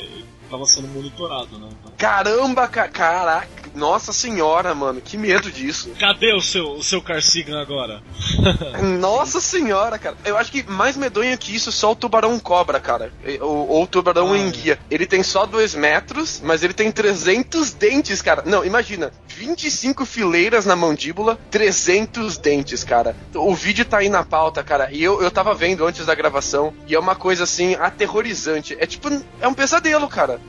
[0.49, 1.69] tava sendo monitorado, né?
[1.97, 3.65] Caramba, ca caraca.
[3.75, 5.01] Nossa senhora, mano.
[5.01, 5.91] Que medo disso.
[5.99, 8.01] Cadê o seu, o seu Carsigan agora?
[8.99, 10.15] Nossa senhora, cara.
[10.23, 13.11] Eu acho que mais medonho que isso só o tubarão cobra, cara.
[13.41, 14.41] Ou, ou o tubarão Ah, é.
[14.41, 14.79] enguia.
[14.89, 18.43] Ele tem só 2 metros, mas ele tem 300 dentes, cara.
[18.45, 19.11] Não, imagina.
[19.27, 23.13] 25 fileiras na mandíbula, 300 dentes, cara.
[23.33, 24.89] O vídeo tá aí na pauta, cara.
[24.91, 26.73] E eu, eu tava vendo antes da gravação.
[26.87, 28.77] E é uma coisa assim, aterrorizante.
[28.79, 29.09] É tipo,
[29.41, 30.39] é um pesadelo, cara.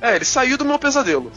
[0.00, 1.32] É, ele saiu do meu pesadelo.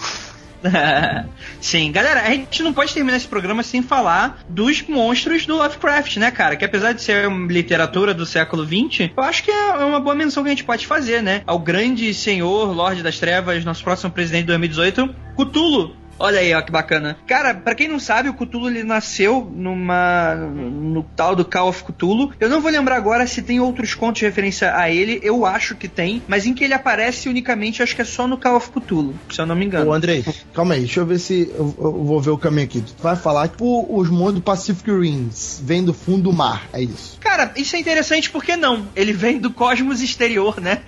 [1.61, 6.17] Sim, galera, a gente não pode terminar esse programa sem falar dos monstros do Lovecraft,
[6.17, 6.55] né, cara?
[6.55, 10.43] Que apesar de ser literatura do século XX, eu acho que é uma boa menção
[10.43, 11.41] que a gente pode fazer, né?
[11.45, 15.95] Ao grande senhor, Lorde das Trevas, nosso próximo presidente de 2018, Cthulhu.
[16.19, 17.17] Olha aí, ó, que bacana.
[17.27, 20.35] Cara, pra quem não sabe, o Cthulhu ele nasceu numa.
[20.35, 22.31] no tal do Call of Cthulhu.
[22.39, 25.75] Eu não vou lembrar agora se tem outros contos de referência a ele, eu acho
[25.75, 28.69] que tem, mas em que ele aparece unicamente, acho que é só no Call of
[28.71, 29.89] Cthulhu, se eu não me engano.
[29.89, 32.81] Ô, Andrei, calma aí, deixa eu ver se eu, eu vou ver o caminho aqui.
[32.81, 36.81] Tu vai falar que tipo, os mundos Pacific Rings vêm do fundo do mar, é
[36.81, 37.17] isso.
[37.19, 38.87] Cara, isso é interessante porque não.
[38.95, 40.81] Ele vem do cosmos exterior, né?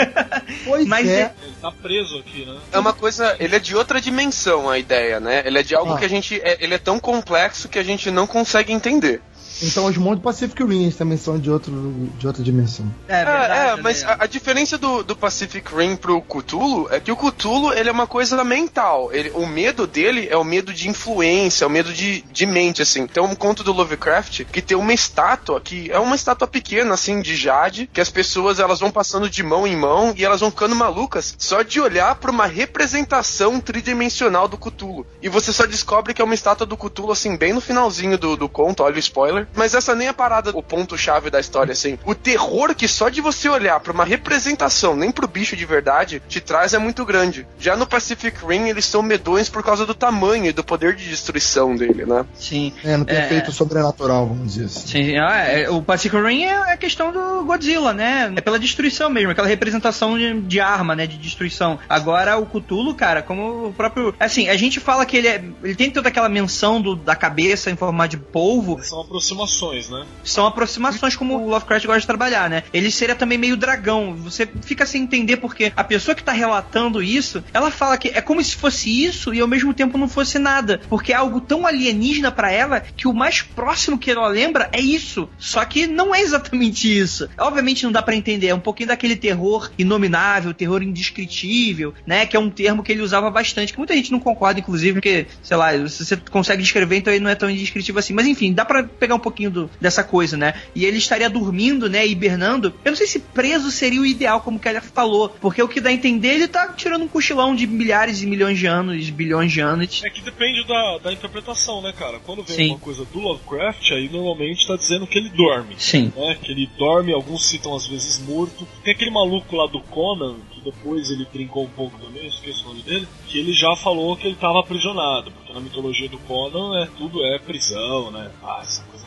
[0.65, 1.11] Pois Mas é.
[1.21, 2.57] é- Ele tá preso aqui, né?
[2.71, 5.43] É uma coisa, ele é de outra dimensão a ideia, né?
[5.45, 5.97] Ele é de algo Ah.
[5.97, 9.21] que a gente, é- ele é tão complexo que a gente não consegue entender.
[9.61, 11.71] Então os mundos Pacific Rings também são de, outro,
[12.17, 12.85] de outra dimensão.
[13.07, 13.81] É, É, verdade, é, né?
[13.81, 17.89] mas a, a diferença do, do Pacific Rim pro Cthulhu é que o Cthulhu ele
[17.89, 19.09] é uma coisa mental.
[19.13, 22.81] Ele, o medo dele é o medo de influência, é o medo de, de mente,
[22.81, 23.07] assim.
[23.07, 27.21] Tem um conto do Lovecraft que tem uma estátua que é uma estátua pequena, assim,
[27.21, 30.49] de jade, que as pessoas elas vão passando de mão em mão e elas vão
[30.49, 35.05] ficando malucas só de olhar pra uma representação tridimensional do Cthulhu.
[35.21, 38.35] E você só descobre que é uma estátua do Cthulhu, assim, bem no finalzinho do,
[38.35, 39.47] do conto, olha o spoiler.
[39.55, 41.97] Mas essa nem é a parada, o ponto-chave da história, assim.
[42.05, 46.21] O terror que só de você olhar pra uma representação, nem pro bicho de verdade,
[46.27, 47.45] te traz é muito grande.
[47.59, 51.07] Já no Pacific Rim, eles são medonhos por causa do tamanho e do poder de
[51.09, 52.25] destruição dele, né?
[52.33, 52.73] Sim.
[52.83, 53.25] É, não tem É.
[53.25, 54.87] efeito sobrenatural, vamos dizer assim.
[54.87, 58.31] Sim, ah, é, o Pacific Rim é a questão do Godzilla, né?
[58.35, 61.05] É pela destruição mesmo, aquela representação de, de arma, né?
[61.07, 61.79] De destruição.
[61.89, 64.13] Agora, o Cthulhu, cara, como o próprio.
[64.19, 67.69] Assim, a gente fala que ele, é, ele tem toda aquela menção do- da cabeça
[67.69, 68.81] em forma de polvo.
[68.83, 69.40] São aproximações,
[69.89, 70.05] né?
[70.23, 72.63] São aproximações como o Lovecraft gosta de trabalhar, né?
[72.73, 74.15] Ele seria também meio dragão.
[74.15, 78.21] Você fica sem entender porque a pessoa que tá relatando isso, ela fala que é
[78.21, 80.81] como se fosse isso e ao mesmo tempo não fosse nada.
[80.89, 84.79] Porque é algo tão alienígena pra ela que o mais próximo que ela lembra é
[84.79, 85.29] isso.
[85.37, 87.29] Só que não é exatamente isso.
[87.37, 88.47] Obviamente não dá pra entender.
[88.47, 92.25] É um pouquinho daquele terror inominável, terror indescritível, né?
[92.25, 93.73] Que é um termo que ele usava bastante.
[93.73, 97.23] Que muita gente não concorda, inclusive, porque, sei lá, se você consegue descrever, então ele
[97.23, 98.13] não é tão indescritível assim.
[98.13, 100.53] Mas enfim, dá pra pegar um pouquinho do- dessa coisa, né?
[100.75, 102.05] E ele estaria dormindo, né?
[102.05, 102.73] Hibernando.
[102.83, 105.29] Eu não sei se preso seria o ideal, como que ela falou.
[105.29, 108.57] Porque o que dá a entender, ele tá tirando um cochilão de milhares e milhões
[108.59, 110.01] de anos, bilhões de anos.
[110.03, 112.19] É que depende da, da interpretação, né, cara?
[112.19, 112.69] Quando vem Sim.
[112.71, 115.75] uma coisa do Lovecraft, aí normalmente tá dizendo que ele dorme.
[115.77, 116.11] Sim.
[116.15, 116.37] Né?
[116.41, 118.67] Que ele dorme, alguns citam às vezes morto.
[118.83, 122.65] Tem aquele maluco lá do Conan, que depois ele brincou um pouco também, eu esqueço
[122.65, 126.17] o nome dele, que ele já falou que ele tava aprisionado, porque na mitologia do
[126.19, 128.31] Conan é, tudo é prisão, né?
[128.43, 129.00] Ah, essa coisa.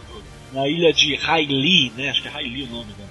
[0.54, 2.10] Na ilha de Haili, né?
[2.10, 3.04] Acho que é Haili o nome, né?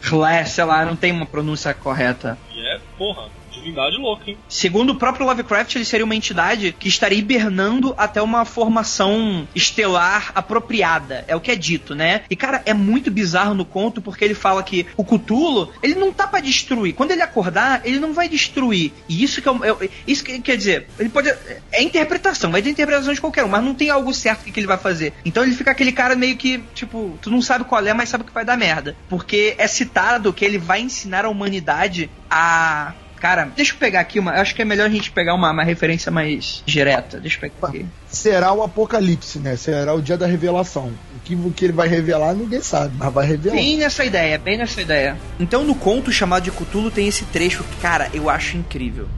[0.00, 2.38] Flé, sei lá, não tem uma pronúncia correta.
[2.54, 3.28] E é, porra,
[3.98, 4.38] louca, hein?
[4.48, 10.32] Segundo o próprio Lovecraft, ele seria uma entidade que estaria hibernando até uma formação estelar
[10.34, 11.24] apropriada.
[11.28, 12.22] É o que é dito, né?
[12.30, 16.12] E, cara, é muito bizarro no conto porque ele fala que o Cthulhu, ele não
[16.12, 16.94] tá pra destruir.
[16.94, 18.92] Quando ele acordar, ele não vai destruir.
[19.08, 21.28] E isso que é, o- é isso que quer dizer, ele pode.
[21.72, 24.66] É interpretação, vai ter interpretação de qualquer um, mas não tem algo certo que ele
[24.66, 25.12] vai fazer.
[25.24, 28.24] Então ele fica aquele cara meio que, tipo, tu não sabe qual é, mas sabe
[28.24, 28.96] que vai dar merda.
[29.08, 34.18] Porque é citado que ele vai ensinar a humanidade a Cara, deixa eu pegar aqui
[34.18, 34.32] uma.
[34.32, 37.18] Acho que é melhor a gente pegar uma, uma referência mais direta.
[37.18, 37.86] Deixa eu pegar aqui.
[38.08, 39.56] Será o apocalipse, né?
[39.56, 40.92] Será o dia da revelação.
[41.16, 43.56] O que, o que ele vai revelar ninguém sabe, mas vai revelar.
[43.56, 45.16] Bem nessa ideia, bem nessa ideia.
[45.38, 49.08] Então no conto chamado de Cthulhu tem esse trecho que, cara, eu acho incrível.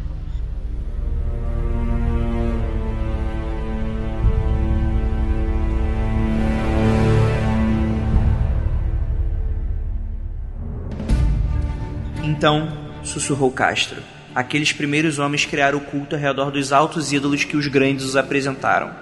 [12.22, 14.02] Então, sussurrou Castro,
[14.35, 18.16] aqueles primeiros homens criaram o culto ao redor dos altos ídolos que os grandes os
[18.16, 18.94] apresentaram.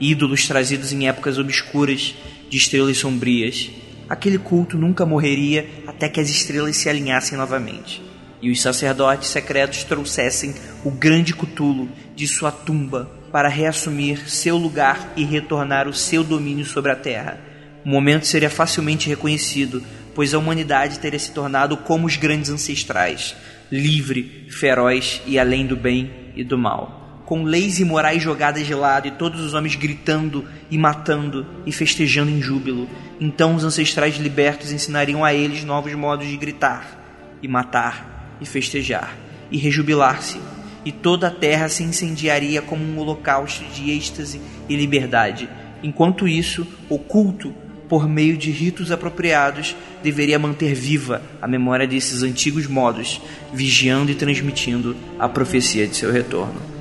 [0.00, 2.14] Ídolos trazidos em épocas obscuras,
[2.48, 3.70] de estrelas sombrias.
[4.08, 8.02] Aquele culto nunca morreria até que as estrelas se alinhassem novamente.
[8.40, 10.54] E os sacerdotes secretos trouxessem
[10.84, 16.64] o grande Cthulhu de sua tumba para reassumir seu lugar e retornar o seu domínio
[16.64, 17.40] sobre a Terra.
[17.84, 19.82] O momento seria facilmente reconhecido,
[20.16, 23.36] pois a humanidade teria se tornado como os grandes ancestrais,
[23.70, 27.22] livre, feroz e além do bem e do mal.
[27.26, 31.70] Com leis e morais jogadas de lado e todos os homens gritando e matando e
[31.70, 32.88] festejando em júbilo,
[33.20, 39.14] então os ancestrais libertos ensinariam a eles novos modos de gritar e matar e festejar
[39.50, 40.40] e rejubilar-se,
[40.82, 45.46] e toda a terra se incendiaria como um holocausto de êxtase e liberdade.
[45.82, 47.54] Enquanto isso, o culto
[47.88, 53.20] por meio de ritos apropriados, deveria manter viva a memória desses antigos modos,
[53.52, 56.75] vigiando e transmitindo a profecia de seu retorno.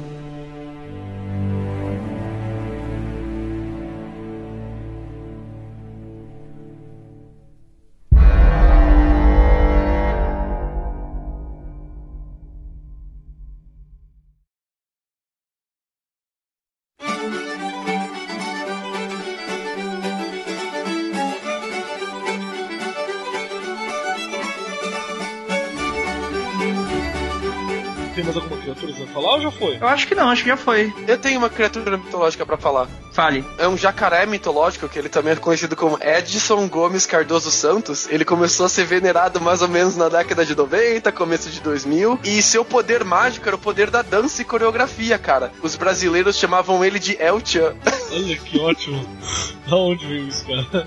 [29.66, 29.78] Foi?
[29.80, 30.94] Eu acho que não, acho que já foi.
[31.08, 32.88] Eu tenho uma criatura mitológica pra falar.
[33.12, 33.46] Fale.
[33.58, 38.08] É um jacaré mitológico, que ele também é conhecido como Edson Gomes Cardoso Santos.
[38.10, 42.20] Ele começou a ser venerado mais ou menos na década de 90, começo de 2000.
[42.24, 45.52] E seu poder mágico era o poder da dança e coreografia, cara.
[45.62, 47.76] Os brasileiros chamavam ele de El Chan.
[48.12, 49.06] Olha que ótimo.
[49.72, 50.86] Aonde veio isso, cara?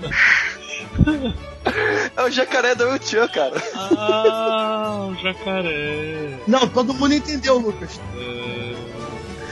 [2.15, 3.61] É o jacaré do El Chan, cara.
[3.75, 6.39] Ah, o jacaré.
[6.47, 7.99] Não, todo mundo entendeu, Lucas.
[8.15, 8.48] É...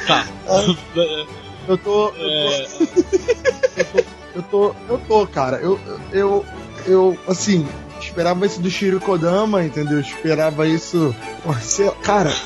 [0.08, 0.26] Tá.
[1.68, 2.14] Eu tô.
[2.14, 2.14] Eu tô.
[4.36, 5.58] Eu tô, eu tô, cara.
[5.58, 5.80] Eu,
[6.12, 6.46] eu,
[6.86, 7.68] eu, assim,
[8.00, 10.00] esperava isso do Shiro Kodama, entendeu?
[10.00, 11.16] Esperava isso.
[11.62, 12.32] Sei Cara,